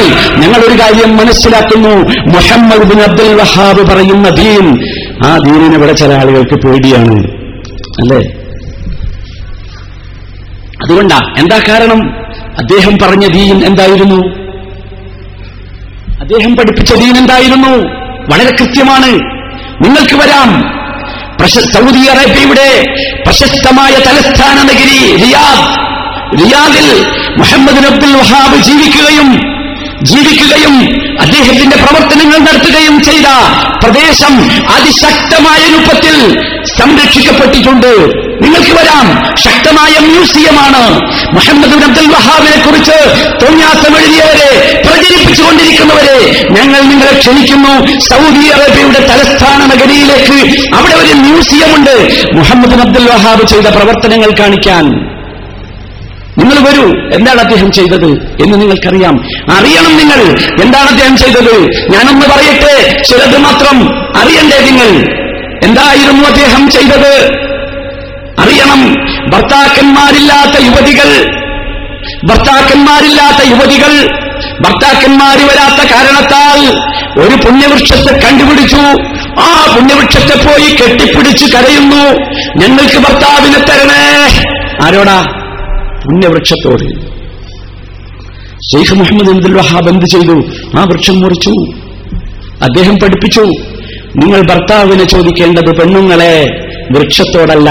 [0.55, 1.97] ഞങ്ങൾ ഒരു കാര്യം മനസ്സിലാക്കുന്നു.
[2.35, 4.85] മുഹമ്മദ് ബിൻ അബ്ദുൽ വഹാബ് പറയുന്ന ദീൻ.
[5.27, 7.19] ആ ദീനിനെ ഇവിടെ ചില ആളുകൾക്ക് പേടിയാണ്.
[8.01, 8.19] അല്ലേ?
[10.85, 12.13] അതുകൊണ്ടാ എന്താ കാരണം?
[12.59, 14.17] അദ്ദേഹം പറഞ്ഞ ദീൻ എന്തായിരുന്നു?
[16.21, 17.79] അദ്ദേഹം പഠിപ്പിച്ച ദീൻ എന്തായിരുന്നു?
[18.35, 19.13] വളരെ കൃത്യമാണ്.
[19.85, 20.75] നിങ്ങൾക്ക് വരാം.
[21.49, 22.95] സൗദി അറേബ്യയുടെ
[23.27, 25.85] പ്രശസ്തമായ തലസ്ഥാന നഗരി റിയാദ്.
[26.39, 27.07] റിയാദിൽ
[27.39, 29.54] മുഹമ്മദ് അബ്ദുൽ വഹാബ് ജീവിക്കുകയും
[30.05, 30.79] ജീവിക്കുകയും
[31.21, 33.27] അദ്ദേഹത്തിന്റെ പ്രവർത്തനങ്ങൾ നടത്തുകയും ചെയ്ത
[33.85, 36.41] പ്രദേശം അതിശക്തമായ രൂപത്തിൽ
[36.79, 38.25] സംരക്ഷിക്കപ്പെട്ടിട്ടുണ്ട്.
[38.43, 39.37] നിങ്ങൾക്ക് വരാം.
[39.37, 41.01] ശക്തമായ മ്യൂസിയമാണ്.
[41.35, 47.99] മുഹമ്മദ് അബ്ദുൽ വഹാബിനെ കുറിച്ച് തോന്നിയാസം എഴുതിയവരെ പ്രചരിപ്പിച്ചുകൊണ്ടിരിക്കുന്നവരെ ഞങ്ങൾ നിങ്ങളെ ക്ഷണിക്കുന്നു.
[47.99, 52.25] സൗദി അറേബ്യയുടെ തലസ്ഥാന നഗരിയിലേക്ക് അവിടെ ഒരു മ്യൂസിയമുണ്ട്.
[52.35, 55.14] മുഹമ്മദ് അബ്ദുൽ വഹാബ് ചെയ്ത പ്രവർത്തനങ്ങൾ കാണിക്കാൻ.
[56.45, 56.83] നിങ്ങൾ വരൂ.
[57.13, 58.07] എന്താണ് അദ്ദേഹം ചെയ്തത്
[58.43, 59.15] എന്ന് നിങ്ങൾക്കറിയാം.
[59.53, 60.39] അറിയണം നിങ്ങൾ.
[60.63, 61.61] എന്താണ് അദ്ദേഹം ചെയ്തത്?
[61.91, 63.03] ഞാനൊന്ന് പറയട്ടെ.
[63.03, 65.15] ചിലത് മാത്രം അറിയണ്ടേ നിങ്ങൾ?
[65.65, 67.31] എന്തായിരുന്നു അദ്ദേഹം ചെയ്തത്?
[68.41, 68.95] അറിയണം.
[69.31, 71.31] ഭർത്താക്കന്മാരില്ലാത്ത യുവതികൾ
[72.25, 74.09] ഭർത്താക്കന്മാരില്ലാത്ത യുവതികൾ
[74.61, 76.79] ഭർത്താക്കന്മാര് വരാത്ത കാരണത്താൽ
[77.21, 78.77] ഒരു പുണ്യവൃക്ഷത്തെ കണ്ടുപിടിച്ചു.
[79.41, 82.31] ആ പുണ്യവൃക്ഷത്തെ പോയി കെട്ടിപ്പിടിച്ച് കരയുന്നു.
[82.57, 84.43] ഞങ്ങൾക്ക് ഭർത്താവിനെ തരണേ.
[84.83, 85.44] ആരോടാ?
[86.05, 87.15] പുണ്യവൃക്ഷത്തോട്.
[88.73, 90.45] ഷെയ്ഖ് മുഹമ്മദ് അബ്ദുൽ വഹാബ് എന്ത് ചെയ്തു?
[90.79, 91.51] ആ വൃക്ഷം മുറിച്ചു.
[92.63, 93.41] അദ്ദേഹം പഠിപ്പിച്ചു
[94.17, 96.47] നിങ്ങൾ ഭർത്താവിനെ ചോദിക്കേണ്ടത് പെണ്ണുങ്ങളെ
[96.91, 97.71] വൃക്ഷത്തോടല്ല.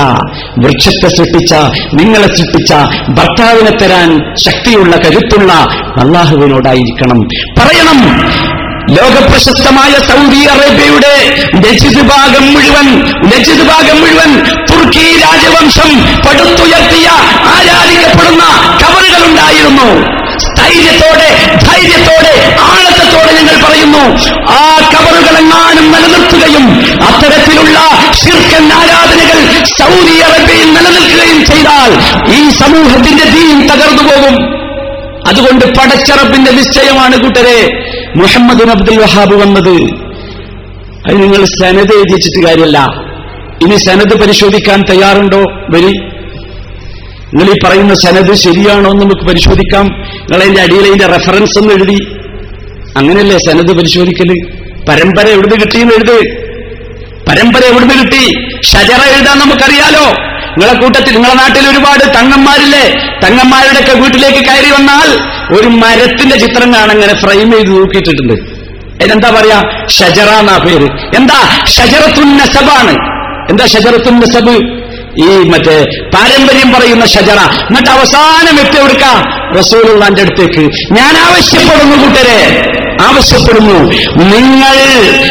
[0.58, 1.54] വൃക്ഷത്തെ സൃഷ്ടിച്ച
[1.94, 2.74] നിങ്ങളെ സൃഷ്ടിച്ച
[3.10, 5.54] ഭർത്താവിനെ തരാൻ ശക്തിയുള്ള കരുത്തുള്ള
[6.02, 7.20] അള്ളാഹുവിനോടായിരിക്കണം.
[7.60, 8.00] പറയണം
[8.92, 11.14] ലോകപ്രശസ്തമായ സൗദി അറേബ്യയുടെ
[11.56, 12.88] നജിദ് ഭാഗം മുഴുവൻ
[13.26, 14.32] നജിദ് ഭാഗം മുഴുവൻ
[14.66, 17.08] തുർക്കി രാജവംശം പടുത്തുയർത്തിയ
[17.54, 17.63] ആരാധിക്കപ്പെടുന്ന
[19.54, 24.32] കവറുകളുണ്ടായിരുന്നു സ്ഥൈര്യത്തോടെ ധൈര്യത്തോടെ ആഴത്തോടെ ഞങ്ങൾ പറയുന്നു.
[24.52, 26.68] ആ കവറുകളെങ്ങാനും നിലനിർത്തുകയും
[27.04, 27.80] അത്തരത്തിലുള്ള
[28.24, 31.92] ശിർക്കൻ ആരാധനകൾ സൗദി അറേബ്യയിൽ നിലനിൽക്കുകയും ചെയ്താൽ
[32.34, 34.36] ഈ സമൂഹത്തിന്റെ ദീൻ തകർന്നു പോകും.
[35.28, 37.70] അതുകൊണ്ട് പടച്ചറപ്പിന്റെ നിശ്ചയമാണ് കൂട്ടരെ.
[38.16, 40.04] മുഹമ്മദ് അബ്ദുൽ വഹാബ് വന്നത്.
[41.08, 42.80] അത് നിങ്ങൾ സനത് എഴുതിച്ചിട്ട് കാര്യമല്ല.
[43.62, 45.44] ഇനി സനത് പരിശോധിക്കാൻ തയ്യാറുണ്ടോ?
[45.70, 46.13] വരി.
[47.34, 49.86] നിങ്ങൾ ഈ പറയുന്ന സനത് ശരിയാണോ എന്ന് നമുക്ക് പരിശോധിക്കാം.
[49.86, 52.08] നിങ്ങൾ അതിന്റെ അടിയിൽ അതിന്റെ റെഫറൻസ് ഒന്ന് എഴുതി.
[52.98, 54.56] അങ്ങനെയല്ലേ സനത് പരിശോധിക്കൽ?
[54.90, 56.20] പരമ്പര എവിടുന്ന് കിട്ടിയെന്ന് എഴുത്.
[57.30, 58.34] പരമ്പര എവിടുന്ന് കിട്ടി?
[58.62, 60.34] ഷജറ എഴുതാൻ നമുക്കറിയാലോ.
[60.58, 62.94] നിങ്ങളെ കൂട്ടത്തിൽ നിങ്ങളെ നാട്ടിൽ ഒരുപാട് തങ്ങന്മാരില്ലേ?
[63.24, 65.10] തങ്ങന്മാരുടെയൊക്കെ വീട്ടിലേക്ക് കയറി വന്നാൽ
[65.60, 69.88] ഒരു മരത്തിന്റെ ചിത്രം ഇങ്ങനെ ഫ്രെയിം ചെയ്ത് നോക്കിയിട്ടിട്ടുണ്ട് അതിനെന്താ പറയാ?
[69.88, 70.88] ഷജറ എന്നാ പേര്.
[71.16, 71.66] എന്താ?
[71.66, 72.96] ഷജറത്തുൻ നസബാണ്.
[73.50, 74.83] എന്താ ഷജറത്തുൻ നസബ്?
[75.20, 77.40] ഈ മറ്റേ പാരമ്പര്യം പറയുന്ന ഷജറ.
[77.40, 79.24] എന്നിട്ട് അവസാനം എത്തി എടുക്കാം
[79.58, 80.60] റസൂലുള്ളാന്റെ അടുത്തേക്ക്.
[80.92, 82.70] ഞാൻ ആവശ്യപ്പെടുന്നു കൂട്ടരെ.
[83.02, 83.80] ആവശ്യപ്പെടുന്നു.
[84.24, 84.78] നിങ്ങൾ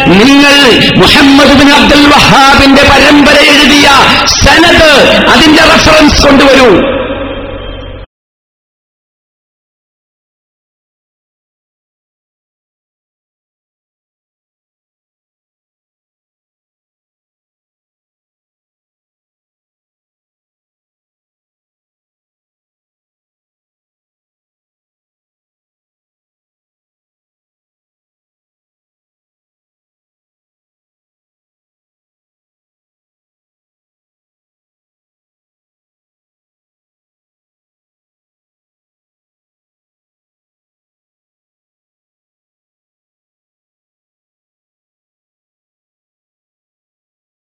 [0.06, 3.90] നിങ്ങൾ മുഹമ്മദ് ബിൻ അബ്ദുൽ വഹാബിന്റെ പരമ്പര എഴുതിയ
[4.26, 7.01] സനത് അതിന്റെ റെഫറൻസ് കൊണ്ടുവരൂ.